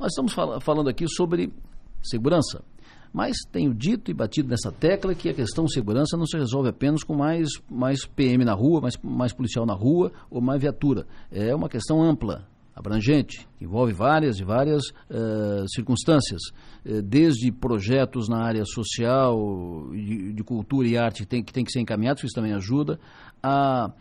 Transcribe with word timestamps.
Nós 0.00 0.12
estamos 0.12 0.32
fal 0.32 0.58
falando 0.62 0.88
aqui 0.88 1.06
sobre 1.06 1.52
segurança. 2.02 2.64
Mas 3.12 3.36
tenho 3.52 3.74
dito 3.74 4.10
e 4.10 4.14
batido 4.14 4.48
nessa 4.48 4.72
tecla 4.72 5.14
que 5.14 5.28
a 5.28 5.34
questão 5.34 5.68
segurança 5.68 6.16
não 6.16 6.24
se 6.24 6.38
resolve 6.38 6.70
apenas 6.70 7.04
com 7.04 7.14
mais, 7.14 7.50
mais 7.68 8.06
PM 8.06 8.42
na 8.42 8.54
rua, 8.54 8.80
mais, 8.80 8.96
mais 9.02 9.34
policial 9.34 9.66
na 9.66 9.74
rua 9.74 10.10
ou 10.30 10.40
mais 10.40 10.58
viatura. 10.58 11.06
É 11.30 11.54
uma 11.54 11.68
questão 11.68 12.02
ampla, 12.02 12.48
abrangente, 12.74 13.46
que 13.58 13.64
envolve 13.64 13.92
várias 13.92 14.38
e 14.38 14.44
várias 14.44 14.84
uh, 14.88 15.68
circunstâncias, 15.68 16.40
uh, 16.86 17.02
desde 17.02 17.52
projetos 17.52 18.26
na 18.26 18.38
área 18.42 18.64
social, 18.64 19.90
de, 19.92 20.32
de, 20.32 20.42
cultura 20.42 20.88
e 20.88 20.96
arte 20.96 21.24
que 21.24 21.28
tem, 21.28 21.42
que 21.42 21.52
tem 21.52 21.64
que 21.64 21.72
ser 21.72 21.80
encaminhados, 21.80 22.24
isso 22.24 22.34
também 22.34 22.54
ajuda, 22.54 22.98
a, 23.42 23.92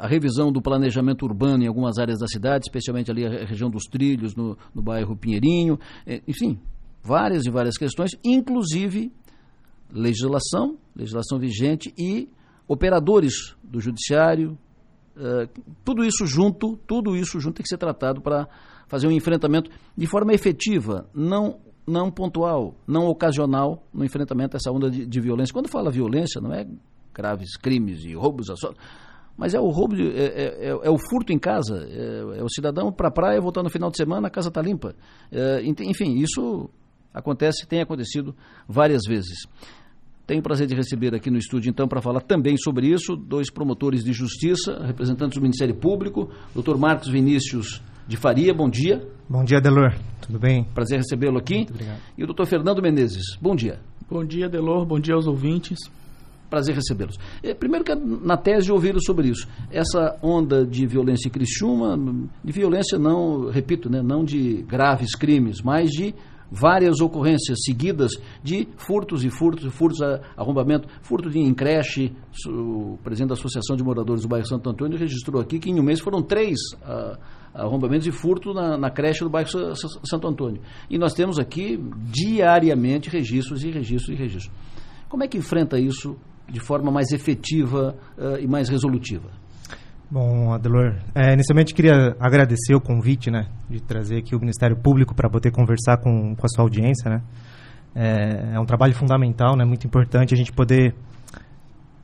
a 0.00 0.06
revisão 0.06 0.52
do 0.52 0.60
planejamento 0.60 1.24
urbano 1.24 1.64
em 1.64 1.66
algumas 1.66 1.98
áreas 1.98 2.18
da 2.18 2.26
cidade, 2.26 2.64
especialmente 2.66 3.10
ali 3.10 3.24
a 3.24 3.44
região 3.44 3.70
dos 3.70 3.84
trilhos, 3.84 4.34
no, 4.34 4.56
no 4.74 4.82
bairro 4.82 5.16
Pinheirinho, 5.16 5.78
enfim, 6.26 6.58
várias 7.02 7.44
e 7.44 7.50
várias 7.50 7.76
questões, 7.76 8.10
inclusive 8.24 9.12
legislação, 9.92 10.78
legislação 10.96 11.38
vigente 11.38 11.92
e 11.98 12.28
operadores 12.66 13.54
do 13.62 13.80
judiciário, 13.80 14.56
uh, 15.16 15.62
tudo 15.84 16.04
isso 16.04 16.26
junto, 16.26 16.76
tudo 16.86 17.16
isso 17.16 17.38
junto 17.38 17.56
tem 17.56 17.62
que 17.62 17.68
ser 17.68 17.78
tratado 17.78 18.22
para 18.22 18.48
fazer 18.88 19.06
um 19.06 19.12
enfrentamento 19.12 19.70
de 19.96 20.06
forma 20.06 20.32
efetiva, 20.32 21.08
não 21.14 21.60
não 21.84 22.12
pontual, 22.12 22.76
não 22.86 23.06
ocasional 23.06 23.84
no 23.92 24.04
enfrentamento 24.04 24.52
dessa 24.52 24.70
onda 24.70 24.88
de, 24.88 25.04
de 25.04 25.20
violência. 25.20 25.52
Quando 25.52 25.68
fala 25.68 25.90
violência, 25.90 26.40
não 26.40 26.54
é 26.54 26.64
graves 27.12 27.56
crimes 27.56 28.04
e 28.04 28.14
roubos, 28.14 28.46
mas 29.36 29.54
é 29.54 29.60
o 29.60 29.68
roubo, 29.68 29.96
de, 29.96 30.08
é, 30.08 30.24
é, 30.24 30.68
é, 30.68 30.90
o 30.90 30.98
furto 30.98 31.32
em 31.32 31.38
casa, 31.38 31.86
é, 31.88 32.38
é 32.38 32.42
o 32.42 32.48
cidadão 32.48 32.92
para 32.92 33.08
a 33.08 33.10
praia 33.10 33.40
voltar 33.40 33.62
no 33.62 33.70
final 33.70 33.90
de 33.90 33.96
semana, 33.96 34.28
a 34.28 34.30
casa 34.30 34.48
está 34.48 34.60
limpa. 34.60 34.94
É, 35.30 35.62
enfim, 35.64 36.16
isso 36.18 36.68
Acontece, 37.14 37.66
tem 37.66 37.80
acontecido 37.80 38.34
várias 38.66 39.02
vezes. 39.06 39.46
Tenho 40.26 40.40
o 40.40 40.42
prazer 40.42 40.66
de 40.66 40.74
receber 40.74 41.14
aqui 41.14 41.30
no 41.30 41.36
estúdio, 41.36 41.68
então, 41.68 41.86
para 41.86 42.00
falar 42.00 42.20
também 42.22 42.56
sobre 42.56 42.86
isso, 42.86 43.16
dois 43.16 43.50
promotores 43.50 44.02
de 44.02 44.12
justiça, 44.12 44.78
representantes 44.86 45.36
do 45.36 45.42
Ministério 45.42 45.74
Público, 45.74 46.30
doutor 46.54 46.78
Marcos 46.78 47.10
Vinícius 47.10 47.82
de 48.06 48.16
Faria, 48.16 48.54
bom 48.54 48.70
dia. 48.70 49.06
Bom 49.28 49.44
dia, 49.44 49.60
Delor. 49.60 49.94
Tudo 50.22 50.38
bem? 50.38 50.64
Prazer 50.74 50.98
recebê-lo 50.98 51.38
aqui. 51.38 51.56
Muito 51.56 51.74
obrigado. 51.74 52.00
E 52.16 52.22
o 52.22 52.26
doutor 52.26 52.46
Fernando 52.46 52.80
Menezes, 52.80 53.36
bom 53.40 53.54
dia. 53.54 53.80
Bom 54.08 54.24
dia, 54.24 54.48
Delor. 54.48 54.86
Bom 54.86 54.98
dia 54.98 55.14
aos 55.14 55.26
ouvintes. 55.26 55.78
Prazer 56.52 56.74
recebê-los. 56.74 57.18
É, 57.42 57.54
primeiro 57.54 57.82
que 57.82 57.94
na 57.94 58.36
tese 58.36 58.70
ouviram 58.70 59.00
sobre 59.00 59.28
isso. 59.28 59.48
Essa 59.70 60.18
onda 60.22 60.66
de 60.66 60.86
violência 60.86 61.28
em 61.28 61.30
Criciúma, 61.30 61.98
de 62.44 62.52
violência 62.52 62.98
não, 62.98 63.48
repito, 63.48 63.88
né, 63.88 64.02
não 64.02 64.22
de 64.22 64.62
graves 64.68 65.14
crimes, 65.14 65.62
mas 65.62 65.88
de 65.88 66.14
várias 66.50 67.00
ocorrências 67.00 67.60
seguidas 67.64 68.12
de 68.42 68.68
furtos 68.76 69.24
e 69.24 69.30
furtos, 69.30 69.72
furtos 69.72 70.02
a 70.02 70.20
arrombamento, 70.36 70.86
furto 71.00 71.30
de 71.30 71.38
em 71.38 71.54
creche. 71.54 72.12
O 72.46 72.98
presidente 73.02 73.30
da 73.30 73.34
Associação 73.34 73.74
de 73.74 73.82
Moradores 73.82 74.20
do 74.20 74.28
bairro 74.28 74.46
Santo 74.46 74.68
Antônio 74.68 74.98
registrou 74.98 75.40
aqui 75.40 75.58
que 75.58 75.70
em 75.70 75.80
um 75.80 75.82
mês 75.82 76.00
foram 76.00 76.20
três 76.20 76.58
uh, 76.82 77.16
arrombamentos 77.54 78.06
e 78.06 78.12
furto 78.12 78.52
na, 78.52 78.76
na, 78.76 78.90
creche 78.90 79.24
do 79.24 79.30
bairro 79.30 79.48
Santo 80.04 80.28
Antônio. 80.28 80.60
E 80.90 80.98
nós 80.98 81.14
temos 81.14 81.38
aqui 81.38 81.82
diariamente 82.10 83.08
registros 83.08 83.64
e 83.64 83.70
registros 83.70 84.14
e 84.14 84.20
registros. 84.20 84.54
Como 85.08 85.24
é 85.24 85.28
que 85.28 85.38
enfrenta 85.38 85.78
isso 85.78 86.18
de 86.52 86.60
forma 86.60 86.92
mais 86.92 87.10
efetiva 87.10 87.96
uh, 88.18 88.38
e 88.38 88.46
mais 88.46 88.68
resolutiva? 88.68 89.30
Bom, 90.10 90.52
Adelor, 90.52 90.96
é, 91.14 91.32
inicialmente 91.32 91.72
queria 91.72 92.14
agradecer 92.20 92.74
o 92.74 92.80
convite, 92.80 93.30
né, 93.30 93.46
de 93.70 93.80
trazer 93.80 94.18
aqui 94.18 94.36
o 94.36 94.38
Ministério 94.38 94.76
Público 94.76 95.14
para 95.14 95.30
poder 95.30 95.50
conversar 95.50 95.96
com, 95.96 96.36
com 96.36 96.46
a 96.46 96.48
sua 96.48 96.64
audiência, 96.64 97.10
né. 97.10 97.22
É, 97.94 98.54
é, 98.54 98.60
um 98.60 98.66
trabalho 98.66 98.94
fundamental, 98.94 99.56
né, 99.56 99.64
muito 99.64 99.86
importante 99.86 100.34
a 100.34 100.36
gente 100.36 100.52
poder 100.52 100.94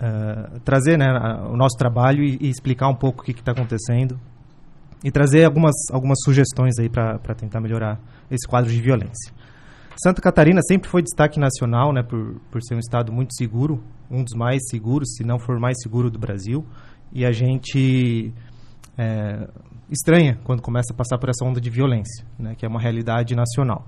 uh, 0.01 0.59
trazer, 0.61 0.97
né, 0.97 1.07
o 1.51 1.57
nosso 1.57 1.77
trabalho 1.77 2.23
e, 2.23 2.39
e, 2.41 2.49
explicar 2.49 2.89
um 2.89 2.95
pouco 2.95 3.21
o 3.21 3.25
que 3.25 3.33
está 3.33 3.53
acontecendo 3.53 4.19
e 5.05 5.11
trazer 5.11 5.45
algumas, 5.45 5.75
algumas 5.93 6.19
sugestões 6.25 6.79
aí 6.79 6.89
para 6.89 7.19
tentar 7.37 7.61
melhorar 7.61 8.01
esse 8.31 8.49
quadro 8.49 8.71
de 8.71 8.81
violência. 8.81 9.33
Santa 10.01 10.23
Catarina 10.23 10.61
sempre 10.63 10.89
foi 10.89 11.03
destaque 11.03 11.41
nacional, 11.41 11.93
né, 11.93 12.03
por, 12.03 12.41
por 12.51 12.63
ser 12.63 12.77
um 12.77 12.79
estado 12.79 13.13
muito 13.13 13.35
seguro, 13.35 13.83
um 14.11 14.23
dos 14.23 14.35
mais 14.35 14.61
seguros, 14.69 15.15
se 15.17 15.25
não 15.25 15.39
for 15.39 15.59
mais 15.59 15.77
seguro 15.83 16.11
do 16.11 16.19
Brasil 16.19 16.65
e 17.13 17.25
a 17.25 17.33
gente 17.33 18.33
é, 18.97 19.49
estranha 19.91 20.39
quando 20.45 20.63
começa 20.63 20.93
a 20.93 20.97
passar 20.97 21.19
por 21.19 21.29
essa 21.29 21.45
onda 21.45 21.61
de 21.61 21.71
violência, 21.71 22.25
né, 22.39 22.55
que 22.55 22.65
é 22.65 22.69
uma 22.69 22.81
realidade 22.81 23.35
nacional. 23.35 23.87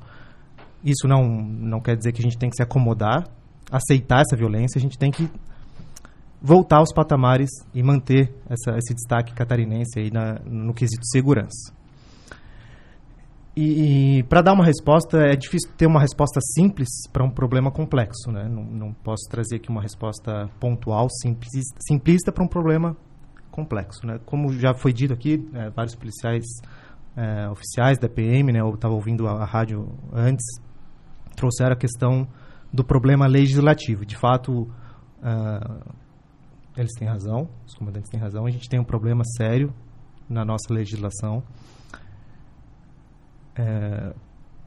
Isso 0.84 1.06
não, 1.06 1.25
não 1.28 1.81
quer 1.81 1.97
dizer 1.97 2.12
que 2.12 2.21
a 2.21 2.25
gente 2.25 2.38
tem 2.38 2.48
que 2.48 2.56
se 2.56 2.62
acomodar, 2.62 3.28
aceitar 3.71 4.22
essa 4.22 4.37
violência, 4.37 4.78
a 4.78 4.81
gente 4.81 4.98
tem 4.98 5.10
que 5.10 5.31
voltar 6.41 6.78
aos 6.78 6.92
patamares 6.92 7.50
e 7.75 7.82
manter 7.82 8.34
essa, 8.48 8.77
esse 8.78 8.94
destaque 8.94 9.34
catarinense 9.34 9.98
aí 9.98 10.10
na, 10.10 10.41
no 10.44 10.72
quesito 10.72 11.04
segurança. 11.06 11.79
E, 13.56 14.19
e 14.19 14.22
para 14.25 14.43
dar 14.43 14.53
uma 14.53 14.65
resposta, 14.65 15.19
é 15.19 15.34
difícil 15.34 15.71
ter 15.77 15.87
uma 15.87 16.00
resposta 16.00 16.41
simples 16.41 16.88
para 17.12 17.25
um 17.25 17.31
problema 17.31 17.71
complexo. 17.71 18.31
Né? 18.31 18.49
Não, 18.49 18.65
não, 18.65 18.93
posso 18.93 19.28
trazer 19.28 19.56
aqui 19.56 19.69
uma 19.69 19.83
resposta 19.83 20.49
pontual, 20.61 21.09
simples, 21.11 21.65
simplista 21.81 22.31
para 22.31 22.44
um 22.44 22.49
problema 22.49 22.97
complexo. 23.50 24.06
Né? 24.06 24.21
Como 24.25 24.53
já 24.53 24.72
foi 24.72 24.93
dito 24.93 25.12
aqui, 25.12 25.49
é, 25.53 25.69
vários 25.71 25.97
policiais 25.97 26.44
é, 27.16 27.49
oficiais 27.49 27.99
da 27.99 28.09
PM, 28.09 28.53
né, 28.53 28.60
eu 28.60 28.72
estava 28.75 28.94
ouvindo 28.94 29.27
a, 29.27 29.43
a, 29.43 29.44
rádio 29.44 29.89
antes, 30.12 30.47
trouxeram 31.34 31.72
a 31.72 31.77
questão 31.77 32.27
do 32.72 32.84
problema 32.84 33.27
legislativo. 33.27 34.06
De 34.06 34.16
fato, 34.16 34.62
uh, 34.62 35.94
eles 36.77 36.93
têm 36.99 37.09
razão, 37.09 37.49
os 37.66 37.75
comandantes 37.75 38.10
têm 38.10 38.21
razão, 38.21 38.47
a 38.47 38.50
gente 38.50 38.69
tem 38.69 38.78
um 38.78 38.84
problema 38.84 39.25
sério 39.37 39.75
na 40.28 40.44
nossa 40.44 40.72
legislação. 40.72 41.43
É, 43.60 44.15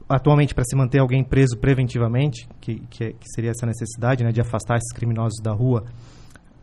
atualmente, 0.08 0.54
para 0.54 0.64
se 0.64 0.76
manter 0.76 0.98
alguém 0.98 1.24
preso 1.24 1.58
preventivamente, 1.58 2.48
que, 2.60 2.80
que, 2.90 3.12
que 3.14 3.28
seria 3.34 3.50
essa 3.50 3.66
necessidade 3.66 4.22
né, 4.22 4.30
de 4.30 4.40
afastar 4.40 4.76
esses 4.76 4.92
criminosos 4.92 5.40
da 5.42 5.52
rua, 5.52 5.84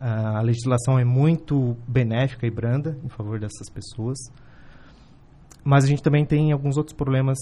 a 0.00 0.40
legislação 0.40 0.98
é 0.98 1.04
muito 1.04 1.76
benéfica 1.86 2.44
e 2.46 2.50
branda 2.50 2.98
em 3.04 3.08
favor 3.08 3.38
dessas 3.38 3.70
pessoas, 3.70 4.18
mas 5.62 5.84
a 5.84 5.86
gente 5.86 6.02
também 6.02 6.24
tem 6.24 6.50
alguns 6.50 6.76
outros 6.76 6.96
problemas 6.96 7.38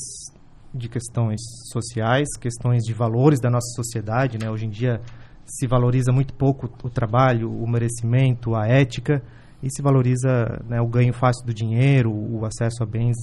de 0.74 0.88
questões 0.88 1.40
sociais, 1.72 2.28
questões 2.38 2.82
de 2.82 2.92
valores 2.92 3.40
da 3.40 3.48
nossa 3.48 3.68
sociedade. 3.74 4.38
Né? 4.38 4.50
Hoje 4.50 4.66
em 4.66 4.70
dia 4.70 5.00
se 5.46 5.66
valoriza 5.66 6.12
muito 6.12 6.34
pouco 6.34 6.70
o 6.84 6.90
trabalho, 6.90 7.50
o 7.50 7.66
merecimento, 7.66 8.54
a 8.54 8.66
ética, 8.66 9.22
e 9.62 9.70
se 9.70 9.82
valoriza 9.82 10.62
né, 10.68 10.80
o 10.80 10.86
ganho 10.86 11.12
fácil 11.12 11.44
do 11.46 11.52
dinheiro, 11.52 12.12
o 12.12 12.44
acesso 12.44 12.82
a 12.82 12.86
bens, 12.86 13.16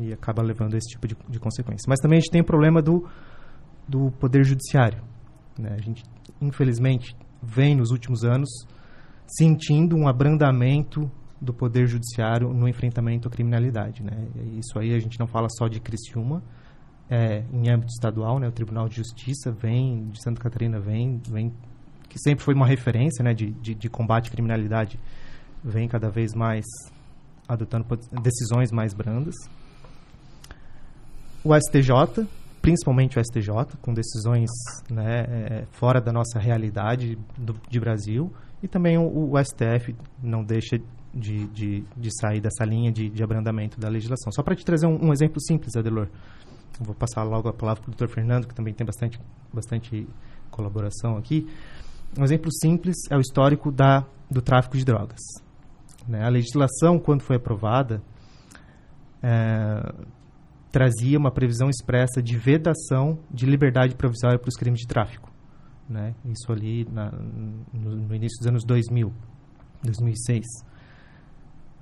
e 0.00 0.12
acaba 0.12 0.42
levando 0.42 0.74
a 0.74 0.78
esse 0.78 0.88
tipo 0.88 1.06
de, 1.06 1.16
de 1.28 1.38
consequência. 1.38 1.86
Mas 1.88 2.00
também 2.00 2.18
a 2.18 2.20
gente 2.20 2.30
tem 2.30 2.40
o 2.40 2.44
problema 2.44 2.80
do, 2.80 3.06
do 3.86 4.10
poder 4.12 4.44
judiciário. 4.44 5.02
Né? 5.58 5.74
A 5.78 5.82
gente, 5.82 6.02
infelizmente, 6.40 7.14
vem 7.42 7.76
nos 7.76 7.90
últimos 7.90 8.24
anos 8.24 8.48
sentindo 9.26 9.96
um 9.96 10.08
abrandamento 10.08 11.10
do 11.40 11.54
poder 11.54 11.86
judiciário 11.86 12.52
no 12.52 12.68
enfrentamento 12.68 13.28
à 13.28 13.30
criminalidade, 13.30 14.02
né? 14.02 14.28
Isso 14.58 14.78
aí 14.78 14.92
a 14.94 14.98
gente 14.98 15.18
não 15.18 15.26
fala 15.26 15.48
só 15.48 15.68
de 15.68 15.80
Criciúma, 15.80 16.42
é, 17.08 17.44
em 17.52 17.70
âmbito 17.70 17.92
estadual, 17.92 18.38
né? 18.38 18.46
O 18.46 18.52
Tribunal 18.52 18.88
de 18.88 18.96
Justiça 18.96 19.50
vem 19.50 20.08
de 20.08 20.22
Santa 20.22 20.40
Catarina 20.40 20.78
vem, 20.78 21.20
vem 21.30 21.52
que 22.08 22.18
sempre 22.18 22.44
foi 22.44 22.54
uma 22.54 22.66
referência, 22.66 23.22
né? 23.22 23.32
De, 23.32 23.52
de, 23.52 23.74
de 23.74 23.88
combate 23.88 24.28
à 24.28 24.30
criminalidade, 24.30 25.00
vem 25.64 25.88
cada 25.88 26.10
vez 26.10 26.34
mais 26.34 26.64
adotando 27.48 27.86
decisões 28.22 28.70
mais 28.70 28.92
brandas. 28.92 29.34
O 31.42 31.54
STJ 31.56 32.26
principalmente 32.60 33.18
o 33.18 33.24
STJ, 33.24 33.76
com 33.80 33.92
decisões 33.92 34.50
né, 34.90 35.24
é, 35.28 35.66
fora 35.72 36.00
da 36.00 36.12
nossa 36.12 36.38
realidade 36.38 37.18
do, 37.36 37.56
de 37.68 37.80
Brasil, 37.80 38.32
e 38.62 38.68
também 38.68 38.98
o, 38.98 39.32
o 39.32 39.42
STF 39.42 39.96
não 40.22 40.44
deixa 40.44 40.78
de, 41.12 41.46
de, 41.48 41.84
de, 41.96 42.10
sair 42.20 42.40
dessa 42.40 42.64
linha 42.64 42.92
de, 42.92 43.08
de 43.08 43.22
abrandamento 43.22 43.80
da 43.80 43.88
legislação. 43.88 44.30
Só 44.30 44.42
para 44.42 44.54
te 44.54 44.64
trazer 44.64 44.86
um, 44.86 45.06
um, 45.06 45.12
exemplo 45.12 45.40
simples, 45.40 45.74
Adelor, 45.74 46.08
vou 46.80 46.94
passar 46.94 47.22
logo 47.24 47.48
a 47.48 47.52
palavra 47.52 47.82
para 47.82 47.88
o 47.88 47.92
doutor 47.92 48.14
Fernando, 48.14 48.46
que 48.46 48.54
também 48.54 48.74
tem 48.74 48.86
bastante, 48.86 49.18
bastante 49.52 50.06
colaboração 50.50 51.16
aqui. 51.16 51.48
Um 52.18 52.24
exemplo 52.24 52.50
simples 52.52 52.96
é 53.10 53.16
o 53.16 53.20
histórico 53.20 53.72
da, 53.72 54.04
do 54.30 54.42
tráfico 54.42 54.76
de 54.76 54.84
drogas. 54.84 55.20
Né? 56.06 56.22
A 56.22 56.28
legislação, 56.28 56.98
quando 56.98 57.22
foi 57.22 57.36
aprovada, 57.36 58.02
é, 59.22 59.92
trazia 60.70 61.18
uma 61.18 61.30
previsão 61.30 61.68
expressa 61.68 62.22
de 62.22 62.36
vedação 62.36 63.18
de 63.30 63.46
liberdade 63.46 63.94
provisória 63.94 64.38
para 64.38 64.48
os 64.48 64.56
crimes 64.56 64.80
de 64.80 64.86
tráfico. 64.86 65.30
Né? 65.88 66.14
Isso 66.24 66.52
ali 66.52 66.86
na, 66.90 67.10
no, 67.10 67.96
no, 67.96 68.14
início 68.14 68.38
dos 68.38 68.46
anos 68.46 68.64
2000, 68.64 69.12
2006. 69.82 70.44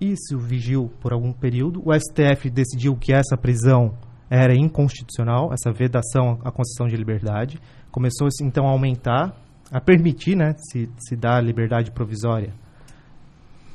Isso 0.01 0.39
vigiu 0.39 0.91
por 1.01 1.13
algum 1.13 1.33
período. 1.33 1.83
O 1.85 1.93
STF 1.93 2.49
decidiu 2.49 2.97
que 2.97 3.13
essa 3.13 3.37
prisão 3.37 3.95
era 4.31 4.55
inconstitucional, 4.55 5.53
essa 5.53 5.73
vedação 5.73 6.39
à 6.43 6.51
concessão 6.51 6.87
de 6.87 6.97
liberdade. 6.97 7.61
Começou-se 7.91 8.43
então 8.43 8.67
a 8.67 8.71
aumentar, 8.71 9.35
a 9.71 9.81
permitir, 9.81 10.37
né, 10.37 10.55
se, 10.71 10.89
se 10.99 11.15
dar 11.15 11.43
liberdade 11.43 11.91
provisória 11.91 12.55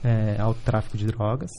é, 0.03 0.39
ao 0.39 0.53
tráfico 0.53 0.97
de 0.97 1.05
drogas. 1.05 1.51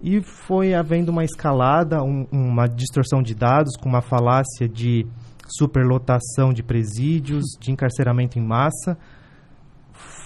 E 0.00 0.22
foi 0.22 0.74
havendo 0.74 1.10
uma 1.10 1.24
escalada, 1.24 2.02
um, 2.02 2.26
uma 2.30 2.66
distorção 2.66 3.22
de 3.22 3.34
dados, 3.34 3.76
com 3.76 3.88
uma 3.88 4.02
falácia 4.02 4.68
de 4.68 5.06
superlotação 5.48 6.52
de 6.52 6.62
presídios, 6.62 7.44
de 7.58 7.70
encarceramento 7.72 8.38
em 8.38 8.42
massa. 8.42 8.98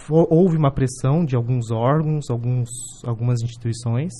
Houve 0.08 0.56
uma 0.56 0.72
pressão 0.72 1.25
de 1.25 1.37
alguns 1.37 1.70
órgãos, 1.70 2.28
alguns, 2.31 2.69
algumas 3.05 3.40
instituições, 3.43 4.12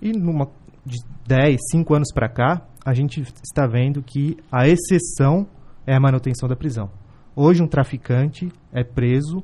e 0.00 0.12
numa 0.12 0.46
de 0.84 0.98
10, 1.26 1.58
5 1.70 1.94
anos 1.94 2.12
para 2.12 2.28
cá, 2.28 2.66
a 2.84 2.92
gente 2.92 3.22
está 3.42 3.66
vendo 3.66 4.02
que 4.02 4.36
a 4.50 4.66
exceção 4.66 5.46
é 5.86 5.94
a 5.94 6.00
manutenção 6.00 6.48
da 6.48 6.56
prisão. 6.56 6.90
Hoje, 7.34 7.62
um 7.62 7.68
traficante 7.68 8.52
é 8.72 8.84
preso. 8.84 9.42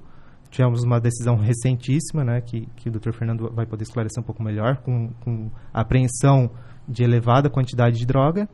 Tivemos 0.50 0.82
uma 0.82 0.98
decisão 1.00 1.36
recentíssima, 1.36 2.24
né, 2.24 2.40
que, 2.40 2.66
que 2.76 2.88
o 2.88 2.92
doutor 2.92 3.12
Fernando 3.12 3.50
vai 3.54 3.66
poder 3.66 3.82
esclarecer 3.84 4.22
um 4.22 4.24
pouco 4.26 4.42
melhor, 4.42 4.78
com, 4.78 5.10
com 5.20 5.50
apreensão 5.72 6.50
de 6.88 7.02
elevada 7.04 7.50
quantidade 7.50 7.98
de 7.98 8.06
droga, 8.06 8.48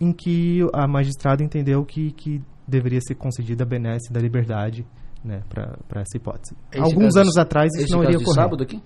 em 0.00 0.12
que 0.12 0.60
a 0.72 0.86
magistrada 0.88 1.42
entendeu 1.44 1.84
que, 1.84 2.10
que 2.12 2.42
deveria 2.66 3.00
ser 3.00 3.14
concedida 3.16 3.64
a 3.64 3.66
benesse 3.66 4.10
da 4.12 4.18
liberdade 4.20 4.86
né, 5.22 5.42
para 5.48 6.00
essa 6.00 6.16
hipótese. 6.16 6.56
Esse 6.72 6.80
Alguns 6.82 7.04
caso- 7.14 7.20
anos 7.20 7.36
atrás 7.36 7.72
isso 7.74 7.84
esse 7.84 7.92
não 7.92 7.98
caso 8.00 8.10
iria 8.10 8.18
de 8.18 8.24
ocorrer. 8.24 8.42
sábado 8.44 8.62
aqui? 8.62 8.82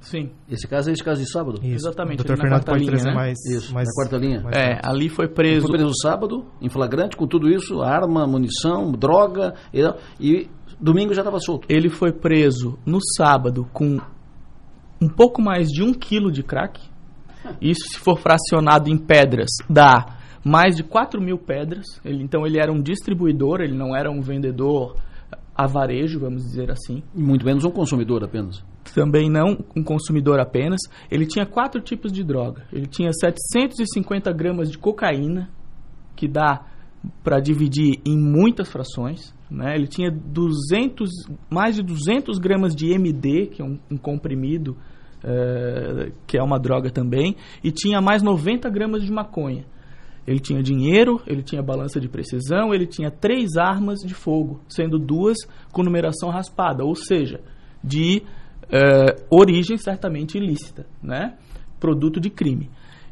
Sim. 0.00 0.30
Esse 0.50 0.66
caso 0.66 0.88
é 0.88 0.92
esse 0.94 1.04
caso 1.04 1.20
de 1.20 1.30
sábado? 1.30 1.58
Isso. 1.62 1.74
Exatamente, 1.86 2.22
O 2.22 2.24
Dr. 2.24 2.36
Fernando 2.40 2.64
pode 2.64 2.78
linha, 2.80 2.90
trazer 2.92 3.08
né? 3.10 3.14
mais, 3.14 3.38
Isso, 3.50 3.74
mais 3.74 3.86
na 3.86 3.92
quarta 3.94 4.16
linha. 4.16 4.40
mais 4.40 4.56
É, 4.56 4.80
ali 4.82 5.10
foi 5.10 5.26
Ele 5.26 5.34
preso. 5.34 5.66
foi 5.66 5.76
preso 5.76 5.92
sábado, 6.02 6.46
em 6.58 6.70
flagrante, 6.70 7.16
com 7.18 7.26
tudo 7.26 7.50
isso, 7.50 7.82
arma, 7.82 8.26
munição, 8.26 8.90
droga, 8.92 9.54
e, 9.74 9.82
e 10.18 10.50
domingo 10.80 11.14
já 11.14 11.20
estava 11.20 11.38
solto. 11.38 11.66
Ele 11.68 11.88
foi 11.88 12.12
preso 12.12 12.78
no 12.84 12.98
sábado 13.16 13.68
com 13.72 13.98
um 15.00 15.08
pouco 15.08 15.40
mais 15.40 15.68
de 15.68 15.82
um 15.82 15.92
quilo 15.92 16.30
de 16.30 16.42
crack. 16.42 16.80
Isso, 17.60 17.92
se 17.92 17.98
for 17.98 18.18
fracionado 18.18 18.90
em 18.90 18.98
pedras, 18.98 19.48
dá 19.68 20.18
mais 20.44 20.76
de 20.76 20.82
4 20.82 21.20
mil 21.20 21.38
pedras. 21.38 21.86
Ele, 22.04 22.22
então, 22.22 22.46
ele 22.46 22.58
era 22.58 22.72
um 22.72 22.80
distribuidor, 22.80 23.60
ele 23.60 23.76
não 23.76 23.96
era 23.96 24.10
um 24.10 24.20
vendedor 24.20 24.96
a 25.54 25.66
varejo, 25.66 26.18
vamos 26.18 26.42
dizer 26.42 26.70
assim. 26.70 27.02
E 27.14 27.22
muito 27.22 27.44
menos 27.44 27.64
um 27.64 27.70
consumidor 27.70 28.24
apenas. 28.24 28.64
Também 28.94 29.30
não 29.30 29.58
um 29.76 29.82
consumidor 29.82 30.40
apenas. 30.40 30.80
Ele 31.10 31.26
tinha 31.26 31.46
quatro 31.46 31.80
tipos 31.80 32.12
de 32.12 32.24
droga. 32.24 32.64
Ele 32.72 32.86
tinha 32.86 33.10
750 33.12 34.32
gramas 34.32 34.70
de 34.70 34.78
cocaína, 34.78 35.50
que 36.16 36.26
dá 36.26 36.66
para 37.22 37.40
dividir 37.40 38.00
em 38.04 38.18
muitas 38.18 38.68
frações. 38.70 39.34
Né? 39.50 39.74
Ele 39.74 39.86
tinha 39.86 40.10
200, 40.10 41.10
mais 41.50 41.76
de 41.76 41.82
200 41.82 42.38
gramas 42.38 42.74
de 42.74 42.92
MD, 42.92 43.46
que 43.46 43.62
é 43.62 43.64
um, 43.64 43.78
um 43.90 43.96
comprimido, 43.96 44.76
eh, 45.24 46.12
que 46.26 46.38
é 46.38 46.42
uma 46.42 46.58
droga 46.58 46.90
também, 46.90 47.36
e 47.62 47.70
tinha 47.70 48.00
mais 48.00 48.22
90 48.22 48.68
gramas 48.70 49.02
de 49.02 49.10
maconha. 49.10 49.64
Ele 50.26 50.38
tinha 50.38 50.62
dinheiro, 50.62 51.20
ele 51.26 51.42
tinha 51.42 51.62
balança 51.62 51.98
de 51.98 52.08
precisão, 52.08 52.72
ele 52.72 52.86
tinha 52.86 53.10
três 53.10 53.56
armas 53.56 54.00
de 54.00 54.14
fogo, 54.14 54.60
sendo 54.68 54.98
duas 54.98 55.36
com 55.72 55.82
numeração 55.82 56.30
raspada, 56.30 56.84
ou 56.84 56.94
seja, 56.94 57.40
de 57.82 58.22
eh, 58.70 59.16
origem 59.30 59.76
certamente 59.76 60.38
ilícita, 60.38 60.86
né? 61.02 61.34
produto 61.80 62.20
de 62.20 62.30
crime. 62.30 62.70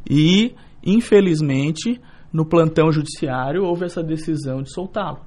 E, 0.09 0.55
infelizmente, 0.85 2.01
no 2.33 2.45
plantão 2.45 2.93
judiciário 2.93 3.65
houve 3.65 3.85
essa 3.85 4.03
decisão 4.03 4.63
de 4.63 4.73
soltá-lo. 4.73 5.21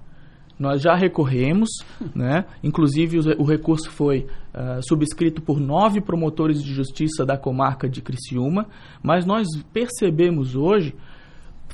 Nós 0.60 0.82
já 0.82 0.94
recorremos, 0.94 1.70
né? 2.14 2.46
inclusive 2.64 3.18
o, 3.18 3.42
o 3.42 3.44
recurso 3.44 3.90
foi 3.90 4.28
ah, 4.54 4.80
subscrito 4.82 5.42
por 5.42 5.60
nove 5.60 6.02
promotores 6.02 6.62
de 6.62 6.72
justiça 6.74 7.26
da 7.26 7.38
comarca 7.38 7.90
de 7.90 8.02
Criciúma, 8.02 8.68
mas 9.02 9.26
nós 9.26 9.48
percebemos 9.74 10.56
hoje, 10.56 10.94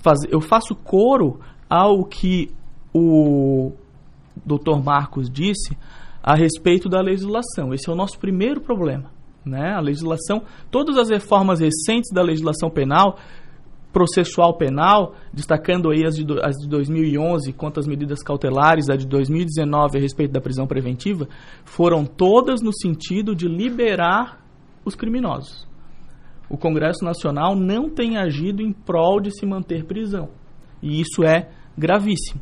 faz- 0.01 0.23
eu 0.29 0.39
faço 0.39 0.73
coro 0.75 1.39
ao 1.69 2.05
que 2.05 2.49
o 2.93 3.73
Dr. 4.45 4.81
Marcos 4.83 5.29
disse 5.29 5.77
a 6.23 6.35
respeito 6.35 6.87
da 6.87 7.01
legislação. 7.01 7.73
Esse 7.73 7.89
é 7.89 7.93
o 7.93 7.95
nosso 7.95 8.17
primeiro 8.17 8.61
problema. 8.61 9.11
Né? 9.45 9.73
A 9.73 9.79
legislação, 9.79 10.43
todas 10.69 10.97
as 10.97 11.09
reformas 11.09 11.59
recentes 11.59 12.11
da 12.13 12.21
legislação 12.21 12.69
penal, 12.69 13.17
processual 13.91 14.57
penal, 14.57 15.15
destacando 15.33 15.89
aí 15.89 16.05
as 16.05 16.15
de, 16.15 16.25
as 16.41 16.55
de 16.55 16.67
2011 16.67 17.51
quanto 17.53 17.79
às 17.79 17.87
medidas 17.87 18.21
cautelares, 18.21 18.89
a 18.89 18.95
de 18.95 19.07
2019 19.07 19.97
a 19.97 20.01
respeito 20.01 20.31
da 20.31 20.41
prisão 20.41 20.67
preventiva, 20.67 21.27
foram 21.65 22.05
todas 22.05 22.61
no 22.61 22.73
sentido 22.73 23.35
de 23.35 23.47
liberar 23.47 24.45
os 24.85 24.95
criminosos. 24.95 25.67
O 26.49 26.57
Congresso 26.57 27.03
Nacional 27.03 27.55
não 27.55 27.89
tem 27.89 28.17
agido 28.17 28.61
em 28.61 28.71
prol 28.71 29.19
de 29.19 29.31
se 29.31 29.45
manter 29.45 29.85
prisão. 29.85 30.29
E 30.81 31.01
isso 31.01 31.23
é 31.23 31.49
gravíssimo. 31.77 32.41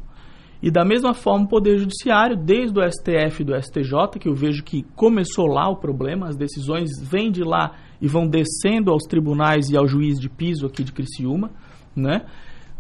E 0.61 0.71
da 0.71 0.85
mesma 0.85 1.13
forma 1.13 1.45
o 1.45 1.49
Poder 1.49 1.77
Judiciário, 1.77 2.35
desde 2.35 2.79
o 2.79 2.83
STF 2.83 3.41
e 3.41 3.45
do 3.45 3.55
STJ, 3.55 4.19
que 4.19 4.27
eu 4.27 4.33
vejo 4.33 4.63
que 4.63 4.83
começou 4.95 5.47
lá 5.47 5.69
o 5.69 5.75
problema, 5.75 6.27
as 6.27 6.35
decisões 6.35 6.89
vêm 7.01 7.31
de 7.31 7.43
lá 7.43 7.75
e 8.01 8.07
vão 8.07 8.27
descendo 8.27 8.91
aos 8.91 9.03
tribunais 9.03 9.69
e 9.69 9.77
ao 9.77 9.87
juiz 9.87 10.19
de 10.19 10.29
piso 10.29 10.65
aqui 10.65 10.83
de 10.83 10.91
Criciúma, 10.91 11.51
né? 11.95 12.25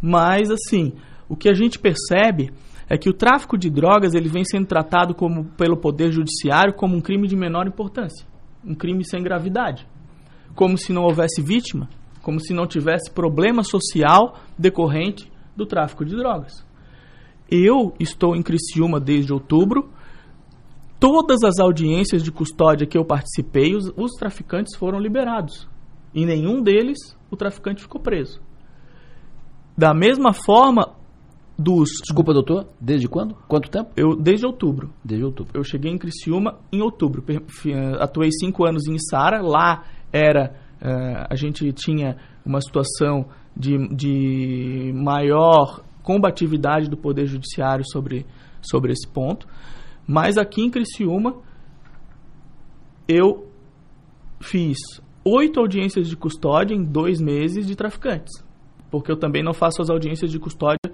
Mas 0.01 0.49
assim, 0.51 0.93
o 1.27 1.35
que 1.35 1.49
a 1.49 1.53
gente 1.53 1.79
percebe 1.79 2.51
é 2.89 2.97
que 2.97 3.09
o 3.09 3.13
tráfico 3.13 3.57
de 3.57 3.69
drogas 3.69 4.13
ele 4.13 4.29
vem 4.29 4.43
sendo 4.43 4.67
tratado 4.67 5.15
como 5.15 5.45
pelo 5.57 5.77
Poder 5.77 6.11
Judiciário 6.11 6.73
como 6.73 6.95
um 6.95 7.01
crime 7.01 7.27
de 7.27 7.35
menor 7.35 7.67
importância, 7.67 8.27
um 8.63 8.75
crime 8.75 9.03
sem 9.03 9.23
gravidade 9.23 9.87
como 10.55 10.77
se 10.77 10.93
não 10.93 11.03
houvesse 11.03 11.41
vítima, 11.41 11.89
como 12.23 12.39
se 12.39 12.53
não 12.53 12.65
tivesse 12.65 13.11
problema 13.11 13.61
social 13.61 14.39
decorrente 14.57 15.29
do 15.55 15.65
tráfico 15.65 16.05
de 16.05 16.15
drogas. 16.15 16.65
Eu 17.51 17.93
estou 17.99 18.35
em 18.35 18.41
Criciúma 18.41 18.99
desde 18.99 19.31
outubro. 19.31 19.89
Todas 21.07 21.43
as 21.43 21.59
audiências 21.59 22.23
de 22.23 22.31
custódia 22.31 22.87
que 22.87 22.97
eu 22.97 23.05
participei, 23.05 23.75
os, 23.75 23.93
os 23.95 24.13
traficantes 24.13 24.75
foram 24.75 24.97
liberados. 24.99 25.69
Em 26.15 26.25
nenhum 26.25 26.63
deles 26.63 26.97
o 27.29 27.37
traficante 27.37 27.83
ficou 27.83 28.01
preso. 28.01 28.41
Da 29.77 29.93
mesma 29.93 30.33
forma, 30.33 30.95
dos 31.55 31.89
Desculpa, 32.01 32.33
doutor, 32.33 32.65
desde 32.81 33.07
quando? 33.07 33.35
Quanto 33.47 33.69
tempo? 33.69 33.91
eu 33.95 34.15
desde 34.15 34.47
outubro. 34.47 34.91
Desde 35.03 35.23
outubro. 35.23 35.51
Eu 35.55 35.63
cheguei 35.63 35.91
em 35.91 35.97
Criciúma 35.99 36.57
em 36.71 36.81
outubro. 36.81 37.23
Eh, 37.29 37.97
Atuei 37.99 38.31
cinco 38.31 38.65
anos 38.65 38.87
em 38.87 38.97
Sara. 38.97 39.43
Lá 39.43 39.83
era 40.11 40.55
eh, 40.81 41.27
a 41.29 41.35
gente 41.35 41.71
tinha 41.73 42.17
uma 42.43 42.61
situação 42.61 43.27
de, 43.55 43.77
de 43.95 44.91
maior 44.95 45.83
combatividade 46.01 46.89
do 46.89 46.97
poder 46.97 47.27
judiciário 47.27 47.85
sobre, 47.87 48.25
sobre 48.59 48.91
esse 48.91 49.07
ponto. 49.07 49.45
Mas 50.07 50.37
aqui 50.37 50.61
em 50.61 50.69
Criciúma 50.69 51.35
eu 53.07 53.47
fiz 54.39 54.77
oito 55.23 55.59
audiências 55.59 56.07
de 56.07 56.15
custódia 56.15 56.75
em 56.75 56.83
dois 56.83 57.19
meses 57.19 57.65
de 57.65 57.75
traficantes. 57.75 58.43
Porque 58.91 59.11
eu 59.11 59.17
também 59.17 59.43
não 59.43 59.53
faço 59.53 59.81
as 59.81 59.89
audiências 59.89 60.31
de 60.31 60.39
custódia 60.39 60.91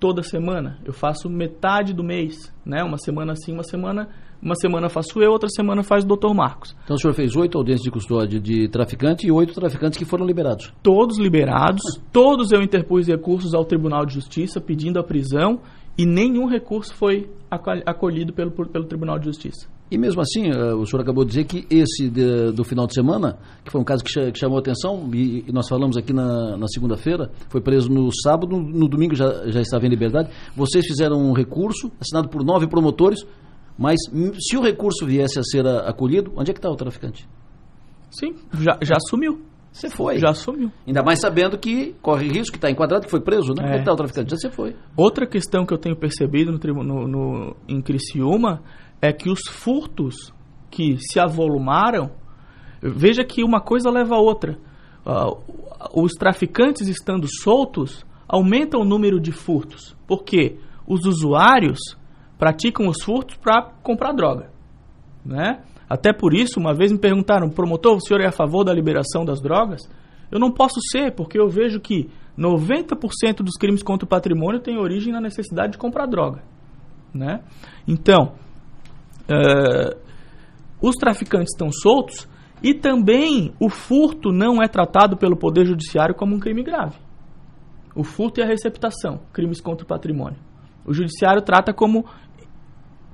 toda 0.00 0.22
semana. 0.22 0.78
Eu 0.84 0.92
faço 0.92 1.28
metade 1.28 1.92
do 1.92 2.02
mês, 2.02 2.52
né? 2.64 2.82
Uma 2.82 2.96
semana 2.98 3.34
sim, 3.36 3.52
uma 3.52 3.62
semana, 3.62 4.08
uma 4.42 4.54
semana 4.54 4.88
faço 4.88 5.20
eu, 5.20 5.30
outra 5.30 5.48
semana 5.48 5.82
faz 5.82 6.04
o 6.04 6.08
Dr. 6.08 6.34
Marcos. 6.34 6.74
Então 6.84 6.96
o 6.96 6.98
senhor 6.98 7.12
fez 7.12 7.36
oito 7.36 7.58
audiências 7.58 7.84
de 7.84 7.90
custódia 7.90 8.40
de 8.40 8.68
traficante 8.68 9.26
e 9.26 9.30
oito 9.30 9.54
traficantes 9.54 9.98
que 9.98 10.04
foram 10.04 10.26
liberados. 10.26 10.72
Todos 10.82 11.18
liberados, 11.18 11.82
todos 12.10 12.50
eu 12.50 12.62
interpus 12.62 13.06
recursos 13.06 13.54
ao 13.54 13.64
Tribunal 13.64 14.06
de 14.06 14.14
Justiça 14.14 14.60
pedindo 14.60 14.98
a 14.98 15.04
prisão 15.04 15.60
e 15.98 16.06
nenhum 16.06 16.46
recurso 16.46 16.94
foi 16.94 17.28
aco- 17.50 17.70
acolhido 17.86 18.32
pelo, 18.32 18.50
pelo 18.50 18.84
Tribunal 18.84 19.18
de 19.18 19.26
Justiça. 19.26 19.68
E 19.90 19.98
mesmo 19.98 20.20
assim, 20.22 20.48
eh, 20.50 20.72
o 20.74 20.86
senhor 20.86 21.02
acabou 21.02 21.24
de 21.24 21.30
dizer 21.30 21.44
que 21.44 21.66
esse 21.68 22.08
de- 22.08 22.52
do 22.52 22.62
final 22.62 22.86
de 22.86 22.94
semana, 22.94 23.38
que 23.64 23.72
foi 23.72 23.80
um 23.80 23.84
caso 23.84 24.04
que, 24.04 24.10
cha- 24.10 24.30
que 24.30 24.38
chamou 24.38 24.56
a 24.56 24.60
atenção, 24.60 25.10
e, 25.12 25.44
nós 25.52 25.68
falamos 25.68 25.96
aqui 25.96 26.12
na, 26.12 26.56
na 26.56 26.68
segunda-feira, 26.68 27.28
foi 27.48 27.60
preso 27.60 27.88
no 27.90 28.08
sábado, 28.22 28.56
no, 28.56 28.86
domingo 28.88 29.16
já, 29.16 29.50
já 29.50 29.60
estava 29.60 29.84
em 29.86 29.88
liberdade. 29.88 30.30
Vocês 30.56 30.86
fizeram 30.86 31.16
um 31.18 31.32
recurso, 31.32 31.90
assinado 32.00 32.28
por 32.28 32.44
nove 32.44 32.68
promotores, 32.68 33.26
mas 33.76 33.96
se 34.38 34.56
o 34.56 34.60
recurso 34.62 35.04
viesse 35.04 35.40
a 35.40 35.42
ser 35.42 35.66
a- 35.66 35.88
acolhido, 35.88 36.32
onde 36.36 36.52
é 36.52 36.54
que 36.54 36.60
está 36.60 36.70
o 36.70 36.76
traficante? 36.76 37.28
Sim, 38.12 38.34
já, 38.60 38.78
já 38.82 38.96
assumiu. 38.96 39.40
Você 39.72 39.88
foi. 39.88 40.18
Já 40.18 40.30
assumiu. 40.30 40.70
Ainda 40.86 41.02
mais 41.02 41.20
sabendo 41.20 41.56
que 41.56 41.94
corre 42.02 42.28
risco, 42.28 42.52
que 42.52 42.58
está 42.58 42.70
enquadrado, 42.70 43.04
que 43.04 43.10
foi 43.10 43.20
preso, 43.20 43.52
né? 43.54 43.78
É. 43.78 43.90
O 43.90 43.96
traficante? 43.96 44.30
Já 44.30 44.36
você 44.36 44.50
foi. 44.50 44.76
Outra 44.96 45.26
questão 45.26 45.64
que 45.64 45.72
eu 45.72 45.78
tenho 45.78 45.96
percebido 45.96 46.52
no, 46.52 46.82
no, 46.82 47.08
no, 47.08 47.56
em 47.68 47.80
Criciúma 47.80 48.62
é 49.00 49.12
que 49.12 49.30
os 49.30 49.40
furtos 49.48 50.32
que 50.70 50.96
se 50.98 51.20
avolumaram, 51.20 52.10
veja 52.82 53.24
que 53.24 53.44
uma 53.44 53.60
coisa 53.60 53.90
leva 53.90 54.16
a 54.16 54.20
outra. 54.20 54.58
uh, 55.06 55.38
os 55.94 56.12
traficantes 56.12 56.88
estando 56.88 57.26
soltos, 57.42 58.04
aumenta 58.28 58.76
o 58.76 58.84
número 58.84 59.20
de 59.20 59.32
furtos. 59.32 59.96
Porque 60.06 60.58
os 60.86 61.06
usuários 61.06 61.78
praticam 62.38 62.88
os 62.88 63.02
furtos 63.02 63.36
para 63.36 63.70
comprar 63.82 64.12
droga. 64.12 64.50
Né? 65.24 65.62
Até 65.90 66.12
por 66.12 66.32
isso, 66.32 66.60
uma 66.60 66.72
vez 66.72 66.92
me 66.92 66.98
perguntaram, 66.98 67.50
promotor, 67.50 67.96
o 67.96 68.00
senhor 68.00 68.20
é 68.20 68.28
a 68.28 68.32
favor 68.32 68.62
da 68.62 68.72
liberação 68.72 69.24
das 69.24 69.42
drogas? 69.42 69.80
Eu 70.30 70.38
não 70.38 70.52
posso 70.52 70.78
ser, 70.92 71.12
porque 71.16 71.36
eu 71.36 71.48
vejo 71.48 71.80
que 71.80 72.08
90% 72.38 73.42
dos 73.42 73.56
crimes 73.56 73.82
contra 73.82 74.06
o 74.06 74.08
patrimônio 74.08 74.60
têm 74.60 74.78
origem 74.78 75.12
na 75.12 75.20
necessidade 75.20 75.72
de 75.72 75.78
comprar 75.78 76.06
droga. 76.06 76.44
Né? 77.12 77.42
Então, 77.88 78.34
uh, 79.28 79.98
os 80.80 80.94
traficantes 80.94 81.52
estão 81.52 81.72
soltos 81.72 82.28
e 82.62 82.72
também 82.72 83.52
o 83.58 83.68
furto 83.68 84.30
não 84.30 84.62
é 84.62 84.68
tratado 84.68 85.16
pelo 85.16 85.36
Poder 85.36 85.66
Judiciário 85.66 86.14
como 86.14 86.36
um 86.36 86.38
crime 86.38 86.62
grave. 86.62 86.96
O 87.96 88.04
furto 88.04 88.38
e 88.38 88.44
a 88.44 88.46
receptação, 88.46 89.22
crimes 89.32 89.60
contra 89.60 89.84
o 89.84 89.88
patrimônio. 89.88 90.38
O 90.86 90.94
Judiciário 90.94 91.42
trata 91.42 91.74
como 91.74 92.06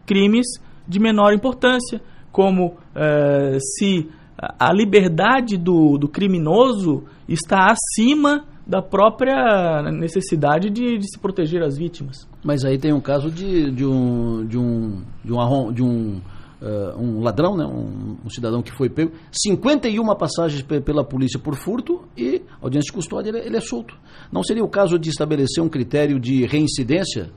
crimes 0.04 0.46
de 0.86 1.00
menor 1.00 1.32
importância, 1.32 2.02
como 2.36 2.66
uh, 2.66 3.58
se 3.58 4.10
a 4.58 4.70
liberdade 4.70 5.56
do, 5.56 5.96
do 5.96 6.06
criminoso 6.06 7.04
está 7.26 7.72
acima 7.72 8.44
da 8.66 8.82
própria 8.82 9.80
necessidade 9.90 10.68
de, 10.68 10.98
de, 10.98 11.10
se 11.10 11.18
proteger 11.18 11.62
as 11.62 11.78
vítimas. 11.78 12.28
Mas 12.44 12.62
aí 12.62 12.76
tem 12.76 12.92
um 12.92 13.00
caso 13.00 13.30
de, 13.30 13.70
de 13.70 13.86
um 13.86 14.44
de 14.44 14.58
um 14.58 15.02
de 15.24 15.32
um, 15.32 15.72
de 15.72 15.82
um, 15.82 16.16
uh, 16.60 17.00
um 17.00 17.22
ladrão, 17.22 17.56
né? 17.56 17.64
Um, 17.64 18.18
um, 18.22 18.28
cidadão 18.28 18.60
que 18.60 18.76
foi 18.76 18.90
pego, 18.90 19.12
51 19.32 20.04
passagens 20.14 20.60
pela 20.60 21.02
polícia 21.02 21.40
por 21.40 21.54
furto 21.54 22.04
e 22.14 22.42
audiência 22.60 22.88
de 22.88 22.92
custódia 22.92 23.30
ele, 23.30 23.38
ele 23.38 23.56
é 23.56 23.62
solto. 23.62 23.96
Não 24.30 24.42
seria 24.42 24.62
o 24.62 24.68
caso 24.68 24.98
de 24.98 25.08
estabelecer 25.08 25.64
um 25.64 25.70
critério 25.70 26.20
de 26.20 26.44
reincidência 26.44 27.30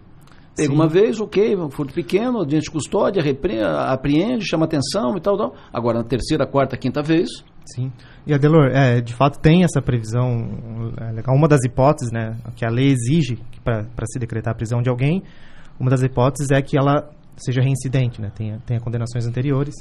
Pega 0.62 0.74
uma 0.74 0.88
vez, 0.88 1.20
ok, 1.20 1.56
furto 1.72 1.94
pequeno, 1.94 2.39
audiência 2.39 2.66
de 2.66 2.72
custódia, 2.72 3.24
apreende, 3.88 4.46
chama 4.46 4.66
atenção 4.66 5.16
e 5.18 5.22
tal, 5.22 5.38
tal. 5.38 5.56
Agora, 5.72 6.00
na 6.00 6.04
terceira, 6.04 6.46
quarta, 6.46 6.78
quinta 6.78 7.01
vez. 7.01 7.30
Sim. 7.66 7.92
E, 8.25 8.34
Adelor, 8.34 8.68
é, 8.72 9.00
de 9.00 9.13
fato 9.13 9.39
tem 9.39 9.63
essa 9.63 9.82
previsão 9.82 10.92
é 11.00 11.12
legal. 11.12 11.36
Uma 11.36 11.48
das 11.48 11.63
hipóteses 11.63 12.12
né, 12.12 12.36
que 12.56 12.66
a 12.66 12.70
lei 12.70 12.88
exige 12.88 13.38
para 13.63 14.06
se 14.06 14.20
decretar 14.20 14.54
a 14.54 14.56
prisão 14.56 14.82
de 14.82 14.89
alguém, 14.89 15.24
uma 15.80 15.89
das 15.89 16.01
hipóteses 16.01 16.51
é 16.51 16.62
que 16.62 16.78
ela 16.78 17.10
seja 17.38 17.62
reincidente, 17.62 18.22
né, 18.22 18.32
tenha, 18.36 18.60
tenha 18.66 18.80
condenações 18.80 19.25
anteriores. 19.25 19.75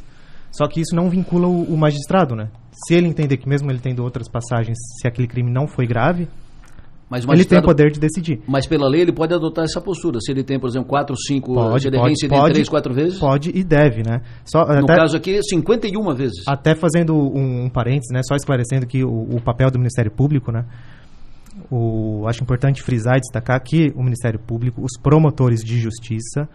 Só 0.51 0.67
que 0.67 0.81
isso 0.81 0.95
não 0.95 1.11
vincula 1.11 1.47
o, 1.47 1.63
o 1.63 1.77
magistrado, 1.77 2.35
né? 2.35 2.49
Se 2.73 2.95
ele 2.95 3.07
entender 3.07 3.37
que 3.37 3.49
mesmo 3.49 3.71
ele 3.71 3.81
tendo 3.81 4.03
outras 4.03 4.29
passagens, 4.31 4.79
se 4.99 5.07
aquele 5.07 5.29
crime 5.29 5.51
não 5.51 5.67
foi 5.67 5.87
grave, 5.87 6.27
mas 7.11 7.25
ele 7.27 7.45
tem 7.45 7.59
o 7.59 7.63
poder 7.63 7.91
de 7.91 7.99
decidir. 7.99 8.41
Mas 8.47 8.67
pela 8.67 8.87
lei 8.87 9.01
ele 9.01 9.13
pode 9.13 9.33
adotar 9.33 9.65
essa 9.65 9.81
postura. 9.81 10.21
Se 10.21 10.31
ele 10.31 10.45
tem, 10.45 10.61
por 10.61 10.69
exemplo, 10.69 10.89
quatro, 10.89 11.17
cinco, 11.17 11.55
pode, 11.55 11.83
se 11.83 11.89
ele 11.89 11.97
pode, 11.97 12.29
pode, 12.29 12.53
três, 12.53 12.69
quatro 12.69 12.93
vezes? 12.93 13.19
Pode 13.19 13.51
e 13.55 13.65
deve, 13.65 14.03
né? 14.03 14.21
Só, 14.45 14.67
no 14.67 14.85
até, 14.85 14.95
caso 14.95 15.17
aqui, 15.17 15.43
51 15.43 16.15
vezes. 16.15 16.47
Até 16.47 16.75
fazendo 16.75 17.15
um, 17.15 17.65
um 17.65 17.71
parênteses, 17.71 18.11
né? 18.13 18.21
Só 18.23 18.37
esclarecendo 18.37 18.87
que 18.87 19.03
o, 19.03 19.37
o, 19.37 19.41
papel 19.41 19.71
do 19.71 19.79
Ministério 19.79 20.11
Público, 20.11 20.53
né? 20.53 20.67
O, 21.71 22.27
acho 22.29 22.43
importante 22.43 22.83
frisar 22.83 23.17
e 23.17 23.21
destacar 23.21 23.59
que 23.63 23.91
o 23.97 24.03
Ministério 24.03 24.39
Público, 24.39 24.83
os 24.83 25.01
promotores 25.01 25.61
de 25.65 25.79
justiça, 25.79 26.47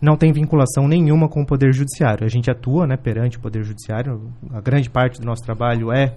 não 0.00 0.16
tem 0.16 0.32
vinculação 0.32 0.88
nenhuma 0.88 1.28
com 1.28 1.42
o 1.42 1.46
Poder 1.46 1.72
Judiciário. 1.72 2.24
A 2.24 2.28
gente 2.28 2.50
atua 2.50 2.86
né, 2.86 2.96
perante 2.96 3.38
o 3.38 3.40
Poder 3.40 3.62
Judiciário. 3.62 4.32
A 4.52 4.60
grande 4.60 4.90
parte 4.90 5.20
do 5.20 5.24
nosso 5.24 5.42
trabalho 5.42 5.92
é 5.92 6.16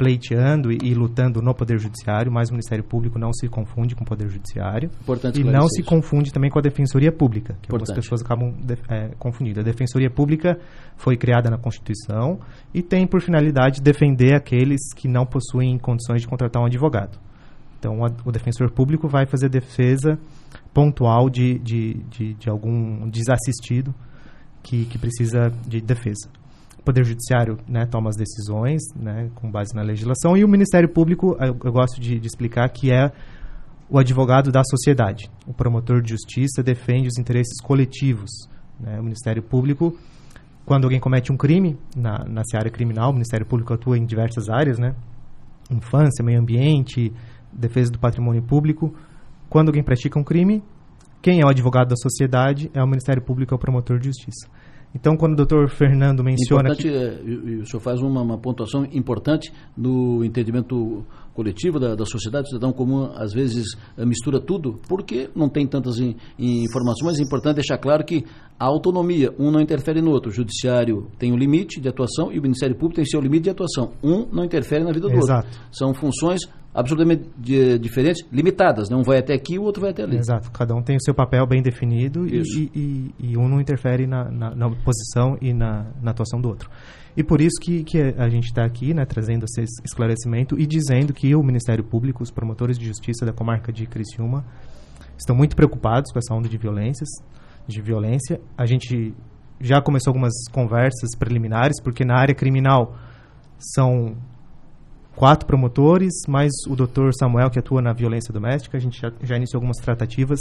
pleiteando 0.00 0.72
e, 0.72 0.78
e, 0.82 0.94
lutando 0.94 1.42
no 1.42 1.54
Poder 1.54 1.78
Judiciário, 1.78 2.32
mas 2.32 2.48
o 2.48 2.52
Ministério 2.52 2.82
Público 2.82 3.18
não 3.18 3.34
se 3.34 3.46
confunde 3.48 3.94
com 3.94 4.02
o 4.02 4.06
Poder 4.06 4.30
Judiciário. 4.30 4.90
Importante 5.02 5.38
e 5.38 5.44
não 5.44 5.68
se 5.68 5.82
confunde 5.82 6.32
também 6.32 6.50
com 6.50 6.58
a 6.58 6.62
Defensoria 6.62 7.12
Pública, 7.12 7.52
que 7.60 7.68
Importante. 7.68 7.90
algumas 7.90 7.92
pessoas 7.92 8.22
acabam 8.22 8.50
de, 8.52 8.78
é, 8.88 9.10
confundindo. 9.18 9.60
A 9.60 9.62
Defensoria 9.62 10.08
Pública 10.08 10.58
foi 10.96 11.18
criada 11.18 11.50
na 11.50 11.58
Constituição 11.58 12.40
e 12.72 12.80
tem 12.80 13.06
por 13.06 13.20
finalidade 13.20 13.82
defender 13.82 14.34
aqueles 14.34 14.80
que 14.94 15.06
não 15.06 15.26
possuem 15.26 15.76
condições 15.78 16.22
de 16.22 16.26
contratar 16.26 16.62
um 16.62 16.64
advogado. 16.64 17.18
Então, 17.78 18.02
a, 18.02 18.10
o 18.24 18.32
defensor 18.32 18.70
público 18.70 19.06
vai 19.06 19.26
fazer 19.26 19.50
defesa 19.50 20.18
pontual 20.72 21.28
de, 21.28 21.58
de, 21.58 21.94
de, 22.08 22.34
de 22.34 22.48
algum 22.48 23.06
desassistido 23.10 23.94
que, 24.62 24.86
que 24.86 24.96
precisa 24.96 25.52
de 25.68 25.82
defesa. 25.82 26.39
O 26.80 26.82
Poder 26.82 27.04
Judiciário 27.04 27.58
né, 27.68 27.84
toma 27.84 28.08
as 28.08 28.16
decisões 28.16 28.80
né, 28.96 29.30
com 29.34 29.50
base 29.50 29.74
na 29.74 29.82
legislação 29.82 30.34
e 30.34 30.42
o 30.42 30.48
Ministério 30.48 30.88
Público, 30.88 31.36
eu, 31.38 31.54
eu 31.62 31.72
gosto 31.72 32.00
de, 32.00 32.18
de, 32.18 32.26
explicar 32.26 32.66
que 32.70 32.90
é 32.90 33.12
o 33.90 33.98
advogado 33.98 34.50
da 34.50 34.62
sociedade. 34.64 35.30
O 35.46 35.52
promotor 35.52 36.00
de 36.00 36.08
justiça 36.08 36.62
defende 36.62 37.06
os 37.06 37.18
interesses 37.18 37.60
coletivos. 37.60 38.30
Né? 38.80 38.98
O 38.98 39.02
Ministério 39.02 39.42
Público, 39.42 39.94
quando 40.64 40.84
alguém 40.84 40.98
comete 40.98 41.30
um 41.30 41.36
crime 41.36 41.78
na, 41.94 42.24
na 42.24 42.42
área 42.54 42.70
criminal, 42.70 43.10
o 43.10 43.12
Ministério 43.12 43.44
Público 43.44 43.74
atua 43.74 43.98
em 43.98 44.06
diversas 44.06 44.48
áreas, 44.48 44.78
né? 44.78 44.94
infância, 45.70 46.24
meio 46.24 46.40
ambiente, 46.40 47.12
defesa 47.52 47.92
do 47.92 47.98
patrimônio 47.98 48.42
público. 48.42 48.94
Quando 49.50 49.68
alguém 49.68 49.84
pratica 49.84 50.18
um 50.18 50.24
crime, 50.24 50.62
quem 51.20 51.42
é 51.42 51.44
o 51.44 51.48
advogado 51.48 51.88
da 51.88 51.96
sociedade 51.96 52.70
é 52.72 52.82
o 52.82 52.86
Ministério 52.86 53.22
Público, 53.22 53.52
é 53.52 53.56
o 53.56 53.58
promotor 53.58 53.98
de 53.98 54.06
justiça. 54.06 54.48
Então, 54.94 55.16
quando 55.16 55.34
o 55.34 55.36
doutor 55.36 55.68
Fernando 55.68 56.24
menciona. 56.24 56.70
Importante, 56.70 56.88
que... 56.88 56.94
é, 56.94 57.62
o 57.62 57.66
senhor 57.66 57.80
faz 57.80 58.00
uma, 58.00 58.22
uma, 58.22 58.38
pontuação 58.38 58.84
importante 58.92 59.52
no 59.76 60.24
entendimento 60.24 61.04
coletivo 61.32 61.78
da, 61.78 61.94
da 61.94 62.04
sociedade, 62.04 62.46
o 62.46 62.48
cidadão 62.48 62.72
comum 62.72 63.10
às 63.14 63.32
vezes 63.32 63.76
eh, 63.96 64.04
mistura 64.04 64.40
tudo, 64.40 64.80
porque 64.88 65.30
não 65.34 65.48
tem 65.48 65.66
tantas 65.66 65.98
in, 65.98 66.16
informações, 66.38 67.12
mas 67.12 67.20
é 67.20 67.22
importante 67.22 67.56
deixar 67.56 67.78
claro 67.78 68.04
que 68.04 68.24
a 68.58 68.66
autonomia, 68.66 69.32
um 69.38 69.50
não 69.50 69.60
interfere 69.60 70.02
no 70.02 70.10
outro. 70.10 70.30
O 70.30 70.34
judiciário 70.34 71.06
tem 71.18 71.32
um 71.32 71.36
limite 71.36 71.80
de 71.80 71.88
atuação 71.88 72.32
e 72.32 72.38
o 72.38 72.42
Ministério 72.42 72.74
Público 72.74 72.96
tem 72.96 73.04
seu 73.04 73.20
limite 73.20 73.44
de 73.44 73.50
atuação. 73.50 73.92
Um 74.02 74.26
não 74.30 74.44
interfere 74.44 74.84
na 74.84 74.92
vida 74.92 75.08
do 75.08 75.14
Exato. 75.14 75.46
outro. 75.46 75.60
São 75.72 75.94
funções 75.94 76.40
absolutamente 76.74 77.28
de, 77.36 77.78
diferentes, 77.78 78.24
limitadas. 78.32 78.88
Né? 78.88 78.96
Um 78.96 79.02
vai 79.02 79.18
até 79.18 79.34
aqui, 79.34 79.58
o 79.58 79.62
outro 79.62 79.82
vai 79.82 79.90
até 79.90 80.02
ali. 80.02 80.16
Exato. 80.16 80.50
Cada 80.50 80.74
um 80.74 80.82
tem 80.82 80.96
o 80.96 81.00
seu 81.00 81.14
papel 81.14 81.46
bem 81.46 81.62
definido 81.62 82.26
e, 82.26 82.42
e, 82.74 83.14
e, 83.18 83.36
um 83.36 83.48
não 83.48 83.60
interfere 83.60 84.06
na, 84.06 84.30
na, 84.30 84.54
na 84.54 84.70
posição 84.70 85.36
e 85.40 85.52
na, 85.52 85.86
na, 86.00 86.12
atuação 86.12 86.40
do 86.40 86.48
outro. 86.48 86.70
E 87.16 87.24
por 87.24 87.40
isso 87.40 87.60
que, 87.60 87.82
que 87.82 87.98
a 88.00 88.28
gente 88.28 88.44
está 88.44 88.64
aqui, 88.64 88.94
né, 88.94 89.04
trazendo 89.04 89.44
esse 89.44 89.64
esclarecimento 89.84 90.58
e 90.58 90.66
dizendo 90.66 91.12
que 91.12 91.34
o 91.34 91.42
Ministério 91.42 91.82
Público, 91.82 92.22
os 92.22 92.30
promotores 92.30 92.78
de 92.78 92.86
justiça 92.86 93.26
da 93.26 93.32
comarca 93.32 93.72
de 93.72 93.86
Criciúma, 93.86 94.44
estão 95.18 95.34
muito 95.34 95.56
preocupados 95.56 96.12
com 96.12 96.18
essa 96.18 96.32
onda 96.32 96.48
de 96.48 96.56
violências, 96.56 97.08
de 97.66 97.82
violência. 97.82 98.40
A 98.56 98.64
gente 98.64 99.12
já 99.60 99.82
começou 99.82 100.12
algumas 100.12 100.32
conversas 100.52 101.10
preliminares, 101.18 101.82
porque 101.82 102.04
na 102.04 102.16
área 102.16 102.34
criminal 102.34 102.94
são 103.58 104.16
quatro 105.20 105.46
promotores, 105.46 106.14
mais 106.26 106.50
o 106.66 106.74
doutor 106.74 107.12
Samuel, 107.12 107.50
que 107.50 107.58
atua 107.58 107.82
na 107.82 107.92
violência 107.92 108.32
doméstica. 108.32 108.78
A 108.78 108.80
gente 108.80 108.98
já, 108.98 109.12
já 109.22 109.36
iniciou 109.36 109.58
algumas 109.58 109.76
tratativas 109.76 110.40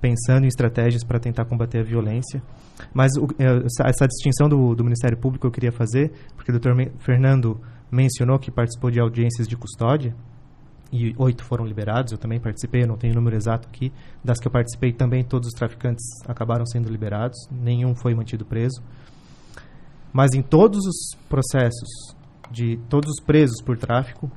pensando 0.00 0.44
em 0.44 0.48
estratégias 0.48 1.04
para 1.04 1.20
tentar 1.20 1.44
combater 1.44 1.80
a 1.80 1.82
violência. 1.82 2.42
Mas 2.94 3.12
o, 3.18 3.28
é, 3.38 3.66
essa, 3.86 4.06
distinção 4.06 4.48
do, 4.48 4.74
do, 4.74 4.82
Ministério 4.82 5.18
Público 5.18 5.46
eu 5.46 5.50
queria 5.50 5.70
fazer, 5.70 6.10
porque 6.34 6.50
o 6.50 6.58
doutor 6.58 6.74
Fernando 7.00 7.60
mencionou 7.92 8.38
que 8.38 8.50
participou 8.50 8.90
de 8.90 9.00
audiências 9.00 9.46
de 9.46 9.54
custódia 9.54 10.14
e 10.90 11.14
oito 11.18 11.44
foram 11.44 11.66
liberados. 11.66 12.10
Eu 12.10 12.16
também 12.16 12.40
participei, 12.40 12.84
eu 12.84 12.88
não 12.88 12.96
tenho 12.96 13.12
o 13.12 13.16
número 13.16 13.36
exato 13.36 13.68
aqui. 13.68 13.92
Das 14.24 14.40
que 14.40 14.48
eu 14.48 14.50
participei, 14.50 14.94
também 14.94 15.22
todos 15.22 15.48
os 15.48 15.52
traficantes 15.52 16.06
acabaram 16.26 16.64
sendo 16.64 16.88
liberados, 16.88 17.36
nenhum 17.52 17.94
foi 17.94 18.14
mantido 18.14 18.46
preso. 18.46 18.82
Mas 20.10 20.32
em 20.32 20.40
todos 20.40 20.86
os 20.86 21.18
processos 21.28 22.16
de 22.50 22.78
todos 22.88 23.10
os 23.10 23.20
presos 23.24 23.60
por 23.62 23.76
tráfico, 23.76 24.30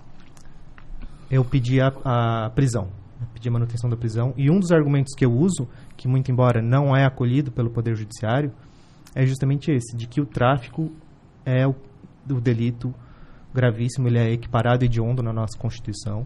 eu 1.30 1.46
pedi 1.46 1.80
a, 1.80 1.88
a 2.04 2.50
prisão, 2.50 2.90
pedi 3.34 3.48
a 3.48 3.52
manutenção 3.52 3.90
da 3.90 3.96
prisão. 3.96 4.34
E 4.36 4.50
um 4.50 4.60
dos 4.60 4.72
argumentos 4.72 5.14
que 5.16 5.26
eu 5.26 5.32
uso, 5.32 5.68
que 5.96 6.08
muito 6.08 6.32
embora 6.32 6.62
não 6.62 6.96
é 6.96 7.06
acolhido 7.06 7.52
pelo 7.52 7.70
Poder 7.70 7.96
Judiciário, 7.96 8.52
é 9.16 9.26
justamente 9.26 9.72
esse, 9.72 9.96
de 9.96 10.08
que 10.08 10.22
o 10.22 10.26
tráfico 10.26 10.92
é 11.46 11.66
o, 11.66 11.76
o 12.30 12.42
delito 12.42 12.94
gravíssimo, 13.54 14.08
ele 14.08 14.18
é 14.18 14.32
equiparado 14.32 14.84
e 14.84 14.88
hediondo 14.88 15.22
na 15.22 15.34
nossa 15.34 15.58
Constituição, 15.58 16.26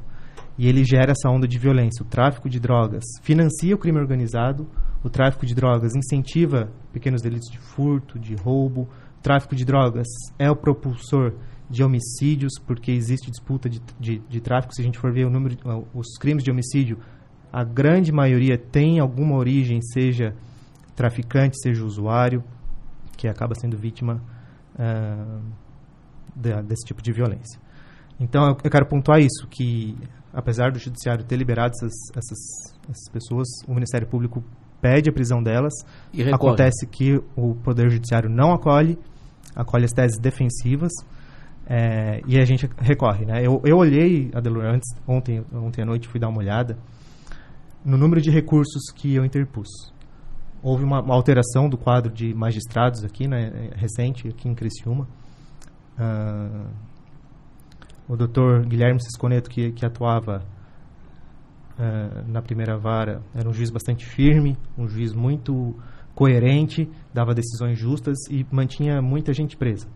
e 0.58 0.68
ele 0.68 0.84
gera 0.86 1.12
essa 1.12 1.30
onda 1.30 1.48
de 1.48 1.58
violência. 1.58 2.04
O 2.04 2.08
tráfico 2.08 2.50
de 2.50 2.60
drogas 2.60 3.04
financia 3.22 3.76
o 3.76 3.78
crime 3.78 4.00
organizado, 4.00 4.68
o 5.04 5.10
tráfico 5.10 5.46
de 5.46 5.54
drogas 5.54 5.96
incentiva 5.96 6.72
pequenos 6.94 7.22
delitos 7.22 7.50
de 7.52 7.58
furto, 7.58 8.18
de 8.18 8.36
roubo, 8.36 8.82
o 8.82 9.22
tráfico 9.22 9.56
de 9.56 9.66
drogas 9.66 10.08
é 10.40 10.50
o 10.50 10.56
propulsor 10.56 11.34
de 11.70 11.84
homicídios, 11.84 12.54
porque 12.66 12.92
existe 12.92 13.30
disputa 13.30 13.70
de, 13.70 13.82
de, 14.00 14.20
de 14.20 14.42
tráfico. 14.42 14.74
Se 14.74 14.82
a 14.82 14.86
gente 14.86 15.00
for 15.00 15.12
ver 15.12 15.26
o 15.26 15.30
número, 15.30 15.56
de, 15.56 15.64
os 15.94 16.18
crimes 16.18 16.44
de 16.44 16.52
homicídio, 16.52 17.00
a 17.52 17.64
grande 17.64 18.12
maioria 18.12 18.58
tem 18.58 19.00
alguma 19.00 19.36
origem, 19.36 19.82
seja 19.82 20.36
traficante, 20.96 21.60
seja 21.62 21.84
usuário, 21.84 22.44
que 23.18 23.28
acaba 23.28 23.56
sendo 23.56 23.78
vítima 23.78 24.22
uh, 24.76 25.42
desse 26.36 26.86
tipo 26.86 27.02
de 27.02 27.12
violência. 27.12 27.60
Então, 28.20 28.46
eu, 28.48 28.58
eu 28.64 28.72
quero 28.72 28.86
pontuar 28.86 29.20
isso, 29.20 29.48
que 29.50 29.98
apesar 30.34 30.72
do 30.72 30.80
judiciário 30.80 31.24
ter 31.24 31.38
liberado 31.38 31.74
essas, 31.76 31.94
essas, 32.16 32.40
essas 32.90 33.10
pessoas, 33.12 33.48
o 33.68 33.74
Ministério 33.74 34.08
Público 34.08 34.44
pede 34.82 35.10
a 35.10 35.14
prisão 35.14 35.42
delas. 35.42 35.74
E. 36.14 36.24
Acontece 36.24 36.86
que 36.86 37.22
o 37.36 37.56
Poder 37.56 37.90
Judiciário 37.90 38.30
não 38.30 38.54
acolhe, 38.54 39.00
acolhe 39.56 39.86
as 39.86 39.92
teses 39.92 40.20
defensivas 40.20 40.92
é, 41.68 42.22
e 42.28 42.40
a 42.40 42.46
gente 42.46 42.70
recorre. 42.78 43.26
Né? 43.26 43.46
Eu, 43.46 43.62
eu 43.66 43.78
olhei, 43.78 44.30
Adelor, 44.34 44.66
antes, 44.66 44.96
ontem, 45.08 45.44
ontem 45.54 45.82
à 45.82 45.86
noite 45.86 46.08
fui 46.08 46.20
dar 46.20 46.30
uma 46.30 46.40
olhada 46.40 46.78
no 47.84 47.98
número 47.98 48.22
de 48.22 48.32
recursos 48.32 48.92
que 48.94 49.14
eu 49.14 49.26
interpus. 49.26 49.70
Houve 50.62 50.84
uma, 50.84 51.02
uma 51.02 51.14
alteração 51.14 51.70
do 51.70 51.78
quadro 51.78 52.12
de 52.12 52.34
magistrados 52.34 53.04
aqui, 53.04 53.28
né, 53.28 53.70
recente, 53.76 54.28
aqui 54.28 54.50
em 54.50 54.56
Criciúma. 54.56 55.08
Uh, 55.98 56.68
o 58.08 58.16
doutor 58.16 58.66
Guilherme 58.66 59.02
Cisconeto, 59.02 59.50
que, 59.50 59.72
que 59.72 59.86
atuava 59.86 60.44
uh, 61.78 62.32
na 62.32 62.42
primeira 62.42 62.78
vara, 62.78 63.22
era 63.34 63.48
um 63.48 63.54
juiz 63.54 63.70
bastante 63.70 64.06
firme, 64.06 64.58
um 64.76 64.88
juiz 64.88 65.14
muito 65.14 65.76
coerente, 66.16 66.90
dava 67.14 67.34
decisões 67.36 67.78
justas 67.78 68.18
e 68.30 68.46
mantinha 68.52 69.02
muita 69.02 69.34
gente 69.34 69.56
presa. 69.56 69.88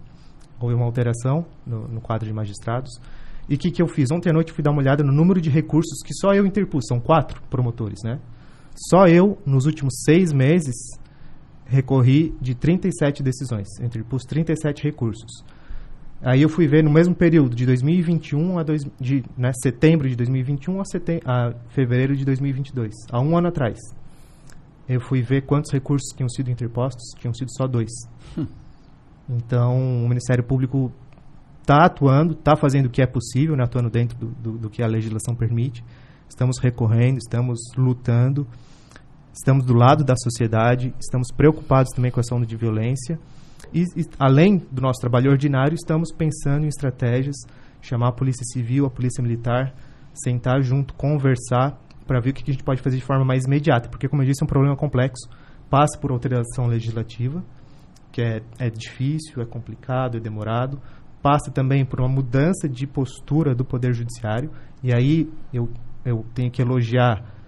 Houve 0.59 0.75
uma 0.75 0.85
alteração 0.85 1.45
no, 1.65 1.87
no 1.87 2.01
quadro 2.01 2.27
de 2.27 2.33
magistrados. 2.33 2.99
E 3.47 3.55
o 3.55 3.57
que, 3.57 3.71
que 3.71 3.81
eu 3.81 3.87
fiz? 3.87 4.11
Ontem 4.11 4.29
à 4.29 4.33
noite 4.33 4.51
fui 4.51 4.63
dar 4.63 4.71
uma 4.71 4.81
olhada 4.81 5.03
no 5.03 5.11
número 5.11 5.41
de 5.41 5.49
recursos 5.49 6.01
que 6.03 6.13
só 6.13 6.33
eu 6.33 6.45
interpus. 6.45 6.85
São 6.87 6.99
quatro 6.99 7.41
promotores, 7.49 7.99
né? 8.03 8.19
Só 8.75 9.07
eu, 9.07 9.37
nos 9.45 9.65
últimos 9.65 10.03
seis 10.05 10.31
meses, 10.31 10.75
recorri 11.65 12.33
de 12.39 12.55
37 12.55 13.23
decisões. 13.23 13.67
Interpus 13.79 14.23
37 14.23 14.83
recursos. 14.83 15.43
Aí 16.21 16.41
eu 16.41 16.49
fui 16.49 16.67
ver 16.67 16.83
no 16.83 16.91
mesmo 16.91 17.15
período, 17.15 17.55
de 17.55 17.65
2021 17.65 18.59
a 18.59 18.63
dois, 18.63 18.83
de, 18.99 19.23
né, 19.37 19.51
setembro 19.63 20.09
de 20.09 20.17
2021 20.17 20.81
a, 20.81 20.85
setem 20.85 21.21
a 21.25 21.53
fevereiro 21.69 22.13
de 22.13 22.25
2022, 22.25 22.93
há 23.09 23.21
um 23.21 23.37
ano 23.37 23.47
atrás. 23.47 23.77
Eu 24.87 24.99
fui 24.99 25.21
ver 25.21 25.43
quantos 25.43 25.71
recursos 25.71 26.09
tinham 26.13 26.27
sido 26.27 26.51
interpostos, 26.51 27.13
tinham 27.19 27.33
sido 27.33 27.49
só 27.55 27.67
dois. 27.67 27.89
Hum. 28.37 28.45
Então, 29.29 29.77
o 29.77 30.09
Ministério 30.09 30.43
Público 30.43 30.91
está 31.62 31.86
atuando, 31.86 32.33
está 32.33 32.55
fazendo 32.55 32.88
o 32.88 32.89
que 32.89 33.01
é 33.01 33.05
possível, 33.05 33.55
né, 33.55 33.63
atuando 33.63 33.89
dentro 33.89 34.17
do, 34.17 34.27
do, 34.27 34.57
do 34.57 34.69
que 34.69 34.81
a 34.81 34.88
legislação 34.88 35.36
permite. 35.36 35.83
Estamos 36.27 36.57
recorrendo, 36.59 37.17
estamos 37.17 37.59
lutando, 37.77 38.48
estamos 39.33 39.65
do 39.65 39.74
lado 39.74 40.03
da 40.03 40.15
sociedade, 40.15 40.93
estamos 41.00 41.27
preocupados 41.31 41.91
também 41.93 42.12
com 42.12 42.19
a 42.19 42.21
ação 42.21 42.41
de 42.41 42.55
violência 42.55 43.19
e, 43.74 43.83
e, 43.95 44.05
além 44.17 44.57
do 44.71 44.81
nosso 44.81 45.00
trabalho 45.00 45.31
ordinário, 45.31 45.75
estamos 45.75 46.12
pensando 46.12 46.65
em 46.65 46.67
estratégias, 46.67 47.36
chamar 47.81 48.09
a 48.09 48.12
Polícia 48.12 48.43
Civil, 48.45 48.86
a 48.86 48.89
Polícia 48.89 49.21
Militar, 49.21 49.74
sentar 50.13 50.62
junto, 50.62 50.93
conversar, 50.93 51.79
para 52.07 52.19
ver 52.19 52.31
o 52.31 52.33
que 52.33 52.50
a 52.50 52.53
gente 52.53 52.63
pode 52.63 52.81
fazer 52.81 52.98
de 52.98 53.03
forma 53.03 53.24
mais 53.24 53.45
imediata. 53.45 53.88
Porque, 53.89 54.07
como 54.07 54.24
eu 54.24 54.25
disse, 54.25 54.41
é 54.41 54.45
um 54.45 54.48
problema 54.48 54.75
complexo, 54.75 55.29
passa 55.69 55.98
por 56.00 56.12
alteração 56.12 56.65
legislativa, 56.65 57.43
que 58.19 58.21
é, 58.21 58.41
é 58.59 58.69
difícil, 58.69 59.41
é 59.41 59.45
complicado, 59.45 60.17
é 60.17 60.19
demorado, 60.19 60.81
passa 61.21 61.49
também 61.49 61.85
por 61.85 62.01
uma 62.01 62.09
mudança 62.09 62.67
de 62.67 62.85
postura 62.85 63.55
do 63.55 63.63
Poder 63.63 63.93
Judiciário, 63.93 64.51
e 64.83 64.93
aí 64.93 65.29
eu, 65.53 65.69
eu 66.05 66.25
tenho 66.35 66.51
que 66.51 66.61
elogiar 66.61 67.39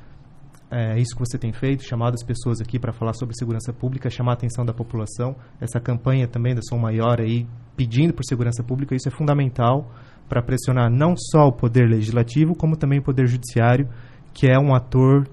é 0.74 0.98
isso 0.98 1.14
que 1.14 1.20
você 1.20 1.38
tem 1.38 1.52
feito, 1.52 1.84
chamado 1.84 2.14
as 2.14 2.24
pessoas 2.24 2.62
aqui 2.62 2.80
para 2.80 2.94
falar 2.94 3.12
sobre 3.12 3.36
segurança 3.36 3.74
pública, 3.74 4.10
chamar 4.10 4.32
a 4.32 4.34
atenção 4.36 4.64
da 4.64 4.74
população. 4.74 5.36
Essa 5.60 5.82
campanha 5.82 6.30
também 6.30 6.56
da 6.56 6.62
Som 6.62 6.78
Maior 6.78 7.20
aí, 7.20 7.46
pedindo 7.76 8.14
por 8.14 8.24
segurança 8.24 8.64
pública, 8.64 8.96
isso 8.96 9.10
é 9.10 9.12
fundamental 9.12 9.92
para 10.30 10.42
pressionar 10.42 10.90
não 10.90 11.14
só 11.18 11.50
o 11.50 11.52
poder 11.52 11.90
legislativo, 11.90 12.56
como 12.56 12.78
também 12.78 13.00
o 13.00 13.04
poder 13.04 13.28
judiciário, 13.28 13.90
que 14.34 14.48
é 14.48 14.58
um 14.58 14.74
ator 14.74 15.28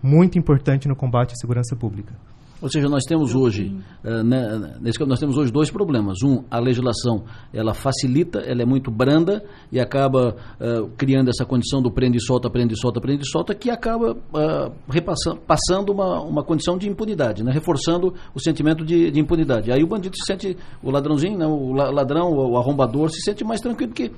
muito 0.00 0.38
importante 0.38 0.86
no 0.86 0.94
combate 0.94 1.32
à 1.32 1.34
segurança 1.34 1.74
pública. 1.74 2.14
Ou 2.60 2.70
seja, 2.70 2.88
nós 2.88 3.04
temos 3.04 3.34
hoje, 3.34 3.76
uh, 4.02 4.24
né, 4.24 4.78
nesse 4.80 4.98
nós 5.04 5.20
temos 5.20 5.36
hoje 5.36 5.52
dois 5.52 5.70
problemas. 5.70 6.16
Um, 6.24 6.42
a 6.50 6.58
legislação, 6.58 7.24
ela 7.52 7.74
facilita, 7.74 8.38
ela 8.38 8.62
é 8.62 8.64
muito 8.64 8.90
branda 8.90 9.44
e 9.70 9.78
acaba 9.78 10.34
uh, 10.58 10.88
criando 10.96 11.28
essa 11.28 11.44
condição 11.44 11.82
do 11.82 11.90
prende 11.90 12.16
e 12.16 12.20
solta, 12.20 12.48
prende 12.48 12.72
e 12.72 12.78
solta, 12.78 12.98
prende 12.98 13.24
e 13.24 13.28
solta, 13.28 13.54
que 13.54 13.68
acaba 13.68 14.12
uh, 14.12 14.72
repassando, 14.88 15.40
passando 15.46 15.92
uma, 15.92 16.22
uma 16.22 16.42
condição 16.42 16.78
de 16.78 16.88
impunidade, 16.88 17.44
né, 17.44 17.52
reforçando 17.52 18.14
o 18.34 18.40
sentimento 18.40 18.84
de, 18.84 19.10
de, 19.10 19.20
impunidade. 19.20 19.70
Aí 19.70 19.82
o 19.82 19.86
bandido 19.86 20.16
se 20.16 20.24
sente, 20.24 20.56
o 20.82 20.90
ladrãozinho, 20.90 21.36
né, 21.36 21.46
o 21.46 21.72
ladrão, 21.72 22.30
o 22.30 22.56
arrombador, 22.56 23.10
se 23.10 23.20
sente 23.20 23.44
mais 23.44 23.60
tranquilo, 23.60 23.92
porque 23.92 24.10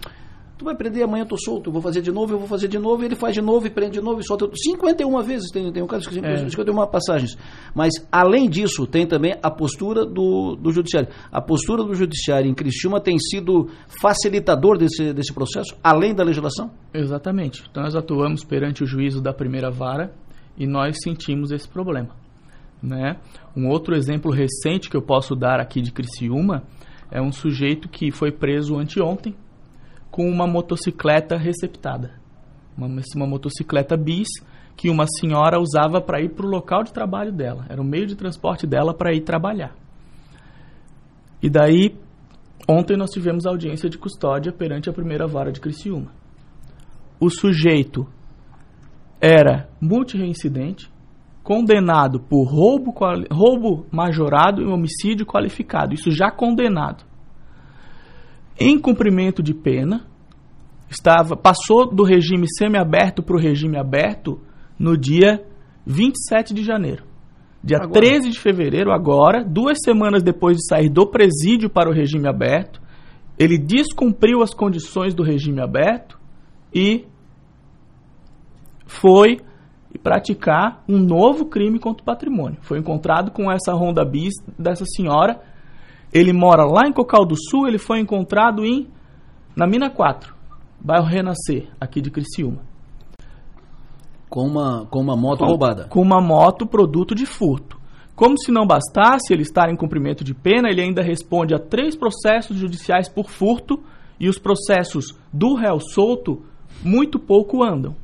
Tu 0.59 0.65
vai 0.65 0.75
prender 0.75 1.05
amanhã, 1.05 1.23
eu 1.23 1.29
tô 1.29 1.37
solto, 1.39 1.69
eu 1.69 1.73
vou 1.73 1.81
fazer 1.81 2.03
de 2.03 2.11
novo, 2.11 2.35
eu 2.35 2.39
vou 2.39 2.49
fazer 2.49 2.67
de 2.67 2.81
novo, 2.81 3.05
ele 3.05 3.15
faz 3.15 3.33
de 3.33 3.41
novo 3.41 3.69
e 3.69 3.71
prende 3.71 3.93
de 3.93 4.01
novo 4.01 4.19
e 4.19 4.25
solta. 4.25 4.51
51 4.53 5.23
vezes 5.23 5.53
tem, 5.53 5.73
tem 5.73 5.81
um 5.81 5.87
caso 5.87 6.09
que 6.09 6.19
é. 6.19 6.49
51 6.49 6.87
passagens. 6.89 7.39
Mas, 7.73 7.93
além 8.11 8.51
disso, 8.51 8.85
tem 8.85 9.07
também 9.07 9.39
a 9.41 9.51
postura 9.53 10.05
do, 10.05 10.57
do 10.57 10.73
judiciário. 10.73 11.09
A 11.31 11.41
postura 11.41 11.85
do 11.85 11.95
judiciário 11.95 12.51
em 12.51 12.55
Criciúma 12.55 13.01
tem 13.01 13.17
sido 13.21 13.69
facilitador 14.03 14.77
desse, 14.77 15.13
desse 15.13 15.33
processo, 15.33 15.77
além 15.81 16.13
da 16.13 16.25
legislação? 16.25 16.73
Exatamente. 16.93 17.63
Então, 17.71 17.85
nós 17.85 17.95
atuamos 17.95 18.43
perante 18.43 18.83
o 18.83 18.87
juízo 18.87 19.23
da 19.23 19.33
primeira 19.33 19.71
vara 19.71 20.13
e 20.57 20.67
nós 20.67 20.97
sentimos 21.01 21.53
esse 21.53 21.69
problema. 21.69 22.09
Né? 22.83 23.17
Um 23.57 23.69
outro 23.69 23.95
exemplo 23.95 24.33
recente 24.33 24.91
que 24.91 24.97
eu 24.97 25.03
posso 25.03 25.37
dar 25.37 25.61
aqui 25.61 25.81
de 25.81 25.93
Criciúma 25.93 26.65
é 27.13 27.23
um 27.23 27.31
sujeito 27.31 27.89
que 27.89 28.11
foi 28.11 28.33
preso 28.33 28.77
anteontem, 28.77 29.37
com 30.19 30.29
uma 30.29 30.49
motocicleta 30.49 31.37
receptada. 31.37 32.11
Uma, 32.77 32.89
uma 33.15 33.27
motocicleta 33.29 33.97
bis 33.97 34.27
que 34.77 34.91
uma 34.91 35.07
senhora 35.07 35.61
usava 35.61 36.01
para 36.01 36.21
ir 36.21 36.31
para 36.31 36.45
o 36.45 36.51
local 36.51 36.83
de 36.83 36.93
trabalho 36.93 37.31
dela. 37.31 37.67
Era 37.69 37.81
o 37.81 37.85
meio 37.85 38.05
de 38.05 38.17
transporte 38.17 38.67
dela 38.67 38.93
para 38.93 39.15
ir 39.15 39.21
trabalhar. 39.21 39.77
E 41.41 41.49
daí, 41.49 41.95
ontem 42.69 42.97
nós 42.97 43.11
tivemos 43.11 43.47
audiência 43.47 43.89
de 43.89 43.97
custódia 43.97 44.51
perante 44.51 44.91
a 44.91 44.93
primeira 44.93 45.25
vara 45.29 45.53
de 45.53 45.61
Criciúma. 45.61 46.11
O 47.21 47.31
sujeito 47.31 48.05
era 49.21 49.69
multireincidente, 49.81 50.91
condenado 51.45 52.19
por 52.19 52.43
roubo, 52.43 52.93
roubo 53.31 53.87
majorado 53.93 54.63
e 54.63 54.67
homicídio 54.67 55.25
qualificado. 55.25 55.95
Isso 55.95 56.11
já 56.11 56.29
condenado 56.29 57.08
em 58.59 58.79
cumprimento 58.79 59.43
de 59.43 59.55
pena, 59.55 60.07
estava 60.91 61.37
passou 61.37 61.89
do 61.89 62.03
regime 62.03 62.47
semiaberto 62.57 63.23
para 63.23 63.37
o 63.37 63.41
regime 63.41 63.79
aberto 63.79 64.41
no 64.79 64.97
dia 64.97 65.45
27 65.87 66.53
de 66.55 66.65
janeiro. 66.65 67.05
Dia 67.63 67.79
agora. 67.79 68.01
13 68.01 68.31
de 68.31 68.39
fevereiro, 68.39 68.93
agora, 68.93 69.45
duas 69.45 69.79
semanas 69.85 70.23
depois 70.23 70.57
de 70.57 70.67
sair 70.67 70.89
do 70.89 71.07
presídio 71.07 71.69
para 71.69 71.91
o 71.91 71.93
regime 71.93 72.29
aberto, 72.29 72.81
ele 73.39 73.59
descumpriu 73.59 74.43
as 74.43 74.55
condições 74.55 75.15
do 75.15 75.23
regime 75.23 75.61
aberto 75.61 76.19
e 76.75 77.05
foi 78.87 79.39
praticar 80.03 80.83
um 80.89 80.99
novo 80.99 81.47
crime 81.47 81.79
contra 81.79 82.03
o 82.03 82.05
patrimônio. 82.05 82.59
Foi 82.63 82.79
encontrado 82.79 83.31
com 83.31 83.51
essa 83.51 83.75
Honda 83.75 84.05
Bis 84.05 84.35
dessa 84.59 84.85
senhora 84.85 85.41
ele 86.13 86.33
mora 86.33 86.65
lá 86.65 86.87
em 86.87 86.93
Cocal 86.93 87.25
do 87.25 87.37
Sul, 87.37 87.67
ele 87.67 87.79
foi 87.79 88.01
encontrado 88.01 88.65
em 88.65 88.89
na 89.55 89.67
Mina 89.67 89.91
4, 89.91 90.35
bairro 90.81 91.07
Renascer, 91.07 91.69
aqui 91.81 92.01
de 92.01 92.11
Criciúma. 92.11 92.61
Com 94.29 94.47
uma, 94.47 94.87
com 94.87 95.01
uma 95.01 95.17
moto 95.17 95.41
com, 95.41 95.47
roubada. 95.47 95.85
Com 95.89 96.01
uma 96.01 96.21
moto 96.21 96.67
produto 96.67 97.15
de 97.15 97.27
furto. 97.27 97.79
Como 98.15 98.39
se 98.39 98.53
não 98.53 98.67
bastasse 98.67 99.33
ele 99.33 99.43
estar 99.43 99.71
em 99.71 99.77
cumprimento 99.77 100.23
de 100.23 100.35
pena, 100.35 100.69
ele 100.69 100.83
ainda 100.83 101.03
responde 101.03 101.55
a 101.55 101.59
três 101.59 101.97
processos 101.97 102.57
judiciais 102.57 103.09
por 103.09 103.31
furto 103.31 103.83
e 104.21 104.29
os 104.29 104.39
processos 104.39 105.17
do 105.33 105.55
réu 105.55 105.79
solto 105.81 106.43
muito 106.85 107.19
pouco 107.19 107.63
andam. 107.63 107.95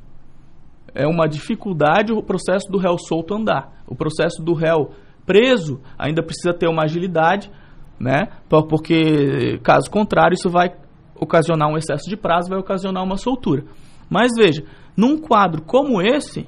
É 0.94 1.06
uma 1.06 1.26
dificuldade 1.26 2.12
o 2.12 2.22
processo 2.22 2.70
do 2.70 2.78
réu 2.78 2.96
solto 2.96 3.34
andar. 3.34 3.82
O 3.86 3.94
processo 3.94 4.42
do 4.42 4.54
réu 4.54 4.92
preso 5.26 5.80
ainda 5.98 6.22
precisa 6.22 6.54
ter 6.54 6.68
uma 6.68 6.84
agilidade, 6.84 7.50
né? 7.98 8.28
Porque, 8.48 9.58
caso 9.62 9.90
contrário, 9.90 10.34
isso 10.34 10.50
vai 10.50 10.74
ocasionar 11.14 11.68
um 11.68 11.76
excesso 11.76 12.08
de 12.08 12.16
prazo, 12.16 12.50
vai 12.50 12.58
ocasionar 12.58 13.02
uma 13.02 13.16
soltura. 13.16 13.64
Mas 14.08 14.32
veja, 14.36 14.64
num 14.96 15.18
quadro 15.18 15.62
como 15.62 16.00
esse, 16.02 16.46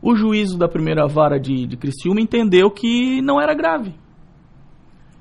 o 0.00 0.14
juízo 0.14 0.58
da 0.58 0.68
primeira 0.68 1.06
vara 1.06 1.38
de, 1.38 1.66
de 1.66 1.76
Criciúma 1.76 2.20
entendeu 2.20 2.70
que 2.70 3.22
não 3.22 3.40
era 3.40 3.54
grave. 3.54 3.94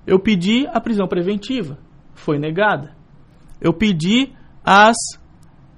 Eu 0.05 0.19
pedi 0.19 0.67
a 0.67 0.81
prisão 0.81 1.07
preventiva, 1.07 1.77
foi 2.13 2.39
negada. 2.39 2.95
Eu 3.61 3.71
pedi 3.71 4.33
as 4.63 4.95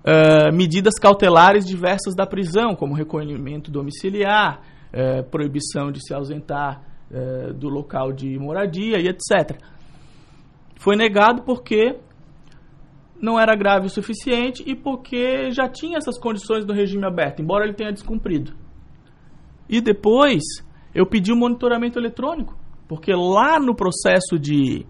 uh, 0.06 0.54
medidas 0.54 0.96
cautelares 0.96 1.66
diversas 1.66 2.16
da 2.16 2.26
prisão, 2.26 2.76
como 2.76 2.96
recolhimento 2.96 3.70
domiciliar, 3.70 4.62
uh, 4.94 5.24
proibição 5.30 5.92
de 5.92 6.02
se 6.02 6.14
ausentar 6.14 6.82
uh, 7.14 7.54
do 7.54 7.70
local 7.70 8.12
de 8.12 8.38
moradia 8.38 8.98
e 9.00 9.08
etc. 9.08 9.58
Foi 10.76 10.96
negado 10.96 11.44
porque 11.44 11.96
não 13.22 13.40
era 13.40 13.56
grave 13.56 13.88
o 13.88 13.90
suficiente 13.90 14.64
e 14.66 14.76
porque 14.76 15.50
já 15.52 15.70
tinha 15.70 15.98
essas 15.98 16.20
condições 16.20 16.66
do 16.66 16.74
regime 16.74 17.06
aberto, 17.06 17.42
embora 17.42 17.64
ele 17.64 17.74
tenha 17.74 17.94
descumprido. 17.94 18.54
E 19.70 19.80
depois 19.80 20.44
eu 20.94 21.06
pedi 21.06 21.32
o 21.32 21.36
um 21.36 21.40
monitoramento 21.40 21.98
eletrônico, 21.98 22.58
porque 22.88 23.14
lá 23.14 23.60
no 23.60 23.74
processo 23.74 24.38
de, 24.38 24.86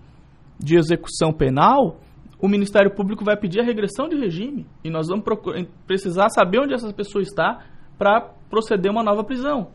de 0.58 0.78
execução 0.78 1.32
penal, 1.32 2.00
o 2.40 2.48
Ministério 2.48 2.94
Público 2.94 3.24
vai 3.24 3.38
pedir 3.38 3.62
a 3.62 3.64
regressão 3.64 4.10
de 4.10 4.18
regime 4.18 4.66
e 4.84 4.90
nós 4.90 5.08
vamos 5.08 5.24
precisar 5.86 6.30
saber 6.30 6.60
onde 6.60 6.74
essa 6.74 6.92
pessoa 6.92 7.22
está 7.22 7.64
para 7.98 8.34
proceder 8.50 8.92
uma 8.92 9.04
nova 9.04 9.24
prisão. 9.24 9.70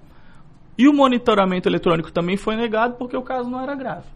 E 0.79 0.89
o 0.89 0.95
monitoramento 0.95 1.69
eletrônico 1.69 2.13
também 2.13 2.37
foi 2.37 2.55
negado 2.55 2.95
porque 2.95 3.17
o 3.17 3.23
caso 3.23 3.51
não 3.51 3.61
era 3.61 3.75
grave. 3.75 4.07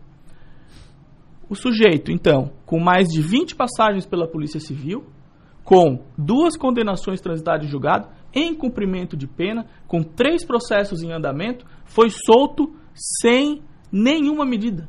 O 1.51 1.57
sujeito, 1.57 2.13
então, 2.13 2.53
com 2.65 2.79
mais 2.79 3.09
de 3.09 3.21
20 3.21 3.57
passagens 3.57 4.07
pela 4.07 4.29
Polícia 4.29 4.61
Civil, 4.61 5.05
com 5.65 6.05
duas 6.17 6.57
condenações 6.57 7.21
transitadas 7.21 7.67
em 7.67 7.69
julgado, 7.69 8.09
em 8.33 8.55
cumprimento 8.55 9.17
de 9.17 9.27
pena, 9.27 9.67
com 9.87 10.03
três 10.03 10.45
processos 10.47 11.03
em 11.03 11.13
andamento, 11.13 11.67
foi 11.85 12.09
solto 12.11 12.75
sem 12.95 13.61
nenhuma 13.91 14.47
medida. 14.47 14.89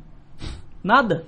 Nada. 0.82 1.24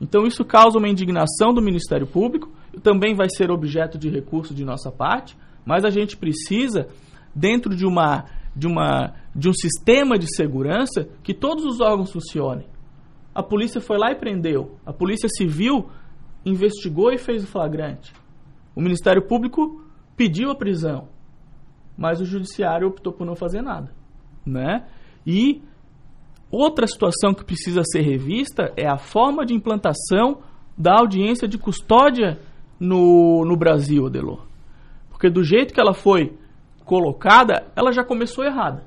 Então 0.00 0.26
isso 0.26 0.44
causa 0.44 0.78
uma 0.78 0.88
indignação 0.88 1.52
do 1.52 1.62
Ministério 1.62 2.06
Público, 2.06 2.50
também 2.82 3.14
vai 3.14 3.28
ser 3.28 3.50
objeto 3.50 3.98
de 3.98 4.08
recurso 4.08 4.54
de 4.54 4.64
nossa 4.64 4.90
parte, 4.90 5.36
mas 5.64 5.84
a 5.84 5.90
gente 5.90 6.16
precisa, 6.16 6.88
dentro 7.34 7.76
de 7.76 7.84
uma 7.86 8.24
de, 8.60 8.66
uma, 8.66 9.14
de 9.34 9.48
um 9.48 9.54
sistema 9.54 10.18
de 10.18 10.26
segurança 10.36 11.08
que 11.22 11.32
todos 11.32 11.64
os 11.64 11.80
órgãos 11.80 12.12
funcionem. 12.12 12.66
A 13.34 13.42
polícia 13.42 13.80
foi 13.80 13.96
lá 13.96 14.12
e 14.12 14.16
prendeu. 14.16 14.76
A 14.84 14.92
polícia 14.92 15.28
civil 15.30 15.88
investigou 16.44 17.10
e 17.10 17.16
fez 17.16 17.42
o 17.42 17.46
flagrante. 17.46 18.12
O 18.76 18.82
Ministério 18.82 19.26
Público 19.26 19.82
pediu 20.14 20.50
a 20.50 20.54
prisão, 20.54 21.08
mas 21.96 22.20
o 22.20 22.26
judiciário 22.26 22.86
optou 22.86 23.14
por 23.14 23.26
não 23.26 23.34
fazer 23.34 23.62
nada, 23.62 23.94
né? 24.44 24.86
E 25.26 25.62
outra 26.50 26.86
situação 26.86 27.32
que 27.32 27.44
precisa 27.44 27.80
ser 27.82 28.02
revista 28.02 28.72
é 28.76 28.86
a 28.86 28.98
forma 28.98 29.46
de 29.46 29.54
implantação 29.54 30.42
da 30.76 30.98
audiência 30.98 31.48
de 31.48 31.56
custódia 31.56 32.38
no, 32.78 33.42
no 33.46 33.56
Brasil, 33.56 34.06
Adelor. 34.06 34.46
Porque 35.08 35.30
do 35.30 35.42
jeito 35.42 35.72
que 35.72 35.80
ela 35.80 35.94
foi 35.94 36.38
colocada, 36.90 37.70
ela 37.76 37.92
já 37.92 38.02
começou 38.02 38.44
errada. 38.44 38.82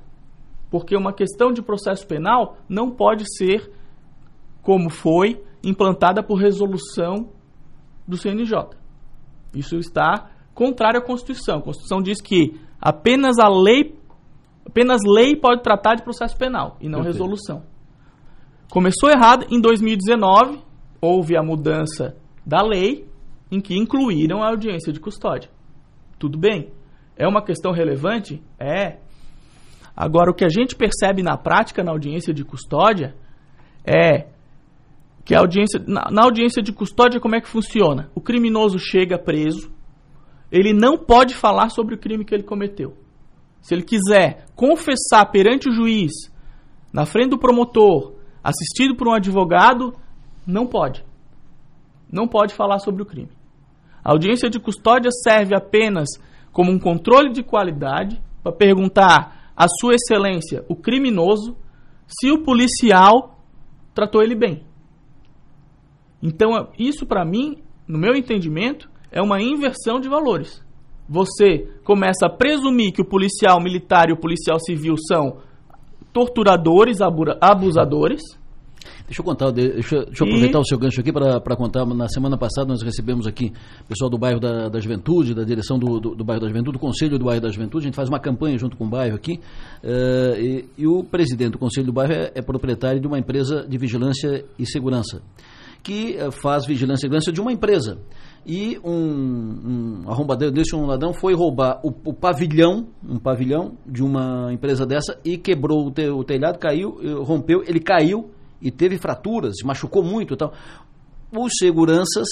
Porque 0.70 0.94
uma 0.94 1.14
questão 1.14 1.54
de 1.54 1.62
processo 1.62 2.06
penal 2.06 2.58
não 2.68 2.92
pode 2.92 3.24
ser 3.38 3.72
como 4.62 4.90
foi 4.90 5.42
implantada 5.64 6.22
por 6.22 6.36
resolução 6.36 7.30
do 8.06 8.18
CNJ. 8.18 8.72
Isso 9.56 9.78
está 9.78 10.30
contrário 10.54 11.00
à 11.00 11.02
Constituição. 11.02 11.60
A 11.60 11.62
Constituição 11.62 12.02
diz 12.02 12.22
que 12.22 12.60
apenas 12.82 13.40
a 13.40 13.48
lei 13.48 13.98
apenas 14.66 15.00
lei 15.06 15.38
pode 15.38 15.64
tratar 15.64 15.96
de 15.96 16.04
processo 16.04 16.38
penal 16.38 16.76
e 16.82 16.90
não 16.90 17.04
resolução. 17.04 17.64
Começou 18.70 19.10
errado 19.10 19.46
em 19.50 19.62
2019, 19.62 20.60
houve 21.00 21.38
a 21.38 21.42
mudança 21.42 22.18
da 22.46 22.62
lei 22.62 23.08
em 23.50 23.62
que 23.62 23.78
incluíram 23.78 24.44
a 24.44 24.50
audiência 24.50 24.92
de 24.92 25.00
custódia. 25.00 25.50
Tudo 26.20 26.38
bem. 26.38 26.74
É 27.18 27.28
uma 27.28 27.44
questão 27.44 27.72
relevante? 27.72 28.42
É. 28.60 28.98
Agora, 29.96 30.32
o 30.32 30.34
que 30.34 30.46
a 30.46 30.50
gente 30.50 30.76
percebe 30.76 31.22
na 31.22 31.38
prática 31.38 31.84
na 31.84 31.92
audiência 31.92 32.34
de 32.34 32.44
custódia 32.44 33.16
é 33.86 34.28
que 35.24 35.36
a 35.36 35.40
audiência, 35.40 35.80
na, 35.88 36.10
na 36.12 36.24
audiência 36.24 36.62
de 36.62 36.74
custódia, 36.74 37.20
como 37.20 37.36
é 37.36 37.42
que 37.42 37.48
funciona? 37.48 38.10
O 38.16 38.22
criminoso 38.22 38.78
chega 38.80 39.18
preso, 39.18 39.72
ele 40.52 40.74
não 40.74 40.98
pode 40.98 41.36
falar 41.36 41.70
sobre 41.70 41.96
o 41.96 41.98
crime 41.98 42.26
que 42.26 42.34
ele 42.34 42.44
cometeu. 42.44 42.98
Se 43.62 43.74
ele 43.74 43.84
quiser 43.84 44.46
confessar 44.56 45.26
perante 45.32 45.70
o 45.70 45.74
juiz, 45.74 46.12
na 46.92 47.06
frente 47.06 47.30
do 47.30 47.40
promotor, 47.40 48.14
assistido 48.44 48.96
por 48.96 49.08
um 49.08 49.14
advogado, 49.14 49.94
não 50.46 50.68
pode. 50.68 51.04
Não 52.12 52.28
pode 52.28 52.54
falar 52.54 52.80
sobre 52.80 53.02
o 53.02 53.06
crime. 53.06 53.32
A 54.04 54.12
audiência 54.12 54.50
de 54.50 54.60
custódia 54.60 55.10
serve 55.12 55.56
apenas 55.56 56.10
como 56.54 56.72
um 56.72 56.80
controle 56.80 57.34
de 57.34 57.44
qualidade 57.44 58.22
para 58.42 58.54
perguntar 58.54 59.52
à 59.58 59.66
Sua 59.68 59.96
Excelência, 59.96 60.64
o 60.70 60.76
criminoso, 60.76 61.58
se 62.08 62.32
o 62.32 62.44
policial 62.44 63.40
tratou 63.94 64.22
ele 64.22 64.36
bem. 64.36 64.64
Então, 66.22 66.70
isso 66.78 67.06
para 67.06 67.26
mim, 67.26 67.58
no 67.88 67.98
meu 67.98 68.16
entendimento, 68.16 68.90
é 69.12 69.22
uma 69.22 69.42
inversão 69.42 70.00
de 70.00 70.08
valores. 70.08 70.64
Você 71.10 71.70
começa 71.84 72.28
a 72.28 72.30
presumir 72.30 72.94
que 72.94 73.02
o 73.02 73.06
policial 73.06 73.60
militar 73.62 74.10
e 74.10 74.14
o 74.14 74.18
policial 74.18 74.60
civil 74.60 74.96
são 74.98 75.40
torturadores, 76.14 77.00
abusadores 77.42 78.22
Deixa 79.06 79.22
eu 79.22 79.26
contar, 79.26 79.52
deixa, 79.52 80.06
deixa 80.06 80.24
eu 80.24 80.28
aproveitar 80.28 80.60
e... 80.60 80.62
o 80.62 80.66
seu 80.66 80.78
gancho 80.78 81.02
aqui 81.02 81.12
para 81.12 81.56
contar. 81.58 81.86
Na 81.86 82.08
semana 82.08 82.38
passada 82.38 82.68
nós 82.68 82.82
recebemos 82.82 83.28
aqui 83.28 83.52
o 83.82 83.88
pessoal 83.88 84.10
do 84.10 84.18
bairro 84.18 84.40
da, 84.40 84.70
da 84.70 84.80
Juventude, 84.80 85.34
da 85.34 85.44
direção 85.44 85.78
do, 85.78 86.00
do, 86.00 86.16
do, 86.16 86.24
bairro 86.24 86.42
da 86.42 86.48
Juventude, 86.48 86.78
do 86.78 86.80
Conselho 86.80 87.20
do 87.20 87.26
Bairro 87.26 87.42
da 87.42 87.50
Juventude. 87.50 87.86
A 87.86 87.88
gente 87.88 87.96
faz 87.96 88.08
uma 88.08 88.20
campanha 88.20 88.58
junto 88.58 88.78
com 88.78 88.86
o 88.86 88.90
bairro 88.90 89.16
aqui. 89.16 89.40
Uh, 89.84 90.40
e, 90.40 90.66
e, 90.78 90.88
o 90.88 91.04
presidente 91.04 91.52
do 91.52 91.60
Conselho 91.60 91.88
do 91.88 91.94
Bairro 91.94 92.14
é, 92.14 92.32
é, 92.34 92.42
proprietário 92.42 93.02
de 93.02 93.08
uma 93.08 93.20
empresa 93.20 93.66
de 93.68 93.78
vigilância 93.78 94.46
e 94.58 94.66
segurança, 94.66 95.22
que 95.84 96.16
uh, 96.16 96.32
faz 96.32 96.66
vigilância 96.66 97.02
e 97.02 97.08
segurança 97.08 97.32
de 97.32 97.42
uma 97.42 97.52
empresa. 97.52 98.00
E 98.46 98.80
um, 98.84 100.04
um 100.06 100.10
arrombadeiro 100.10 100.54
desse, 100.54 100.76
um 100.76 100.86
ladrão, 100.86 101.14
foi 101.14 101.34
roubar 101.34 101.82
o, 101.84 101.90
o, 102.06 102.14
pavilhão, 102.14 102.88
um 103.08 103.20
pavilhão 103.20 103.78
de 103.86 104.02
uma 104.02 104.52
empresa 104.54 104.86
dessa 104.86 105.20
e 105.26 105.38
quebrou 105.38 105.88
o, 105.88 105.92
te, 105.92 106.08
o 106.10 106.24
telhado, 106.24 106.58
caiu, 106.58 107.24
rompeu, 107.24 107.64
ele 107.66 107.80
caiu 107.80 108.32
e 108.64 108.72
teve 108.72 108.98
fraturas, 108.98 109.56
machucou 109.64 110.04
muito 110.04 110.34
e 110.34 110.38
tal. 110.38 110.54
Os 111.32 111.52
seguranças, 111.60 112.28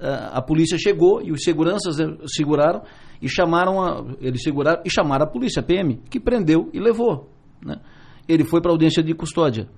a 0.00 0.40
polícia 0.40 0.78
chegou 0.78 1.20
e 1.22 1.30
os 1.30 1.42
seguranças 1.42 1.98
né, 1.98 2.16
seguraram 2.26 2.82
e 3.20 3.28
chamaram 3.28 3.82
a, 3.82 4.04
eles 4.20 4.42
seguraram 4.42 4.82
e 4.84 4.90
chamaram 4.90 5.24
a 5.24 5.28
polícia, 5.28 5.60
a 5.60 5.62
PM, 5.62 6.00
que 6.08 6.18
prendeu 6.18 6.70
e 6.72 6.80
levou. 6.80 7.28
Né? 7.62 7.80
Ele 8.26 8.44
foi 8.44 8.62
para 8.62 8.70
audiência 8.70 9.02
de 9.02 9.12
custódia. 9.14 9.68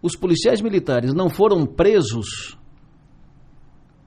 Os 0.00 0.16
policiais 0.16 0.60
militares 0.60 1.12
não 1.12 1.28
foram 1.28 1.66
presos, 1.66 2.58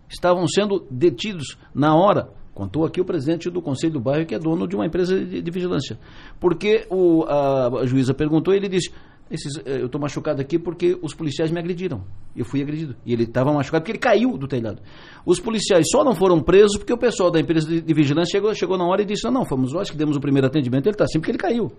estavam 0.09 0.47
sendo 0.47 0.85
detidos 0.89 1.57
na 1.73 1.95
hora. 1.95 2.29
Contou 2.53 2.85
aqui 2.85 3.01
o 3.01 3.05
presidente 3.05 3.49
do 3.49 3.61
Conselho 3.61 3.93
do 3.93 3.99
Bairro, 3.99 4.25
que 4.25 4.33
é 4.33 4.39
dono 4.39 4.65
de 4.65 4.75
uma 4.77 4.85
empresa 4.85 5.19
de, 5.19 5.41
de 5.41 5.51
vigilância. 5.51 5.99
Porque 6.39 6.87
o, 6.89 7.23
a, 7.23 7.81
a 7.81 7.85
juíza 7.85 8.13
perguntou 8.13 8.53
e 8.53 8.57
ele 8.57 8.69
disse: 8.69 8.91
esses, 9.29 9.57
eh, 9.65 9.81
eu 9.81 9.87
estou 9.87 9.99
machucado 9.99 10.39
aqui 10.39 10.59
porque 10.59 10.97
os 11.01 11.13
policiais 11.13 11.51
me 11.51 11.59
agrediram. 11.59 12.03
Eu 12.35 12.45
fui 12.45 12.61
agredido. 12.61 12.95
E 13.05 13.11
ele 13.11 13.23
estava 13.23 13.51
machucado 13.51 13.81
porque 13.81 13.91
ele 13.93 13.99
caiu 13.99 14.37
do 14.37 14.47
telhado. 14.47 14.81
Os 15.25 15.39
policiais 15.39 15.87
só 15.89 16.03
não 16.03 16.13
foram 16.13 16.39
presos 16.39 16.77
porque 16.77 16.93
o 16.93 16.97
pessoal 16.97 17.31
da 17.31 17.39
empresa 17.39 17.67
de, 17.67 17.81
de 17.81 17.93
vigilância 17.93 18.31
chegou, 18.31 18.53
chegou 18.53 18.77
na 18.77 18.85
hora 18.85 19.01
e 19.01 19.05
disse: 19.05 19.23
não, 19.25 19.31
não, 19.31 19.45
fomos 19.45 19.73
nós 19.73 19.89
que 19.89 19.97
demos 19.97 20.15
o 20.15 20.19
primeiro 20.19 20.47
atendimento. 20.47 20.85
Ele 20.85 20.93
está 20.93 21.05
assim 21.05 21.19
porque 21.19 21.31
ele 21.31 21.37
caiu. 21.37 21.71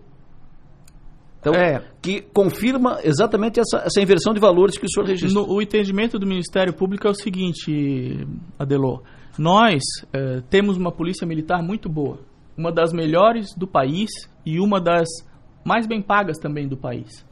Então, 1.39 1.55
é. 1.55 1.81
que 2.03 2.23
confirma 2.23 2.99
exatamente 3.05 3.61
essa, 3.61 3.85
essa 3.87 4.01
inversão 4.01 4.35
de 4.35 4.41
valores 4.41 4.77
que 4.77 4.85
o 4.85 4.89
senhor 4.91 5.07
registrou. 5.07 5.47
No, 5.47 5.55
o 5.55 5.63
entendimento 5.63 6.19
do 6.19 6.27
Ministério 6.27 6.75
Público 6.75 7.07
é 7.07 7.11
o 7.11 7.15
seguinte, 7.15 8.27
Adelor. 8.59 9.03
Nós 9.39 9.81
eh, 10.13 10.43
temos 10.51 10.77
uma 10.77 10.91
polícia 10.91 11.25
militar 11.25 11.63
muito 11.63 11.89
boa. 11.89 12.19
Uma 12.57 12.73
das 12.73 12.93
melhores 12.93 13.55
do 13.57 13.67
país 13.67 14.11
e 14.45 14.59
uma 14.59 14.81
das 14.81 15.07
mais 15.65 15.87
bem 15.87 16.01
pagas 16.01 16.39
também 16.39 16.67
do 16.67 16.77
país. 16.77 17.26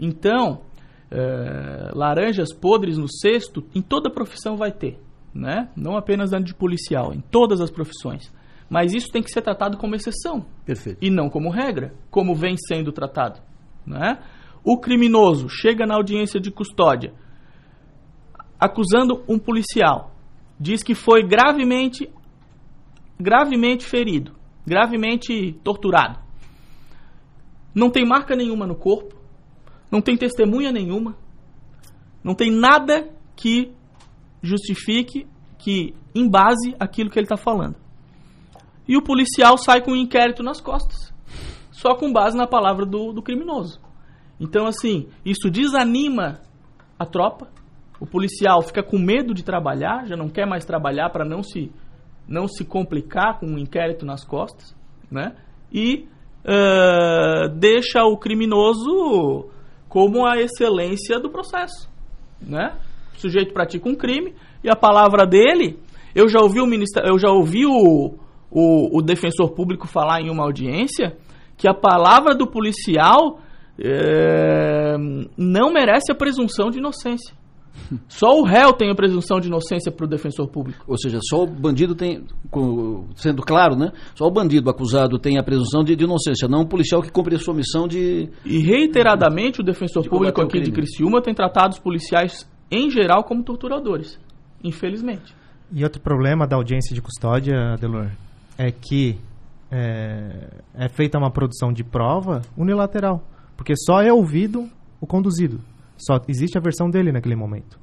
Então, 0.00 0.62
é, 1.10 1.90
laranjas 1.94 2.54
podres 2.54 2.96
no 2.96 3.08
cesto, 3.08 3.64
em 3.74 3.82
toda 3.82 4.10
profissão 4.10 4.56
vai 4.56 4.72
ter, 4.72 4.98
né? 5.34 5.68
Não 5.76 5.96
apenas 5.96 6.30
dentro 6.30 6.46
de 6.46 6.54
policial, 6.54 7.12
em 7.12 7.20
todas 7.20 7.60
as 7.60 7.70
profissões. 7.70 8.32
Mas 8.70 8.94
isso 8.94 9.08
tem 9.10 9.22
que 9.22 9.30
ser 9.30 9.42
tratado 9.42 9.76
como 9.76 9.96
exceção. 9.96 10.46
Perfeito. 10.64 10.98
E 11.02 11.10
não 11.10 11.28
como 11.28 11.50
regra, 11.50 11.92
como 12.08 12.36
vem 12.36 12.56
sendo 12.56 12.92
tratado. 12.92 13.40
Né? 13.84 14.18
O 14.64 14.78
criminoso 14.78 15.48
chega 15.48 15.84
na 15.84 15.96
audiência 15.96 16.40
de 16.40 16.52
custódia 16.52 17.12
acusando 18.60 19.24
um 19.28 19.38
policial. 19.38 20.12
Diz 20.58 20.82
que 20.82 20.94
foi 20.94 21.22
gravemente, 21.22 22.08
gravemente 23.18 23.86
ferido, 23.86 24.36
gravemente 24.64 25.52
torturado. 25.64 26.20
Não 27.74 27.90
tem 27.90 28.06
marca 28.06 28.36
nenhuma 28.36 28.66
no 28.66 28.76
corpo, 28.76 29.16
não 29.90 30.00
tem 30.00 30.16
testemunha 30.16 30.70
nenhuma, 30.70 31.16
não 32.22 32.34
tem 32.34 32.50
nada 32.50 33.08
que 33.34 33.72
justifique, 34.42 35.26
que 35.58 35.94
embase 36.14 36.74
aquilo 36.78 37.10
que 37.10 37.18
ele 37.18 37.26
está 37.26 37.36
falando. 37.36 37.76
E 38.86 38.96
o 38.96 39.02
policial 39.02 39.56
sai 39.56 39.82
com 39.82 39.92
um 39.92 39.96
inquérito 39.96 40.42
nas 40.42 40.60
costas, 40.60 41.12
só 41.70 41.94
com 41.94 42.12
base 42.12 42.36
na 42.36 42.46
palavra 42.46 42.84
do, 42.84 43.12
do 43.12 43.22
criminoso. 43.22 43.80
Então, 44.38 44.66
assim, 44.66 45.08
isso 45.24 45.50
desanima 45.50 46.40
a 46.98 47.04
tropa, 47.04 47.48
o 48.00 48.06
policial 48.06 48.62
fica 48.62 48.82
com 48.82 48.98
medo 48.98 49.34
de 49.34 49.44
trabalhar, 49.44 50.06
já 50.06 50.16
não 50.16 50.28
quer 50.28 50.46
mais 50.46 50.64
trabalhar 50.64 51.10
para 51.10 51.24
não 51.24 51.42
se, 51.42 51.70
não 52.26 52.48
se 52.48 52.64
complicar 52.64 53.38
com 53.38 53.46
um 53.46 53.58
inquérito 53.58 54.06
nas 54.06 54.24
costas, 54.24 54.74
né? 55.10 55.36
E 55.70 56.08
uh, 56.44 57.48
deixa 57.58 58.02
o 58.04 58.16
criminoso 58.16 59.50
como 59.90 60.24
a 60.24 60.38
excelência 60.38 61.18
do 61.18 61.28
processo, 61.28 61.90
né? 62.40 62.78
O 63.14 63.20
sujeito 63.20 63.52
pratica 63.52 63.88
um 63.88 63.94
crime 63.94 64.34
e 64.62 64.70
a 64.70 64.76
palavra 64.76 65.26
dele, 65.26 65.78
eu 66.14 66.28
já 66.28 66.40
ouvi 66.40 66.60
o 66.60 66.66
ministro, 66.66 67.02
eu 67.04 67.18
já 67.18 67.28
ouvi 67.28 67.66
o, 67.66 68.14
o, 68.50 68.98
o 68.98 69.02
defensor 69.02 69.50
público 69.50 69.88
falar 69.88 70.20
em 70.20 70.30
uma 70.30 70.44
audiência 70.44 71.18
que 71.56 71.68
a 71.68 71.74
palavra 71.74 72.36
do 72.36 72.46
policial 72.46 73.40
é, 73.78 74.96
não 75.36 75.72
merece 75.72 76.12
a 76.12 76.14
presunção 76.14 76.70
de 76.70 76.78
inocência. 76.78 77.34
Só 78.08 78.28
o 78.38 78.44
réu 78.44 78.72
tem 78.72 78.90
a 78.90 78.94
presunção 78.94 79.40
de 79.40 79.48
inocência 79.48 79.90
para 79.90 80.04
o 80.04 80.08
defensor 80.08 80.48
público. 80.48 80.84
Ou 80.86 80.96
seja, 80.98 81.18
só 81.22 81.44
o 81.44 81.46
bandido 81.46 81.94
tem, 81.94 82.24
sendo 83.16 83.42
claro, 83.42 83.76
né? 83.76 83.92
Só 84.14 84.26
o 84.26 84.30
bandido 84.30 84.70
acusado 84.70 85.18
tem 85.18 85.38
a 85.38 85.42
presunção 85.42 85.82
de, 85.82 85.96
de 85.96 86.04
inocência, 86.04 86.48
não 86.48 86.62
o 86.62 86.66
policial 86.66 87.02
que 87.02 87.10
cumpre 87.10 87.34
a 87.34 87.38
sua 87.38 87.54
missão 87.54 87.88
de. 87.88 88.28
E 88.44 88.58
reiteradamente 88.58 89.60
o 89.60 89.64
defensor 89.64 90.02
de 90.02 90.08
público 90.08 90.40
aqui 90.40 90.60
de 90.60 90.70
Criciúma 90.70 91.22
tem 91.22 91.34
tratado 91.34 91.74
os 91.74 91.78
policiais 91.78 92.48
em 92.70 92.90
geral 92.90 93.24
como 93.24 93.42
torturadores, 93.42 94.18
infelizmente. 94.62 95.34
E 95.72 95.84
outro 95.84 96.00
problema 96.00 96.46
da 96.46 96.56
audiência 96.56 96.94
de 96.94 97.00
custódia, 97.00 97.76
Delor, 97.80 98.10
é 98.58 98.70
que 98.70 99.18
é, 99.70 100.48
é 100.74 100.88
feita 100.88 101.16
uma 101.16 101.30
produção 101.30 101.72
de 101.72 101.84
prova 101.84 102.42
unilateral, 102.56 103.22
porque 103.56 103.74
só 103.76 104.02
é 104.02 104.12
ouvido 104.12 104.68
o 105.00 105.06
conduzido. 105.06 105.60
Só 106.06 106.20
existe 106.28 106.56
a 106.56 106.60
versão 106.60 106.88
dele 106.88 107.12
naquele 107.12 107.36
momento. 107.36 107.78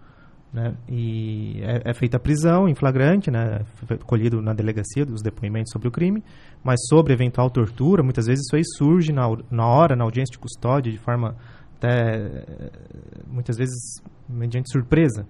Né? 0.51 0.75
E 0.87 1.61
é, 1.61 1.91
é, 1.91 1.93
feita 1.93 2.17
a 2.17 2.19
prisão 2.19 2.67
em 2.67 2.73
flagrante, 2.73 3.29
né? 3.29 3.61
colhido 4.05 4.41
na 4.41 4.53
delegacia 4.53 5.03
os 5.03 5.21
depoimentos 5.21 5.71
sobre 5.71 5.87
o 5.87 5.91
crime, 5.91 6.23
mas 6.63 6.79
sobre 6.87 7.13
eventual 7.13 7.49
tortura, 7.49 8.01
muitas 8.01 8.27
vezes 8.27 8.45
isso 8.45 8.55
aí 8.55 8.63
surge 8.77 9.11
na, 9.11 9.27
na 9.51 9.67
hora, 9.67 9.95
na 9.95 10.03
audiência 10.03 10.31
de 10.31 10.39
custódia, 10.39 10.91
de 10.91 10.97
forma 10.97 11.35
até, 11.77 12.45
muitas 13.27 13.57
vezes, 13.57 14.01
mediante 14.27 14.71
surpresa. 14.71 15.27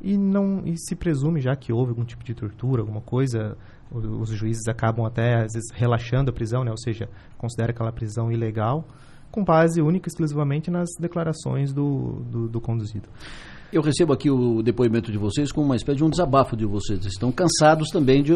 E, 0.00 0.16
não, 0.16 0.62
e 0.64 0.76
se 0.76 0.94
presume 0.94 1.40
já 1.40 1.54
que 1.56 1.72
houve 1.72 1.90
algum 1.90 2.04
tipo 2.04 2.24
de 2.24 2.34
tortura, 2.34 2.82
alguma 2.82 3.00
coisa, 3.00 3.56
os, 3.90 4.04
os 4.04 4.30
juízes 4.30 4.66
acabam 4.68 5.06
até, 5.06 5.36
às 5.36 5.52
vezes, 5.52 5.70
relaxando 5.72 6.30
a 6.30 6.34
prisão, 6.34 6.64
né? 6.64 6.70
ou 6.70 6.78
seja, 6.78 7.08
considera 7.38 7.72
aquela 7.72 7.92
prisão 7.92 8.30
ilegal, 8.30 8.86
com 9.34 9.42
base 9.42 9.82
única 9.82 10.08
e 10.08 10.10
exclusivamente 10.10 10.70
nas 10.70 10.90
declarações 11.00 11.72
do, 11.72 12.22
do, 12.30 12.48
do 12.48 12.60
conduzido. 12.60 13.08
Eu 13.72 13.82
recebo 13.82 14.12
aqui 14.12 14.30
o 14.30 14.62
depoimento 14.62 15.10
de 15.10 15.18
vocês 15.18 15.50
como 15.50 15.66
uma 15.66 15.74
espécie 15.74 15.96
de 15.96 16.04
um 16.04 16.08
desabafo 16.08 16.56
de 16.56 16.64
vocês. 16.64 17.04
Estão 17.04 17.32
cansados 17.32 17.88
também 17.88 18.22
de, 18.22 18.32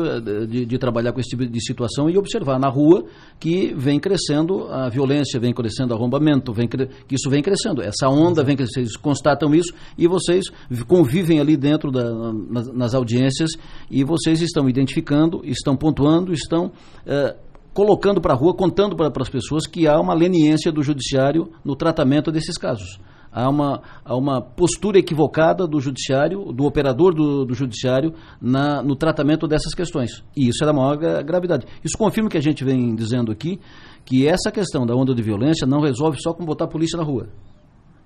de, 0.48 0.66
de, 0.66 0.78
trabalhar 0.78 1.12
com 1.12 1.20
esse 1.20 1.28
tipo 1.28 1.46
de 1.46 1.64
situação 1.64 2.10
e 2.10 2.18
observar 2.18 2.58
na 2.58 2.68
rua 2.68 3.04
que 3.38 3.72
vem 3.76 4.00
crescendo 4.00 4.66
a 4.66 4.88
violência, 4.88 5.38
vem 5.38 5.54
crescendo 5.54 5.92
o 5.92 5.94
arrombamento, 5.96 6.52
vem, 6.52 6.66
que 6.66 7.14
isso 7.14 7.30
vem 7.30 7.40
crescendo. 7.40 7.80
Essa 7.80 8.08
onda 8.08 8.42
vem 8.42 8.56
crescendo, 8.56 8.86
vocês 8.86 8.96
constatam 8.96 9.54
isso 9.54 9.72
e 9.96 10.08
vocês 10.08 10.46
convivem 10.88 11.38
ali 11.38 11.56
dentro 11.56 11.92
da, 11.92 12.32
nas, 12.32 12.74
nas 12.74 12.94
audiências 12.96 13.50
e 13.88 14.02
vocês 14.02 14.42
estão 14.42 14.68
identificando, 14.68 15.42
estão 15.44 15.76
pontuando, 15.76 16.32
estão. 16.32 16.72
Uh, 17.06 17.47
colocando 17.78 18.20
para 18.20 18.34
a 18.34 18.36
rua, 18.36 18.52
contando 18.52 18.96
para 18.96 19.12
as 19.22 19.28
pessoas 19.28 19.64
que 19.64 19.86
há 19.86 20.00
uma 20.00 20.12
leniência 20.12 20.72
do 20.72 20.82
judiciário 20.82 21.48
no 21.64 21.76
tratamento 21.76 22.32
desses 22.32 22.58
casos. 22.58 22.98
Há 23.30 23.48
uma, 23.48 23.80
há 24.04 24.16
uma 24.16 24.42
postura 24.42 24.98
equivocada 24.98 25.64
do 25.64 25.78
judiciário, 25.78 26.52
do 26.52 26.64
operador 26.64 27.14
do, 27.14 27.44
do 27.44 27.54
judiciário, 27.54 28.14
na, 28.42 28.82
no 28.82 28.96
tratamento 28.96 29.46
dessas 29.46 29.76
questões. 29.76 30.24
E 30.36 30.48
isso 30.48 30.64
é 30.64 30.66
da 30.66 30.72
maior 30.72 30.96
gravidade. 31.22 31.66
Isso 31.84 31.96
confirma 31.96 32.26
o 32.26 32.30
que 32.32 32.38
a 32.38 32.42
gente 32.42 32.64
vem 32.64 32.96
dizendo 32.96 33.30
aqui, 33.30 33.60
que 34.04 34.26
essa 34.26 34.50
questão 34.50 34.84
da 34.84 34.96
onda 34.96 35.14
de 35.14 35.22
violência 35.22 35.64
não 35.64 35.80
resolve 35.80 36.18
só 36.20 36.32
com 36.32 36.44
botar 36.44 36.64
a 36.64 36.68
polícia 36.68 36.96
na 36.96 37.04
rua. 37.04 37.28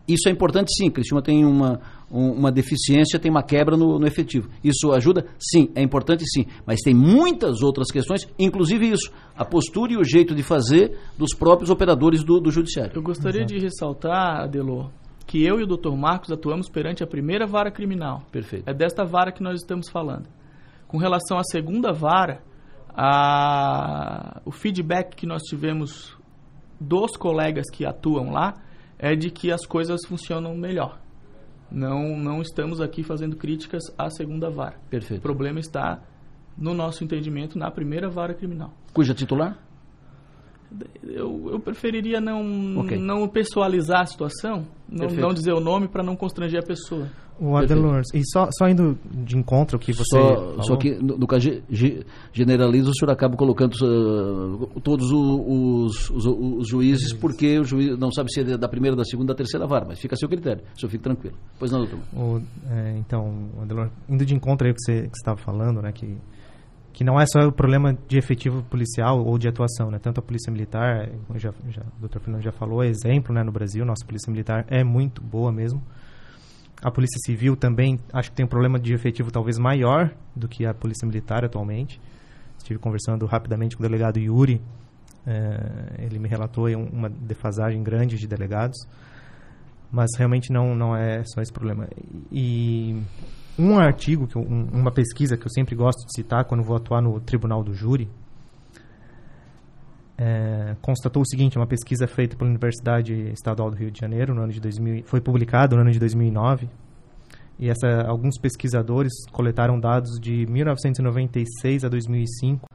Isso 0.06 0.28
é 0.28 0.32
importante 0.32 0.72
sim, 0.76 0.90
Cristina 0.90 1.22
tem 1.22 1.44
uma, 1.44 1.80
uma 2.10 2.50
deficiência, 2.50 3.18
tem 3.18 3.30
uma 3.30 3.42
quebra 3.42 3.76
no, 3.76 3.98
no, 3.98 4.06
efetivo. 4.06 4.48
Isso 4.62 4.92
ajuda? 4.92 5.26
Sim, 5.38 5.70
é 5.74 5.82
importante 5.82 6.24
sim. 6.26 6.46
Mas 6.66 6.80
tem 6.80 6.92
muitas 6.92 7.62
outras 7.62 7.90
questões, 7.90 8.28
inclusive 8.38 8.90
isso, 8.90 9.12
a 9.36 9.44
postura 9.44 9.92
e 9.92 9.96
o 9.96 10.04
jeito 10.04 10.34
de 10.34 10.42
fazer 10.42 10.98
dos 11.16 11.34
próprios 11.34 11.70
operadores 11.70 12.24
do, 12.24 12.40
do 12.40 12.50
judiciário. 12.50 12.92
Eu 12.94 13.02
gostaria 13.02 13.42
Exato. 13.42 13.54
de 13.54 13.60
ressaltar, 13.60 14.42
Adelô, 14.42 14.90
que 15.26 15.44
eu 15.44 15.60
e 15.60 15.62
o 15.62 15.66
Dr. 15.66 15.94
Marcos 15.96 16.32
atuamos 16.32 16.68
perante 16.68 17.04
a 17.04 17.06
primeira 17.06 17.46
vara 17.46 17.70
criminal. 17.70 18.22
Perfeito. 18.32 18.68
É 18.68 18.74
desta 18.74 19.04
vara 19.04 19.30
que 19.30 19.42
nós 19.42 19.60
estamos 19.60 19.88
falando. 19.88 20.28
Com 20.88 20.98
relação 20.98 21.38
à 21.38 21.44
segunda 21.44 21.92
vara, 21.92 22.42
a, 22.94 24.42
o 24.44 24.50
feedback 24.50 25.16
que 25.16 25.26
nós 25.26 25.42
tivemos 25.42 26.16
dos 26.80 27.16
colegas 27.16 27.70
que 27.70 27.86
atuam 27.86 28.30
lá 28.30 28.54
é 29.02 29.16
de 29.16 29.30
que 29.30 29.50
as 29.50 29.66
coisas 29.66 30.00
funcionam 30.06 30.54
melhor. 30.54 31.00
Não, 31.68 32.16
não 32.16 32.40
estamos 32.40 32.80
aqui 32.80 33.02
fazendo 33.02 33.34
críticas 33.34 33.82
à 33.98 34.08
segunda 34.08 34.48
vara. 34.48 34.76
Perfeito. 34.88 35.18
O 35.18 35.22
problema 35.22 35.58
está, 35.58 36.00
no 36.56 36.72
nosso 36.72 37.02
entendimento, 37.02 37.58
na 37.58 37.68
primeira 37.68 38.08
vara 38.08 38.32
criminal. 38.32 38.72
Cuja 38.92 39.12
titular? 39.12 39.58
Eu, 41.02 41.50
eu 41.52 41.60
preferiria 41.60 42.20
não, 42.20 42.80
okay. 42.80 42.98
não 42.98 43.28
pessoalizar 43.28 44.02
a 44.02 44.06
situação, 44.06 44.66
não, 44.88 45.08
não 45.08 45.34
dizer 45.34 45.52
o 45.52 45.60
nome 45.60 45.88
para 45.88 46.02
não 46.02 46.16
constranger 46.16 46.60
a 46.60 46.66
pessoa. 46.66 47.08
O 47.40 47.56
Adelor, 47.56 48.02
e 48.14 48.22
só, 48.24 48.48
só 48.56 48.68
indo 48.68 48.96
de 49.04 49.36
encontro 49.36 49.78
que 49.78 49.92
você 49.92 50.16
só, 50.16 50.34
falou. 50.34 50.62
Só 50.62 50.76
que, 50.76 50.92
no, 50.92 51.18
no 51.18 51.26
caso, 51.26 51.48
generaliza, 52.32 52.90
o 52.90 52.94
senhor 52.94 53.10
acaba 53.10 53.36
colocando 53.36 53.74
uh, 53.74 54.80
todos 54.80 55.10
os, 55.10 56.10
os, 56.10 56.26
os, 56.26 56.68
juízes, 56.68 57.12
porque 57.12 57.58
o 57.58 57.64
juiz 57.64 57.98
não 57.98 58.12
sabe 58.12 58.30
se 58.30 58.40
é 58.42 58.56
da 58.56 58.68
primeira, 58.68 58.94
da 58.94 59.04
segunda, 59.04 59.32
da 59.32 59.36
terceira 59.36 59.66
vara, 59.66 59.86
mas 59.88 59.98
fica 59.98 60.14
a 60.14 60.16
seu 60.16 60.28
critério, 60.28 60.62
o 60.76 60.78
senhor 60.78 60.90
fica 60.90 61.02
tranquilo. 61.02 61.36
Pois 61.58 61.72
não, 61.72 61.80
doutor? 61.80 61.98
O, 62.14 62.40
é, 62.70 62.98
então, 62.98 63.50
Adelor, 63.60 63.90
indo 64.08 64.24
de 64.24 64.34
encontro 64.34 64.66
aí 64.66 64.72
que 64.72 64.80
você 64.80 65.10
estava 65.12 65.36
falando, 65.36 65.82
né, 65.82 65.90
que 65.90 66.16
que 67.02 67.04
não 67.04 67.20
é 67.20 67.26
só 67.26 67.40
o 67.40 67.50
problema 67.50 67.98
de 68.06 68.16
efetivo 68.16 68.62
policial 68.62 69.24
ou 69.24 69.36
de 69.36 69.48
atuação, 69.48 69.90
né? 69.90 69.98
Tanto 69.98 70.20
a 70.20 70.22
polícia 70.22 70.52
militar, 70.52 71.08
já, 71.34 71.52
já, 71.68 71.82
o 71.82 72.00
doutor 72.00 72.20
Fernando 72.20 72.42
já 72.42 72.52
falou, 72.52 72.82
é 72.82 72.86
exemplo, 72.86 73.34
né, 73.34 73.42
no 73.42 73.50
Brasil, 73.50 73.84
nossa 73.84 74.06
polícia 74.06 74.30
militar 74.30 74.64
é 74.68 74.84
muito 74.84 75.20
boa 75.20 75.50
mesmo. 75.50 75.82
A 76.80 76.90
Polícia 76.90 77.18
Civil 77.26 77.56
também 77.56 77.98
acho 78.12 78.30
que 78.30 78.36
tem 78.36 78.46
um 78.46 78.48
problema 78.48 78.78
de 78.78 78.94
efetivo 78.94 79.30
talvez 79.32 79.58
maior 79.58 80.12
do 80.34 80.48
que 80.48 80.64
a 80.64 80.72
Polícia 80.72 81.06
Militar 81.06 81.44
atualmente. 81.44 82.00
Estive 82.58 82.78
conversando 82.78 83.26
rapidamente 83.26 83.76
com 83.76 83.82
o 83.82 83.86
delegado 83.86 84.18
Yuri. 84.18 84.60
É, 85.26 86.04
ele 86.04 86.18
me 86.18 86.28
relatou 86.28 86.66
uma 86.68 87.08
defasagem 87.08 87.82
grande 87.82 88.16
de 88.16 88.26
delegados. 88.26 88.78
Mas 89.92 90.08
realmente 90.16 90.50
não, 90.50 90.74
não 90.74 90.96
é 90.96 91.22
só 91.24 91.42
esse 91.42 91.52
problema. 91.52 91.86
E 92.30 93.00
um 93.58 93.78
artigo, 93.78 94.26
que 94.26 94.38
um, 94.38 94.68
uma 94.72 94.90
pesquisa 94.90 95.36
que 95.36 95.46
eu 95.46 95.50
sempre 95.50 95.74
gosto 95.74 96.06
de 96.06 96.14
citar 96.14 96.46
quando 96.46 96.64
vou 96.64 96.76
atuar 96.76 97.02
no 97.02 97.20
Tribunal 97.20 97.62
do 97.62 97.74
Júri, 97.74 98.08
é, 100.16 100.74
constatou 100.80 101.22
o 101.22 101.26
seguinte, 101.26 101.58
uma 101.58 101.66
pesquisa 101.66 102.06
feita 102.06 102.36
pela 102.36 102.48
Universidade 102.48 103.12
Estadual 103.32 103.70
do 103.70 103.76
Rio 103.76 103.90
de 103.90 104.00
Janeiro 104.00 104.34
no 104.34 104.42
ano 104.42 104.52
de 104.52 104.60
2000, 104.60 105.04
foi 105.04 105.20
publicada 105.20 105.76
no 105.76 105.82
ano 105.82 105.90
de 105.90 105.98
2009 105.98 106.68
e 107.58 107.68
essa, 107.68 108.02
alguns 108.08 108.38
pesquisadores 108.38 109.12
coletaram 109.30 109.78
dados 109.78 110.18
de 110.18 110.46
1996 110.46 111.84
a 111.84 111.88
2005 111.88 112.66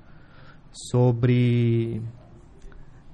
sobre 0.72 2.02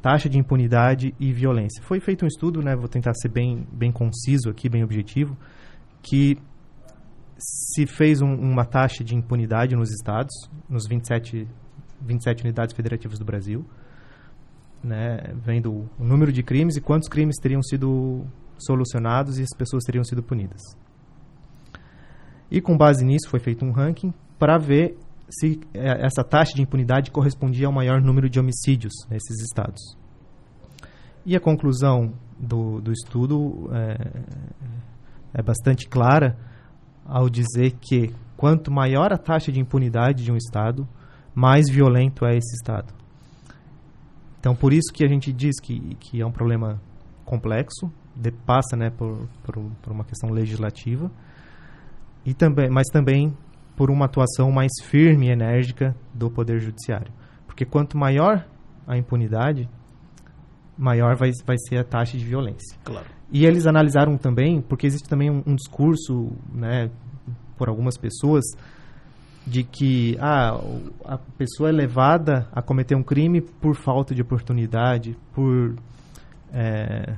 taxa 0.03 0.27
de 0.27 0.37
impunidade 0.37 1.15
e 1.17 1.31
violência. 1.31 1.81
Foi 1.81 2.01
feito 2.01 2.25
um 2.25 2.27
estudo, 2.27 2.61
né, 2.61 2.75
vou 2.75 2.89
tentar 2.89 3.13
ser 3.13 3.29
bem, 3.29 3.65
bem 3.71 3.89
conciso 3.89 4.49
aqui, 4.49 4.67
bem 4.67 4.83
objetivo, 4.83 5.37
que 6.01 6.37
se 7.39 7.85
fez 7.87 8.21
um, 8.21 8.33
uma 8.35 8.65
taxa 8.65 9.01
de 9.01 9.15
impunidade 9.15 9.77
nos 9.77 9.89
estados, 9.91 10.33
nos 10.69 10.85
27, 10.85 11.47
27 12.01 12.43
unidades 12.43 12.75
federativas 12.75 13.17
do 13.17 13.23
Brasil, 13.23 13.65
né, 14.83 15.33
vendo 15.41 15.89
o 15.97 16.03
número 16.03 16.33
de 16.33 16.43
crimes 16.43 16.75
e 16.75 16.81
quantos 16.81 17.07
crimes 17.07 17.37
teriam 17.41 17.63
sido 17.63 18.27
solucionados 18.57 19.39
e 19.39 19.43
as 19.43 19.57
pessoas 19.57 19.85
teriam 19.85 20.03
sido 20.03 20.21
punidas. 20.21 20.61
E 22.51 22.59
com 22.59 22.77
base 22.77 23.05
nisso 23.05 23.29
foi 23.29 23.39
feito 23.39 23.63
um 23.63 23.71
ranking 23.71 24.13
para 24.37 24.57
ver 24.57 24.97
se 25.39 25.59
é, 25.73 26.05
essa 26.05 26.23
taxa 26.23 26.53
de 26.55 26.61
impunidade 26.61 27.11
correspondia 27.11 27.67
ao 27.67 27.73
maior 27.73 28.01
número 28.01 28.29
de 28.29 28.39
homicídios 28.39 28.93
nesses 29.09 29.41
estados. 29.41 29.97
E 31.25 31.35
a 31.35 31.39
conclusão 31.39 32.13
do, 32.37 32.81
do 32.81 32.91
estudo 32.91 33.69
é, 33.73 35.39
é 35.39 35.41
bastante 35.41 35.87
clara 35.87 36.37
ao 37.05 37.29
dizer 37.29 37.71
que 37.81 38.13
quanto 38.35 38.71
maior 38.71 39.11
a 39.13 39.17
taxa 39.17 39.51
de 39.51 39.59
impunidade 39.59 40.23
de 40.23 40.31
um 40.31 40.35
estado, 40.35 40.87
mais 41.33 41.69
violento 41.69 42.25
é 42.25 42.35
esse 42.35 42.55
estado. 42.55 42.93
Então, 44.39 44.55
por 44.55 44.73
isso 44.73 44.91
que 44.93 45.05
a 45.05 45.07
gente 45.07 45.31
diz 45.31 45.59
que, 45.59 45.95
que 45.95 46.21
é 46.21 46.25
um 46.25 46.31
problema 46.31 46.81
complexo, 47.23 47.91
de, 48.15 48.31
passa 48.31 48.75
né, 48.75 48.89
por, 48.89 49.27
por, 49.43 49.55
por, 49.81 49.91
uma 49.91 50.03
questão 50.03 50.29
legislativa, 50.29 51.09
E 52.25 52.33
também, 52.33 52.69
mas 52.69 52.87
também 52.91 53.35
por 53.75 53.89
uma 53.89 54.05
atuação 54.05 54.51
mais 54.51 54.71
firme 54.83 55.27
e 55.27 55.31
enérgica 55.31 55.95
do 56.13 56.29
Poder 56.29 56.59
Judiciário. 56.59 57.11
Porque 57.45 57.65
quanto 57.65 57.97
maior 57.97 58.45
a 58.87 58.97
impunidade, 58.97 59.69
maior 60.77 61.15
vai, 61.15 61.31
vai 61.45 61.57
ser 61.57 61.77
a 61.77 61.83
taxa 61.83 62.17
de 62.17 62.25
violência. 62.25 62.77
Claro. 62.83 63.05
E 63.31 63.45
eles 63.45 63.65
analisaram 63.65 64.17
também, 64.17 64.61
porque 64.61 64.85
existe 64.85 65.07
também 65.07 65.29
um, 65.29 65.41
um 65.45 65.55
discurso, 65.55 66.31
né, 66.53 66.89
por 67.57 67.67
algumas 67.67 67.97
pessoas, 67.97 68.43
de 69.45 69.63
que 69.63 70.17
ah, 70.19 70.59
a 71.05 71.17
pessoa 71.17 71.69
é 71.69 71.71
levada 71.71 72.47
a 72.51 72.61
cometer 72.61 72.95
um 72.95 73.03
crime 73.03 73.41
por 73.41 73.75
falta 73.75 74.15
de 74.15 74.21
oportunidade, 74.21 75.17
por 75.33 75.75
é, 76.53 77.15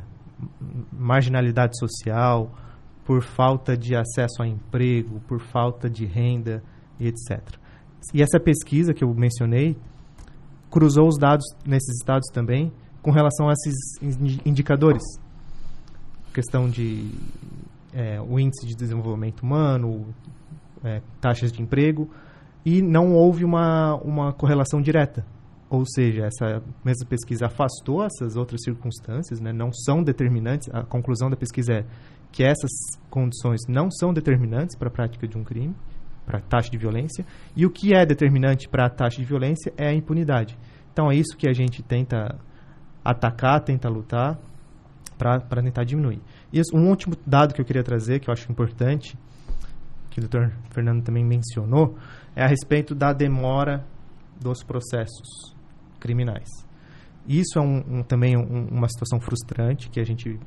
marginalidade 0.91 1.77
social, 1.77 2.51
por 3.05 3.21
falta 3.21 3.77
de 3.77 3.95
acesso 3.95 4.41
a 4.41 4.47
emprego, 4.47 5.21
por 5.27 5.39
falta 5.39 5.89
de 5.89 6.05
renda 6.05 6.63
e 6.99 7.07
etc. 7.07 7.39
E 8.13 8.21
essa 8.21 8.39
pesquisa 8.39 8.93
que 8.93 9.03
eu 9.03 9.13
mencionei 9.13 9.77
cruzou 10.69 11.07
os 11.07 11.17
dados 11.17 11.45
nesses 11.65 11.97
estados 11.97 12.27
também 12.33 12.71
com 13.01 13.11
relação 13.11 13.47
a 13.47 13.53
esses 13.53 14.19
indicadores. 14.45 15.03
Questão 16.33 16.67
de 16.67 17.11
é, 17.93 18.19
o 18.19 18.39
índice 18.39 18.65
de 18.65 18.75
desenvolvimento 18.75 19.41
humano, 19.41 20.13
é, 20.83 21.01
taxas 21.21 21.51
de 21.51 21.61
emprego, 21.61 22.09
e 22.65 22.81
não 22.81 23.13
houve 23.13 23.45
uma, 23.45 23.95
uma 23.95 24.33
correlação 24.33 24.81
direta. 24.81 25.25
Ou 25.69 25.85
seja, 25.85 26.25
essa 26.25 26.61
mesma 26.83 27.05
pesquisa 27.07 27.45
afastou 27.45 28.03
essas 28.03 28.35
outras 28.35 28.61
circunstâncias, 28.63 29.39
né, 29.39 29.53
não 29.53 29.71
são 29.71 30.03
determinantes. 30.03 30.67
A 30.73 30.83
conclusão 30.83 31.29
da 31.29 31.35
pesquisa 31.35 31.73
é 31.73 31.85
que 32.35 32.43
essas 32.43 32.69
condições 33.09 33.61
não 33.65 33.89
são 33.89 34.13
determinantes 34.13 34.75
para 34.75 34.89
a 34.89 34.91
prática 34.91 35.25
de 35.25 35.37
um 35.37 35.43
crime, 35.43 35.73
para 36.25 36.39
a 36.39 36.41
taxa 36.41 36.69
de 36.69 36.77
violência, 36.77 37.25
e 37.55 37.65
o 37.65 37.71
que 37.71 37.95
é 37.95 38.05
determinante 38.05 38.67
para 38.67 38.87
a 38.87 38.89
taxa 38.89 39.21
de 39.21 39.23
violência 39.23 39.73
é 39.77 39.87
a 39.87 39.93
impunidade. 39.93 40.57
Então 40.91 41.09
é 41.09 41.15
isso 41.15 41.37
que 41.37 41.47
a 41.47 41.53
gente 41.53 41.81
tenta 41.81 42.37
atacar, 43.05 43.63
tenta 43.63 43.87
lutar 43.87 44.37
para 45.17 45.63
tentar 45.63 45.85
diminuir. 45.85 46.21
E 46.51 46.59
um 46.73 46.89
último 46.89 47.15
dado 47.25 47.53
que 47.53 47.61
eu 47.61 47.65
queria 47.65 47.83
trazer, 47.83 48.19
que 48.19 48.29
eu 48.29 48.33
acho 48.33 48.51
importante, 48.51 49.17
que 50.09 50.19
o 50.19 50.21
doutor 50.21 50.51
Fernando 50.71 51.05
também 51.05 51.23
mencionou, 51.23 51.97
é 52.35 52.43
a 52.43 52.47
respeito 52.47 52.93
da 52.93 53.13
demora 53.13 53.85
dos 54.41 54.61
processos 54.61 55.55
criminais. 56.01 56.49
Isso 57.25 57.57
é 57.57 57.61
um, 57.61 57.99
um, 57.99 58.03
também 58.03 58.35
um, 58.35 58.67
uma 58.67 58.89
situação 58.89 59.21
frustrante 59.21 59.89
que 59.89 60.01
a 60.01 60.03
gente 60.03 60.37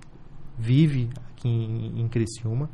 vive 0.59 1.09
aqui 1.31 1.49
em, 1.49 2.01
em 2.01 2.09
Criciúma. 2.09 2.69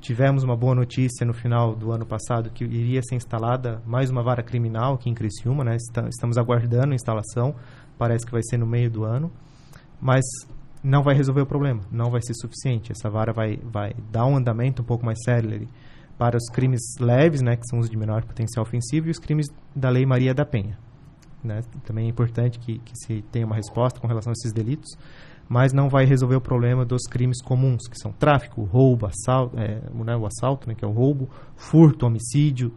Tivemos 0.00 0.42
uma 0.42 0.56
boa 0.56 0.74
notícia 0.74 1.26
no 1.26 1.34
final 1.34 1.74
do 1.74 1.90
ano 1.90 2.06
passado 2.06 2.50
que 2.50 2.64
iria 2.64 3.02
ser 3.02 3.16
instalada 3.16 3.82
mais 3.86 4.08
uma 4.08 4.22
vara 4.22 4.42
criminal 4.42 4.94
aqui 4.94 5.10
em 5.10 5.14
Criciúma, 5.14 5.64
né? 5.64 5.76
Estamos 5.76 6.38
aguardando 6.38 6.92
a 6.92 6.94
instalação, 6.94 7.54
parece 7.98 8.24
que 8.24 8.32
vai 8.32 8.42
ser 8.42 8.56
no 8.56 8.66
meio 8.66 8.90
do 8.90 9.04
ano, 9.04 9.32
mas 10.00 10.24
não 10.82 11.02
vai 11.02 11.14
resolver 11.14 11.40
o 11.40 11.46
problema, 11.46 11.80
não 11.90 12.10
vai 12.10 12.20
ser 12.22 12.34
suficiente. 12.34 12.92
Essa 12.92 13.10
vara 13.10 13.32
vai, 13.32 13.56
vai 13.56 13.94
dar 14.10 14.26
um 14.26 14.36
andamento 14.36 14.82
um 14.82 14.84
pouco 14.84 15.04
mais 15.04 15.18
sério 15.24 15.66
para 16.16 16.36
os 16.36 16.48
crimes 16.48 16.80
leves, 17.00 17.42
né, 17.42 17.56
que 17.56 17.66
são 17.68 17.78
os 17.78 17.90
de 17.90 17.96
menor 17.96 18.24
potencial 18.24 18.64
ofensivo, 18.64 19.08
e 19.08 19.10
os 19.10 19.18
crimes 19.18 19.46
da 19.74 19.90
Lei 19.90 20.06
Maria 20.06 20.32
da 20.32 20.46
Penha. 20.46 20.78
Né? 21.42 21.60
Também 21.84 22.06
é 22.06 22.08
importante 22.08 22.58
que, 22.58 22.78
que 22.78 22.92
se 22.94 23.22
tenha 23.30 23.44
uma 23.44 23.56
resposta 23.56 24.00
com 24.00 24.06
relação 24.06 24.30
a 24.30 24.34
esses 24.34 24.52
delitos, 24.52 24.96
mas 25.48 25.72
não 25.72 25.88
vai 25.88 26.04
resolver 26.04 26.36
o 26.36 26.40
problema 26.40 26.84
dos 26.84 27.02
crimes 27.02 27.40
comuns, 27.40 27.86
que 27.88 27.98
são 27.98 28.12
tráfico, 28.12 28.64
roubo, 28.64 29.06
assalto, 29.06 29.58
é, 29.58 29.80
né, 30.04 30.16
o 30.16 30.26
assalto, 30.26 30.68
né, 30.68 30.74
que 30.74 30.84
é 30.84 30.88
o 30.88 30.92
roubo, 30.92 31.28
furto, 31.56 32.06
homicídio. 32.06 32.72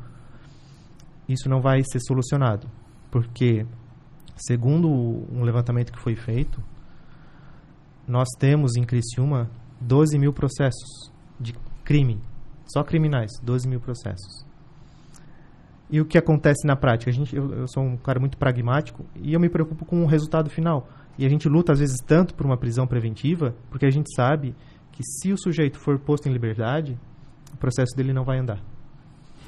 Isso 1.28 1.50
não 1.50 1.62
vai 1.62 1.82
ser 1.84 2.00
solucionado, 2.00 2.68
porque, 3.10 3.66
segundo 4.36 4.88
um 4.88 5.44
levantamento 5.44 5.92
que 5.92 6.00
foi 6.00 6.16
feito, 6.16 6.62
nós 8.08 8.28
temos 8.40 8.76
em 8.76 8.84
Criciúma 8.84 9.50
12 9.82 10.18
mil 10.18 10.34
processos 10.34 11.12
de 11.40 11.54
crime, 11.84 12.20
só 12.68 12.84
criminais, 12.84 13.32
12 13.42 13.68
mil 13.68 13.80
processos. 13.80 14.46
E 15.90 16.00
o 16.00 16.06
que 16.06 16.18
acontece 16.18 16.68
na 16.68 16.76
prática? 16.76 17.10
A 17.10 17.14
gente, 17.14 17.36
eu, 17.36 17.52
eu 17.52 17.68
sou 17.68 17.84
um 17.84 17.98
cara 17.98 18.20
muito 18.20 18.38
pragmático 18.38 19.06
e 19.16 19.34
eu 19.34 19.40
me 19.40 19.50
preocupo 19.50 19.86
com 19.86 20.04
o 20.04 20.06
resultado 20.06 20.50
final. 20.50 20.88
E 21.18 21.26
a 21.26 21.30
gente 21.30 21.50
luta, 21.50 21.74
às 21.74 21.80
vezes, 21.80 21.98
tanto 22.06 22.34
por 22.34 22.46
uma 22.46 22.58
prisão 22.58 22.88
preventiva, 22.88 23.56
porque 23.70 23.86
a 23.86 23.92
gente 23.92 24.14
sabe 24.16 24.56
que 24.92 25.04
se 25.04 25.32
o 25.32 25.38
sujeito 25.38 25.80
for 25.80 26.00
posto 26.00 26.28
em 26.28 26.34
liberdade, 26.34 26.98
o 27.54 27.58
processo 27.58 27.96
dele 27.96 28.14
não 28.14 28.24
vai 28.24 28.40
andar. 28.40 28.62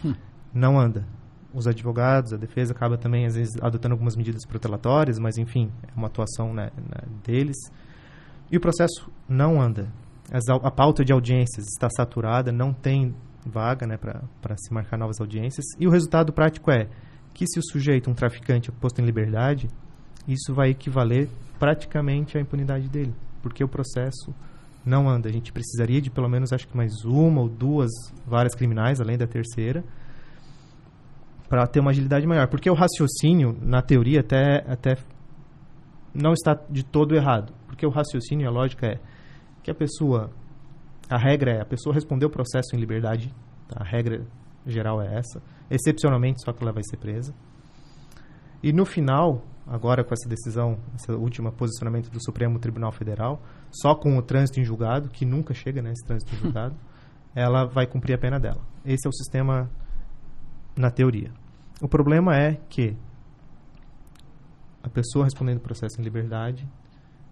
Hum. 0.03 0.13
Não 0.53 0.79
anda. 0.79 1.05
Os 1.53 1.67
advogados, 1.67 2.33
a 2.33 2.37
defesa 2.37 2.73
acaba 2.73 2.97
também, 2.97 3.25
às 3.25 3.35
vezes, 3.35 3.53
adotando 3.61 3.93
algumas 3.93 4.15
medidas 4.15 4.45
protelatórias, 4.45 5.19
mas, 5.19 5.37
enfim, 5.37 5.71
é 5.83 5.91
uma 5.95 6.07
atuação 6.07 6.53
né, 6.53 6.71
né, 6.77 7.03
deles. 7.23 7.57
E 8.49 8.57
o 8.57 8.61
processo 8.61 9.11
não 9.27 9.61
anda. 9.61 9.91
As, 10.31 10.47
a 10.47 10.71
pauta 10.71 11.03
de 11.03 11.11
audiências 11.11 11.65
está 11.67 11.89
saturada, 11.89 12.51
não 12.51 12.73
tem 12.73 13.13
vaga 13.45 13.85
né, 13.85 13.97
para 13.97 14.57
se 14.57 14.73
marcar 14.73 14.97
novas 14.97 15.19
audiências. 15.19 15.65
E 15.79 15.87
o 15.87 15.89
resultado 15.89 16.31
prático 16.31 16.71
é 16.71 16.87
que 17.33 17.45
se 17.47 17.59
o 17.59 17.63
sujeito, 17.63 18.09
um 18.09 18.13
traficante, 18.13 18.69
é 18.69 18.73
posto 18.73 19.01
em 19.01 19.05
liberdade, 19.05 19.67
isso 20.27 20.53
vai 20.53 20.69
equivaler 20.69 21.29
praticamente 21.59 22.37
à 22.37 22.41
impunidade 22.41 22.87
dele, 22.87 23.13
porque 23.41 23.63
o 23.63 23.67
processo 23.67 24.33
não 24.85 25.07
anda. 25.07 25.29
A 25.29 25.31
gente 25.31 25.51
precisaria 25.51 26.01
de 26.01 26.09
pelo 26.09 26.29
menos, 26.29 26.51
acho 26.51 26.67
que 26.67 26.75
mais 26.75 27.03
uma 27.05 27.41
ou 27.41 27.49
duas 27.49 27.89
varas 28.25 28.55
criminais, 28.55 28.99
além 28.99 29.17
da 29.17 29.27
terceira, 29.27 29.83
para 31.47 31.67
ter 31.67 31.79
uma 31.79 31.91
agilidade 31.91 32.25
maior. 32.25 32.47
Porque 32.47 32.69
o 32.69 32.73
raciocínio, 32.73 33.57
na 33.61 33.81
teoria, 33.81 34.21
até, 34.21 34.63
até 34.67 34.97
não 36.13 36.33
está 36.33 36.57
de 36.69 36.83
todo 36.83 37.15
errado. 37.15 37.53
Porque 37.67 37.85
o 37.85 37.89
raciocínio 37.89 38.45
e 38.45 38.47
a 38.47 38.51
lógica 38.51 38.87
é 38.87 38.99
que 39.61 39.69
a 39.69 39.75
pessoa, 39.75 40.31
a 41.09 41.17
regra 41.17 41.51
é, 41.51 41.61
a 41.61 41.65
pessoa 41.65 41.93
respondeu 41.93 42.29
o 42.29 42.31
processo 42.31 42.75
em 42.75 42.79
liberdade, 42.79 43.33
tá? 43.67 43.81
a 43.81 43.83
regra 43.83 44.25
geral 44.65 45.01
é 45.01 45.17
essa, 45.17 45.41
excepcionalmente 45.69 46.43
só 46.43 46.53
que 46.53 46.63
ela 46.63 46.71
vai 46.71 46.83
ser 46.83 46.97
presa. 46.97 47.33
E 48.63 48.71
no 48.71 48.85
final, 48.85 49.43
agora 49.71 50.03
com 50.03 50.13
essa 50.13 50.27
decisão, 50.27 50.77
esse 50.95 51.09
último 51.13 51.49
posicionamento 51.53 52.09
do 52.09 52.21
Supremo 52.21 52.59
Tribunal 52.59 52.91
Federal, 52.91 53.41
só 53.71 53.95
com 53.95 54.17
o 54.17 54.21
trânsito 54.21 54.59
em 54.59 54.65
julgado, 54.65 55.09
que 55.09 55.25
nunca 55.25 55.53
chega, 55.53 55.81
né, 55.81 55.93
esse 55.93 56.05
trânsito 56.05 56.35
em 56.35 56.37
julgado, 56.43 56.75
ela 57.33 57.65
vai 57.65 57.87
cumprir 57.87 58.13
a 58.13 58.17
pena 58.17 58.37
dela. 58.37 58.61
Esse 58.83 59.07
é 59.07 59.09
o 59.09 59.13
sistema 59.13 59.71
na 60.75 60.91
teoria. 60.91 61.31
O 61.81 61.87
problema 61.87 62.35
é 62.35 62.55
que 62.69 62.97
a 64.83 64.89
pessoa 64.89 65.23
respondendo 65.23 65.57
o 65.57 65.61
processo 65.61 66.01
em 66.01 66.03
liberdade, 66.03 66.67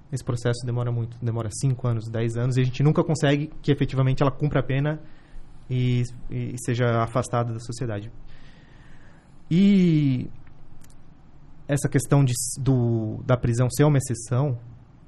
esse 0.10 0.24
processo 0.24 0.66
demora 0.66 0.92
muito, 0.94 1.18
demora 1.22 1.50
5 1.52 1.88
anos, 1.88 2.10
10 2.10 2.38
anos, 2.38 2.58
e 2.58 2.62
a 2.62 2.64
gente 2.64 2.82
nunca 2.82 3.04
consegue 3.04 3.52
que 3.62 3.70
efetivamente 3.70 4.24
ela 4.24 4.32
cumpra 4.32 4.62
a 4.62 4.64
pena 4.64 5.02
e, 5.70 6.04
e 6.30 6.56
seja 6.64 7.04
afastada 7.04 7.52
da 7.52 7.60
sociedade. 7.60 8.10
E 9.52 10.30
essa 11.70 11.88
questão 11.88 12.26
de, 12.26 12.34
do, 12.60 13.22
da 13.24 13.38
prisão 13.38 13.70
ser 13.70 13.84
uma 13.84 14.00
exceção, 14.00 14.58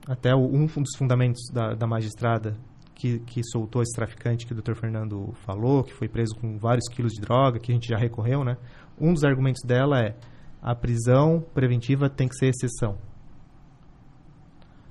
até 0.08 0.34
o, 0.36 0.46
um 0.46 0.68
dos 0.68 0.96
fundamentos 0.96 1.42
da, 1.52 1.74
da 1.74 1.88
magistrada 1.88 2.56
que, 2.94 3.18
que, 3.22 3.44
soltou 3.44 3.82
esse 3.82 3.96
traficante 3.96 4.46
que 4.46 4.54
o 4.54 4.56
Dr. 4.56 4.76
Fernando 4.76 5.34
falou, 5.44 5.84
que 5.84 5.92
foi 5.92 6.08
preso 6.08 6.36
com 6.36 6.60
vários 6.60 6.88
quilos 6.88 7.14
de 7.14 7.20
droga, 7.20 7.60
que 7.60 7.72
a 7.72 7.74
gente 7.74 7.88
já 7.88 7.98
recorreu, 7.98 8.44
né? 8.44 8.58
Um 9.00 9.12
dos 9.12 9.24
argumentos 9.24 9.64
dela 9.66 10.00
é 10.00 10.16
a 10.62 10.76
prisão 10.76 11.44
preventiva 11.52 12.08
tem 12.08 12.28
que 12.28 12.36
ser 12.36 12.50
exceção. 12.50 12.96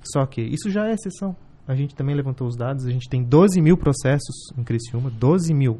Só 0.03 0.25
que 0.25 0.41
isso 0.41 0.69
já 0.69 0.89
é 0.89 0.93
exceção. 0.93 1.33
A 1.65 1.73
gente 1.73 1.95
também 1.95 2.13
levantou 2.13 2.47
os 2.47 2.57
dados, 2.57 2.85
a 2.85 2.91
gente 2.91 3.07
tem 3.07 3.23
12 3.23 3.61
mil 3.61 3.77
processos 3.77 4.51
em 4.57 4.63
Criciúma, 4.65 5.09
12 5.09 5.53
mil 5.53 5.79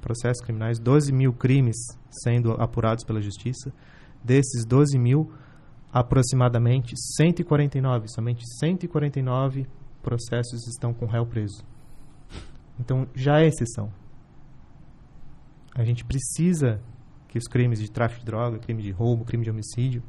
processos 0.00 0.40
criminais, 0.44 0.78
12 0.78 1.12
mil 1.12 1.32
crimes 1.32 1.76
sendo 2.22 2.52
apurados 2.52 3.04
pela 3.04 3.20
justiça. 3.20 3.72
Desses 4.24 4.64
12 4.64 4.98
mil, 4.98 5.30
aproximadamente 5.92 6.94
149, 6.96 8.08
somente 8.08 8.42
149 8.58 9.66
processos 10.02 10.66
estão 10.66 10.92
com 10.92 11.06
réu 11.06 11.26
preso. 11.26 11.64
Então, 12.78 13.06
já 13.14 13.40
é 13.40 13.46
exceção. 13.46 13.90
A 15.74 15.84
gente 15.84 16.04
precisa 16.04 16.80
que 17.28 17.38
os 17.38 17.44
crimes 17.44 17.80
de 17.80 17.90
tráfico 17.90 18.20
de 18.20 18.26
droga, 18.26 18.58
crime 18.58 18.82
de 18.82 18.90
roubo, 18.90 19.24
crime 19.24 19.44
de 19.44 19.50
homicídio, 19.50 20.02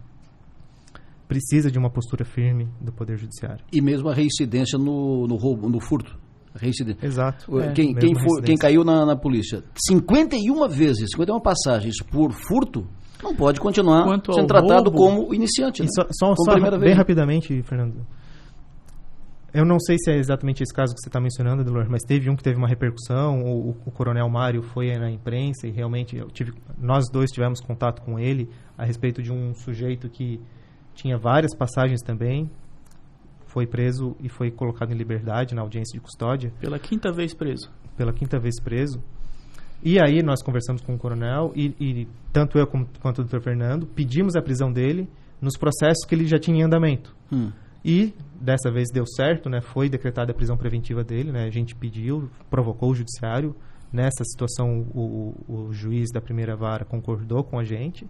precisa 1.27 1.69
de 1.69 1.77
uma 1.77 1.89
postura 1.89 2.23
firme 2.23 2.69
do 2.79 2.91
Poder 2.91 3.17
Judiciário. 3.17 3.63
E 3.71 3.81
mesmo 3.81 4.09
a 4.09 4.13
reincidência 4.13 4.77
no, 4.77 5.27
no 5.27 5.35
roubo, 5.35 5.69
no 5.69 5.79
furto. 5.79 6.17
Reincidência. 6.55 7.05
Exato. 7.05 7.51
Quem, 7.75 7.91
é, 7.91 7.99
quem, 7.99 8.15
for, 8.15 8.41
quem 8.41 8.55
caiu 8.55 8.83
na, 8.83 9.05
na 9.05 9.15
polícia 9.15 9.63
51 9.87 10.67
vezes, 10.69 11.09
51 11.11 11.39
passagens 11.39 12.01
por 12.01 12.31
furto, 12.31 12.87
não 13.22 13.36
pode 13.36 13.59
continuar 13.59 14.05
sendo 14.05 14.47
tratado 14.47 14.89
roubo, 14.89 14.97
como 14.97 15.34
iniciante. 15.34 15.82
Né? 15.82 15.89
Só, 15.93 16.07
só, 16.11 16.36
como 16.36 16.61
só 16.61 16.72
bem 16.72 16.80
vez. 16.80 16.97
rapidamente, 16.97 17.61
Fernando. 17.63 18.05
Eu 19.53 19.65
não 19.65 19.80
sei 19.80 19.97
se 19.97 20.11
é 20.11 20.18
exatamente 20.18 20.61
esse 20.61 20.74
caso 20.74 20.93
que 20.93 21.01
você 21.01 21.09
está 21.09 21.20
mencionando, 21.20 21.63
Delor, 21.63 21.88
mas 21.89 22.03
teve 22.03 22.30
um 22.30 22.36
que 22.36 22.43
teve 22.43 22.57
uma 22.57 22.68
repercussão. 22.68 23.41
O, 23.41 23.70
o, 23.86 23.91
coronel 23.91 24.30
Mário 24.30 24.61
foi 24.61 24.95
na 24.97 25.09
imprensa 25.09 25.65
e 25.65 25.72
realmente 25.72 26.22
tive, 26.32 26.53
nós 26.78 27.05
dois 27.09 27.32
tivemos 27.32 27.59
contato 27.59 28.01
com 28.03 28.20
ele 28.20 28.49
a 28.78 28.86
respeito 28.86 29.22
de 29.22 29.32
um 29.32 29.55
sujeito 29.55 30.09
que 30.09 30.39
tinha 30.93 31.18
várias 31.18 31.55
passagens 31.55 32.01
também. 32.01 32.51
Foi 33.47 33.65
preso 33.65 34.15
e 34.20 34.30
foi 34.30 34.51
colocado 34.51 34.91
em 34.91 34.95
liberdade 34.95 35.55
na 35.55 35.61
audiência 35.61 35.97
de 35.97 36.01
custódia. 36.01 36.53
Pela 36.59 36.78
quinta 36.78 37.11
vez 37.11 37.34
preso. 37.34 37.72
Pela 37.95 38.13
quinta 38.13 38.38
vez 38.38 38.61
preso. 38.61 39.01
E 39.84 39.99
aí 39.99 40.23
nós 40.23 40.41
conversamos 40.41 40.82
com 40.82 40.95
o 40.95 40.97
coronel 40.97 41.51
e, 41.55 41.73
e 41.80 42.07
tanto 42.34 42.57
eu 42.57 42.65
como, 42.65 42.88
quanto 43.01 43.19
o 43.19 43.21
doutor 43.23 43.41
Fernando 43.41 43.86
pedimos 43.86 44.36
a 44.36 44.41
prisão 44.41 44.71
dele 44.71 45.07
nos 45.41 45.55
processos 45.55 46.03
que 46.05 46.15
ele 46.15 46.25
já 46.25 46.39
tinha 46.39 46.57
em 46.57 46.63
andamento. 46.63 47.15
Hum. 47.32 47.51
E 47.86 48.13
dessa 48.41 48.71
vez 48.71 48.89
deu 48.91 49.05
certo, 49.05 49.49
né? 49.49 49.61
Foi 49.61 49.88
decretada 49.88 50.32
a 50.32 50.36
prisão 50.36 50.57
preventiva 50.57 51.03
dele, 51.03 51.32
né? 51.32 51.45
A 51.45 51.49
gente 51.49 51.75
pediu, 51.75 52.30
provocou 52.49 52.91
o 52.91 52.95
judiciário. 52.95 53.55
Nessa 53.93 54.25
situação, 54.25 54.86
o, 54.93 55.34
o, 55.47 55.71
juiz 55.71 56.11
da 56.11 56.19
primeira 56.19 56.57
vara 56.57 56.84
concordou 56.84 57.41
com 57.41 57.57
a 57.57 57.63
gente, 57.63 58.05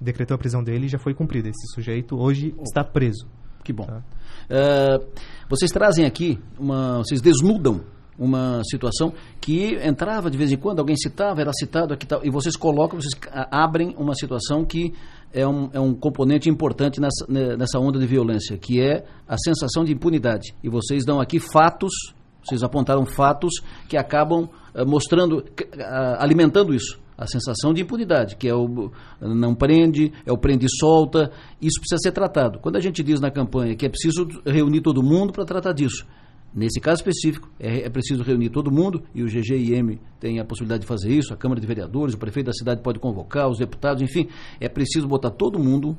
decretou 0.00 0.34
a 0.34 0.38
prisão 0.38 0.64
dele 0.64 0.86
e 0.86 0.88
já 0.88 0.98
foi 0.98 1.14
cumprida. 1.14 1.48
Esse 1.48 1.72
sujeito 1.72 2.16
hoje 2.18 2.52
oh. 2.58 2.64
está 2.64 2.82
preso. 2.82 3.28
Que 3.62 3.72
bom. 3.72 3.84
Tá? 3.84 4.02
Uh, 4.50 5.06
vocês 5.48 5.70
trazem 5.70 6.04
aqui, 6.04 6.40
uma, 6.58 6.98
vocês 6.98 7.20
desnudam 7.20 7.82
uma 8.18 8.62
situação 8.64 9.12
que 9.40 9.74
entrava 9.82 10.30
de 10.30 10.36
vez 10.36 10.52
em 10.52 10.56
quando, 10.56 10.78
alguém 10.78 10.96
citava, 10.96 11.40
era 11.40 11.52
citado 11.52 11.94
aqui 11.94 12.06
tal, 12.06 12.20
e 12.24 12.30
vocês 12.30 12.56
colocam, 12.56 13.00
vocês 13.00 13.18
abrem 13.50 13.94
uma 13.98 14.14
situação 14.14 14.64
que 14.64 14.92
é 15.32 15.46
um, 15.46 15.70
é 15.72 15.80
um 15.80 15.94
componente 15.94 16.48
importante 16.48 17.00
nessa, 17.00 17.26
né, 17.28 17.56
nessa 17.56 17.78
onda 17.78 17.98
de 17.98 18.06
violência, 18.06 18.56
que 18.58 18.80
é 18.80 19.04
a 19.26 19.36
sensação 19.38 19.84
de 19.84 19.92
impunidade. 19.92 20.54
E 20.62 20.68
vocês 20.68 21.04
dão 21.04 21.20
aqui 21.20 21.40
fatos, 21.40 21.92
vocês 22.44 22.62
apontaram 22.62 23.06
fatos 23.06 23.54
que 23.88 23.96
acabam 23.96 24.48
uh, 24.74 24.86
mostrando, 24.86 25.38
uh, 25.38 25.44
alimentando 26.18 26.74
isso. 26.74 27.00
A 27.16 27.26
sensação 27.26 27.72
de 27.72 27.82
impunidade, 27.82 28.36
que 28.36 28.48
é 28.48 28.54
o 28.54 28.90
não 29.20 29.54
prende, 29.54 30.12
é 30.26 30.32
o 30.32 30.36
prende 30.36 30.66
e 30.66 30.68
solta, 30.68 31.30
isso 31.60 31.78
precisa 31.78 31.98
ser 32.02 32.10
tratado. 32.10 32.58
Quando 32.58 32.76
a 32.76 32.80
gente 32.80 33.02
diz 33.02 33.20
na 33.20 33.30
campanha 33.30 33.76
que 33.76 33.86
é 33.86 33.88
preciso 33.88 34.26
reunir 34.44 34.80
todo 34.80 35.02
mundo 35.02 35.32
para 35.32 35.44
tratar 35.44 35.72
disso, 35.72 36.04
Nesse 36.54 36.80
caso 36.80 36.98
específico, 37.00 37.48
é, 37.58 37.86
é, 37.86 37.88
preciso 37.88 38.22
reunir 38.22 38.50
todo 38.50 38.70
mundo 38.70 39.02
e 39.14 39.22
o 39.22 39.26
GGIM 39.26 39.98
tem 40.20 40.38
a 40.38 40.44
possibilidade 40.44 40.82
de 40.82 40.86
fazer 40.86 41.10
isso, 41.10 41.32
a 41.32 41.36
Câmara 41.36 41.58
de 41.58 41.66
Vereadores, 41.66 42.14
o 42.14 42.18
prefeito 42.18 42.46
da 42.46 42.52
cidade 42.52 42.82
pode 42.82 42.98
convocar, 42.98 43.48
os 43.48 43.58
deputados, 43.58 44.02
enfim, 44.02 44.28
é 44.60 44.68
preciso 44.68 45.08
botar 45.08 45.30
todo 45.30 45.58
mundo 45.58 45.96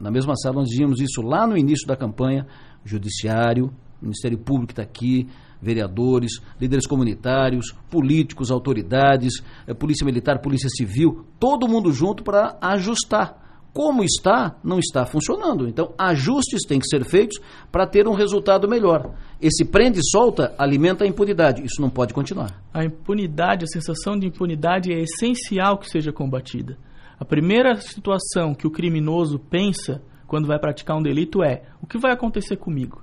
na 0.00 0.10
mesma 0.10 0.36
sala. 0.36 0.56
Nós 0.56 0.68
dizíamos 0.68 1.00
isso 1.00 1.20
lá 1.22 1.44
no 1.44 1.58
início 1.58 1.88
da 1.88 1.96
campanha: 1.96 2.46
Judiciário, 2.84 3.72
Ministério 4.00 4.38
Público 4.38 4.72
está 4.72 4.82
aqui, 4.82 5.28
vereadores, 5.60 6.40
líderes 6.60 6.86
comunitários, 6.86 7.74
políticos, 7.90 8.50
autoridades, 8.50 9.42
eh, 9.66 9.74
Polícia 9.74 10.04
Militar, 10.04 10.40
Polícia 10.40 10.68
Civil, 10.70 11.26
todo 11.38 11.68
mundo 11.68 11.92
junto 11.92 12.22
para 12.22 12.56
ajustar 12.60 13.40
como 13.72 14.02
está, 14.02 14.56
não 14.64 14.78
está 14.78 15.06
funcionando. 15.06 15.68
Então, 15.68 15.94
ajustes 15.96 16.66
têm 16.66 16.80
que 16.80 16.88
ser 16.88 17.04
feitos 17.04 17.38
para 17.70 17.86
ter 17.86 18.08
um 18.08 18.14
resultado 18.14 18.68
melhor. 18.68 19.14
Esse 19.40 19.64
prende 19.64 20.00
e 20.00 20.02
solta 20.04 20.54
alimenta 20.58 21.04
a 21.04 21.06
impunidade. 21.06 21.62
Isso 21.64 21.80
não 21.80 21.88
pode 21.88 22.12
continuar. 22.12 22.62
A 22.74 22.84
impunidade, 22.84 23.64
a 23.64 23.68
sensação 23.68 24.18
de 24.18 24.26
impunidade 24.26 24.92
é 24.92 25.00
essencial 25.00 25.78
que 25.78 25.88
seja 25.88 26.12
combatida. 26.12 26.76
A 27.18 27.24
primeira 27.24 27.76
situação 27.80 28.54
que 28.54 28.66
o 28.66 28.70
criminoso 28.70 29.38
pensa 29.38 30.02
quando 30.26 30.46
vai 30.46 30.58
praticar 30.58 30.96
um 30.96 31.02
delito 31.02 31.42
é: 31.42 31.62
o 31.82 31.86
que 31.86 31.98
vai 31.98 32.12
acontecer 32.12 32.56
comigo? 32.56 33.02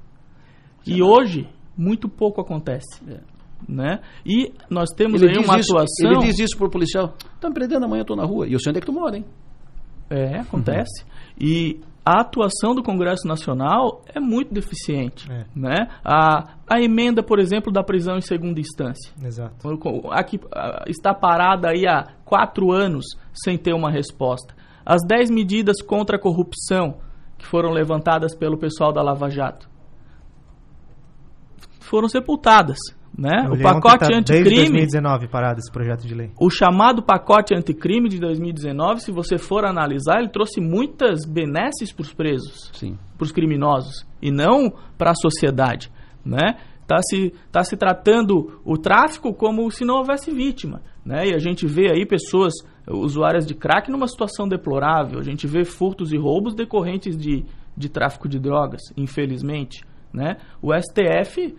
E 0.85 1.01
hoje, 1.01 1.49
muito 1.75 2.07
pouco 2.07 2.39
acontece. 2.39 3.01
É. 3.07 3.19
Né? 3.67 3.99
E 4.25 4.53
nós 4.69 4.89
temos 4.91 5.21
ele 5.21 5.31
aí 5.31 5.43
uma 5.43 5.59
isso, 5.59 5.75
atuação. 5.75 6.11
Ele 6.11 6.27
diz 6.27 6.39
isso 6.39 6.57
para 6.57 6.67
o 6.67 6.69
policial: 6.69 7.15
está 7.35 7.49
me 7.49 7.55
prendendo 7.55 7.85
amanhã, 7.85 8.01
eu 8.01 8.03
estou 8.03 8.15
na 8.15 8.25
rua. 8.25 8.47
E 8.47 8.53
eu 8.53 8.59
sei 8.59 8.69
onde 8.69 8.77
é 8.77 8.81
que 8.81 8.85
tu 8.85 8.93
mora, 8.93 9.17
hein? 9.17 9.25
É, 10.09 10.39
acontece. 10.39 11.03
Uhum. 11.03 11.09
E 11.39 11.81
a 12.07 12.21
atuação 12.21 12.73
do 12.73 12.81
Congresso 12.81 13.27
Nacional 13.27 14.01
é 14.07 14.17
muito 14.17 14.53
deficiente. 14.53 15.29
É. 15.29 15.45
Né? 15.53 15.89
A, 16.05 16.53
a 16.65 16.81
emenda, 16.81 17.21
por 17.21 17.37
exemplo, 17.37 17.69
da 17.69 17.83
prisão 17.83 18.17
em 18.17 18.21
segunda 18.21 18.61
instância. 18.61 19.11
Exato. 19.21 19.67
Aqui, 20.11 20.39
está 20.87 21.13
parada 21.13 21.67
aí 21.69 21.85
há 21.85 22.07
quatro 22.23 22.71
anos 22.71 23.05
sem 23.33 23.57
ter 23.57 23.73
uma 23.73 23.91
resposta. 23.91 24.55
As 24.85 25.01
dez 25.05 25.29
medidas 25.29 25.81
contra 25.81 26.15
a 26.15 26.19
corrupção 26.19 26.99
que 27.37 27.45
foram 27.45 27.71
levantadas 27.71 28.33
pelo 28.33 28.57
pessoal 28.57 28.93
da 28.93 29.01
Lava 29.01 29.29
Jato 29.29 29.69
foram 31.81 32.07
sepultadas. 32.07 32.77
Né? 33.17 33.49
O 33.49 33.59
pacote 33.59 34.07
tá 34.07 34.15
anticrime. 34.15 34.43
Desde 34.43 34.71
2019 34.71 35.27
parado 35.27 35.59
esse 35.59 35.71
projeto 35.71 36.05
de 36.05 36.13
lei. 36.13 36.31
O 36.39 36.51
chamado 36.51 37.01
pacote 37.01 37.55
anticrime 37.55 38.07
de 38.09 38.19
2019, 38.19 39.01
se 39.01 39.11
você 39.11 39.39
for 39.39 39.65
analisar, 39.65 40.19
ele 40.19 40.29
trouxe 40.29 40.61
muitas 40.61 41.25
benesses 41.25 41.91
para 41.91 42.03
os 42.03 42.13
presos, 42.13 42.71
para 43.17 43.25
os 43.25 43.31
criminosos, 43.31 44.05
e 44.21 44.29
não 44.29 44.71
para 44.97 45.11
a 45.11 45.15
sociedade. 45.15 45.91
Né? 46.23 46.57
Está 46.81 46.99
se, 47.01 47.33
tá 47.51 47.63
se 47.63 47.75
tratando 47.75 48.61
o 48.63 48.77
tráfico 48.77 49.33
como 49.33 49.69
se 49.71 49.83
não 49.83 49.95
houvesse 49.95 50.31
vítima. 50.31 50.83
Né? 51.03 51.29
E 51.29 51.33
a 51.33 51.39
gente 51.39 51.65
vê 51.65 51.91
aí 51.91 52.05
pessoas, 52.05 52.53
usuárias 52.87 53.47
de 53.47 53.55
crack, 53.55 53.89
numa 53.89 54.07
situação 54.07 54.47
deplorável. 54.47 55.19
A 55.19 55.23
gente 55.23 55.47
vê 55.47 55.65
furtos 55.65 56.13
e 56.13 56.17
roubos 56.17 56.53
decorrentes 56.53 57.17
de, 57.17 57.43
de 57.75 57.89
tráfico 57.89 58.29
de 58.29 58.37
drogas, 58.37 58.81
infelizmente. 58.95 59.83
Né? 60.13 60.37
O 60.61 60.71
STF 60.71 61.55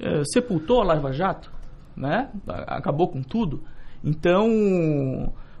eh, 0.00 0.22
sepultou 0.24 0.80
a 0.80 0.84
Lava 0.84 1.12
Jato, 1.12 1.52
né? 1.96 2.30
acabou 2.66 3.08
com 3.08 3.22
tudo. 3.22 3.62
Então, 4.02 4.48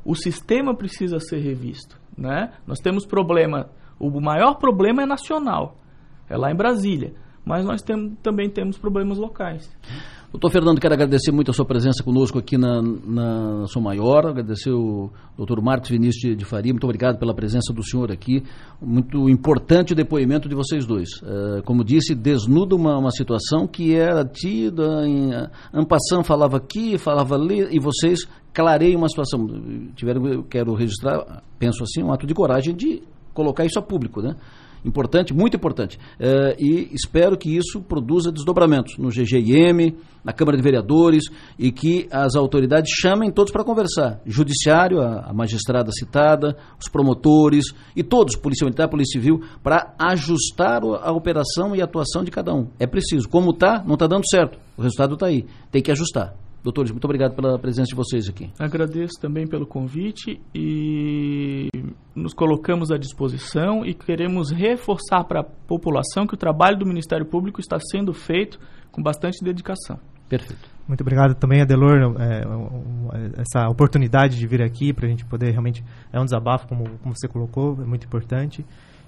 o 0.04 0.14
sistema 0.14 0.74
precisa 0.74 1.18
ser 1.20 1.40
revisto. 1.40 2.00
Né? 2.16 2.52
Nós 2.66 2.78
temos 2.78 3.04
problema, 3.06 3.70
o 3.98 4.20
maior 4.20 4.54
problema 4.54 5.02
é 5.02 5.06
nacional, 5.06 5.76
é 6.28 6.36
lá 6.36 6.50
em 6.50 6.56
Brasília, 6.56 7.14
mas 7.44 7.64
nós 7.64 7.82
tem, 7.82 8.16
também 8.22 8.48
temos 8.48 8.78
problemas 8.78 9.18
locais. 9.18 9.70
Doutor 10.32 10.52
Fernando, 10.52 10.80
quero 10.80 10.94
agradecer 10.94 11.32
muito 11.32 11.50
a 11.50 11.54
sua 11.54 11.64
presença 11.64 12.04
conosco 12.04 12.38
aqui 12.38 12.56
na, 12.56 12.80
na 12.80 13.66
Sou 13.66 13.82
Maior, 13.82 14.28
agradecer 14.28 14.70
o 14.70 15.10
doutor 15.36 15.60
Marcos 15.60 15.90
Vinícius 15.90 16.20
de, 16.22 16.36
de, 16.36 16.44
Faria, 16.44 16.72
muito 16.72 16.84
obrigado 16.84 17.18
pela 17.18 17.34
presença 17.34 17.72
do 17.72 17.82
senhor 17.82 18.12
aqui, 18.12 18.44
muito 18.80 19.28
importante 19.28 19.92
o 19.92 19.96
depoimento 19.96 20.48
de 20.48 20.54
vocês 20.54 20.86
dois. 20.86 21.20
Uh, 21.20 21.64
como 21.64 21.82
disse, 21.82 22.14
desnuda 22.14 22.76
uma, 22.76 22.96
uma 22.96 23.10
situação 23.10 23.66
que 23.66 23.96
era 23.96 24.24
tida 24.24 25.04
em... 25.04 25.32
Ampassan 25.74 26.22
falava 26.22 26.58
aqui, 26.58 26.96
falava 26.96 27.34
ali, 27.34 27.66
e 27.68 27.80
vocês 27.80 28.20
clareiam 28.54 28.98
uma 28.98 29.08
situação. 29.08 29.44
Tiveram, 29.96 30.44
quero 30.44 30.74
registrar, 30.74 31.42
penso 31.58 31.82
assim, 31.82 32.04
um 32.04 32.12
ato 32.12 32.24
de 32.24 32.34
coragem 32.34 32.72
de 32.72 33.02
colocar 33.34 33.64
isso 33.64 33.80
a 33.80 33.82
público, 33.82 34.22
né? 34.22 34.36
Importante, 34.84 35.34
muito 35.34 35.56
importante. 35.56 35.98
Uh, 36.18 36.54
e 36.58 36.90
espero 36.92 37.36
que 37.36 37.56
isso 37.56 37.80
produza 37.82 38.32
desdobramentos 38.32 38.96
no 38.98 39.08
GGIM, 39.08 39.96
na 40.24 40.32
Câmara 40.32 40.56
de 40.56 40.62
Vereadores 40.62 41.24
e 41.58 41.70
que 41.72 42.06
as 42.10 42.34
autoridades 42.34 42.90
chamem 42.92 43.30
todos 43.30 43.52
para 43.52 43.64
conversar. 43.64 44.20
Judiciário, 44.26 45.00
a, 45.00 45.30
a, 45.30 45.32
magistrada 45.32 45.90
citada, 45.92 46.56
os 46.78 46.90
promotores 46.90 47.66
e 47.96 48.02
todos, 48.02 48.36
Polícia 48.36 48.64
Militar, 48.64 48.88
Polícia 48.88 49.18
Civil, 49.18 49.40
para 49.62 49.94
ajustar 49.98 50.82
a 50.82 51.12
operação 51.12 51.74
e 51.74 51.80
a 51.80 51.84
atuação 51.84 52.22
de 52.22 52.30
cada 52.30 52.54
um. 52.54 52.68
É 52.78 52.86
preciso. 52.86 53.28
Como 53.28 53.50
está, 53.50 53.82
não 53.84 53.94
está 53.94 54.06
dando 54.06 54.28
certo. 54.28 54.58
O 54.76 54.82
resultado 54.82 55.14
está 55.14 55.26
aí. 55.26 55.46
Tem 55.70 55.82
que 55.82 55.90
ajustar. 55.90 56.34
Doutores, 56.62 56.90
muito 56.90 57.04
obrigado 57.04 57.34
pela 57.34 57.58
presença 57.58 57.88
de 57.88 57.94
vocês 57.94 58.28
aqui. 58.28 58.50
Agradeço 58.58 59.14
também 59.20 59.46
pelo 59.46 59.66
convite 59.66 60.40
e 60.54 61.68
nos 62.14 62.34
colocamos 62.34 62.90
à 62.90 62.98
disposição 62.98 63.84
e 63.84 63.94
queremos 63.94 64.50
reforçar 64.50 65.24
para 65.24 65.40
a 65.40 65.44
população 65.44 66.26
que 66.26 66.34
o 66.34 66.36
trabalho 66.36 66.76
do 66.76 66.86
Ministério 66.86 67.24
Público 67.24 67.60
está 67.60 67.78
sendo 67.80 68.12
feito 68.12 68.58
com 68.92 69.02
bastante 69.02 69.42
dedicação. 69.42 69.98
Perfeito. 70.28 70.68
Muito 70.86 71.00
obrigado 71.00 71.34
também, 71.34 71.62
Adelor, 71.62 72.14
é, 72.20 72.42
essa 73.40 73.68
oportunidade 73.68 74.38
de 74.38 74.46
vir 74.46 74.62
aqui 74.62 74.92
para 74.92 75.06
a 75.06 75.08
gente 75.08 75.24
poder 75.24 75.50
realmente. 75.50 75.82
É 76.12 76.20
um 76.20 76.24
desabafo, 76.24 76.68
como, 76.68 76.84
como 76.98 77.16
você 77.16 77.26
colocou, 77.26 77.80
é 77.80 77.86
muito 77.86 78.06
importante 78.06 78.64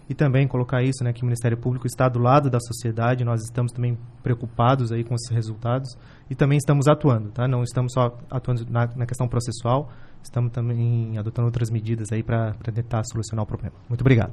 e 0.08 0.14
também 0.14 0.46
colocar 0.46 0.82
isso, 0.82 1.02
né, 1.04 1.12
que 1.12 1.22
o 1.22 1.26
Ministério 1.26 1.56
Público 1.56 1.86
está 1.86 2.08
do 2.08 2.18
lado 2.18 2.50
da 2.50 2.58
sociedade, 2.60 3.24
nós 3.24 3.42
estamos 3.42 3.72
também 3.72 3.96
preocupados 4.22 4.92
aí 4.92 5.04
com 5.04 5.14
esses 5.14 5.30
resultados 5.30 5.96
e 6.28 6.34
também 6.34 6.58
estamos 6.58 6.88
atuando, 6.88 7.30
tá? 7.30 7.46
Não 7.46 7.62
estamos 7.62 7.92
só 7.92 8.18
atuando 8.30 8.66
na, 8.70 8.88
na 8.96 9.06
questão 9.06 9.28
processual, 9.28 9.90
estamos 10.22 10.52
também 10.52 11.16
adotando 11.18 11.46
outras 11.46 11.70
medidas 11.70 12.08
aí 12.12 12.22
para 12.22 12.52
tentar 12.74 13.02
solucionar 13.04 13.44
o 13.44 13.46
problema. 13.46 13.74
Muito 13.88 14.00
obrigado. 14.00 14.32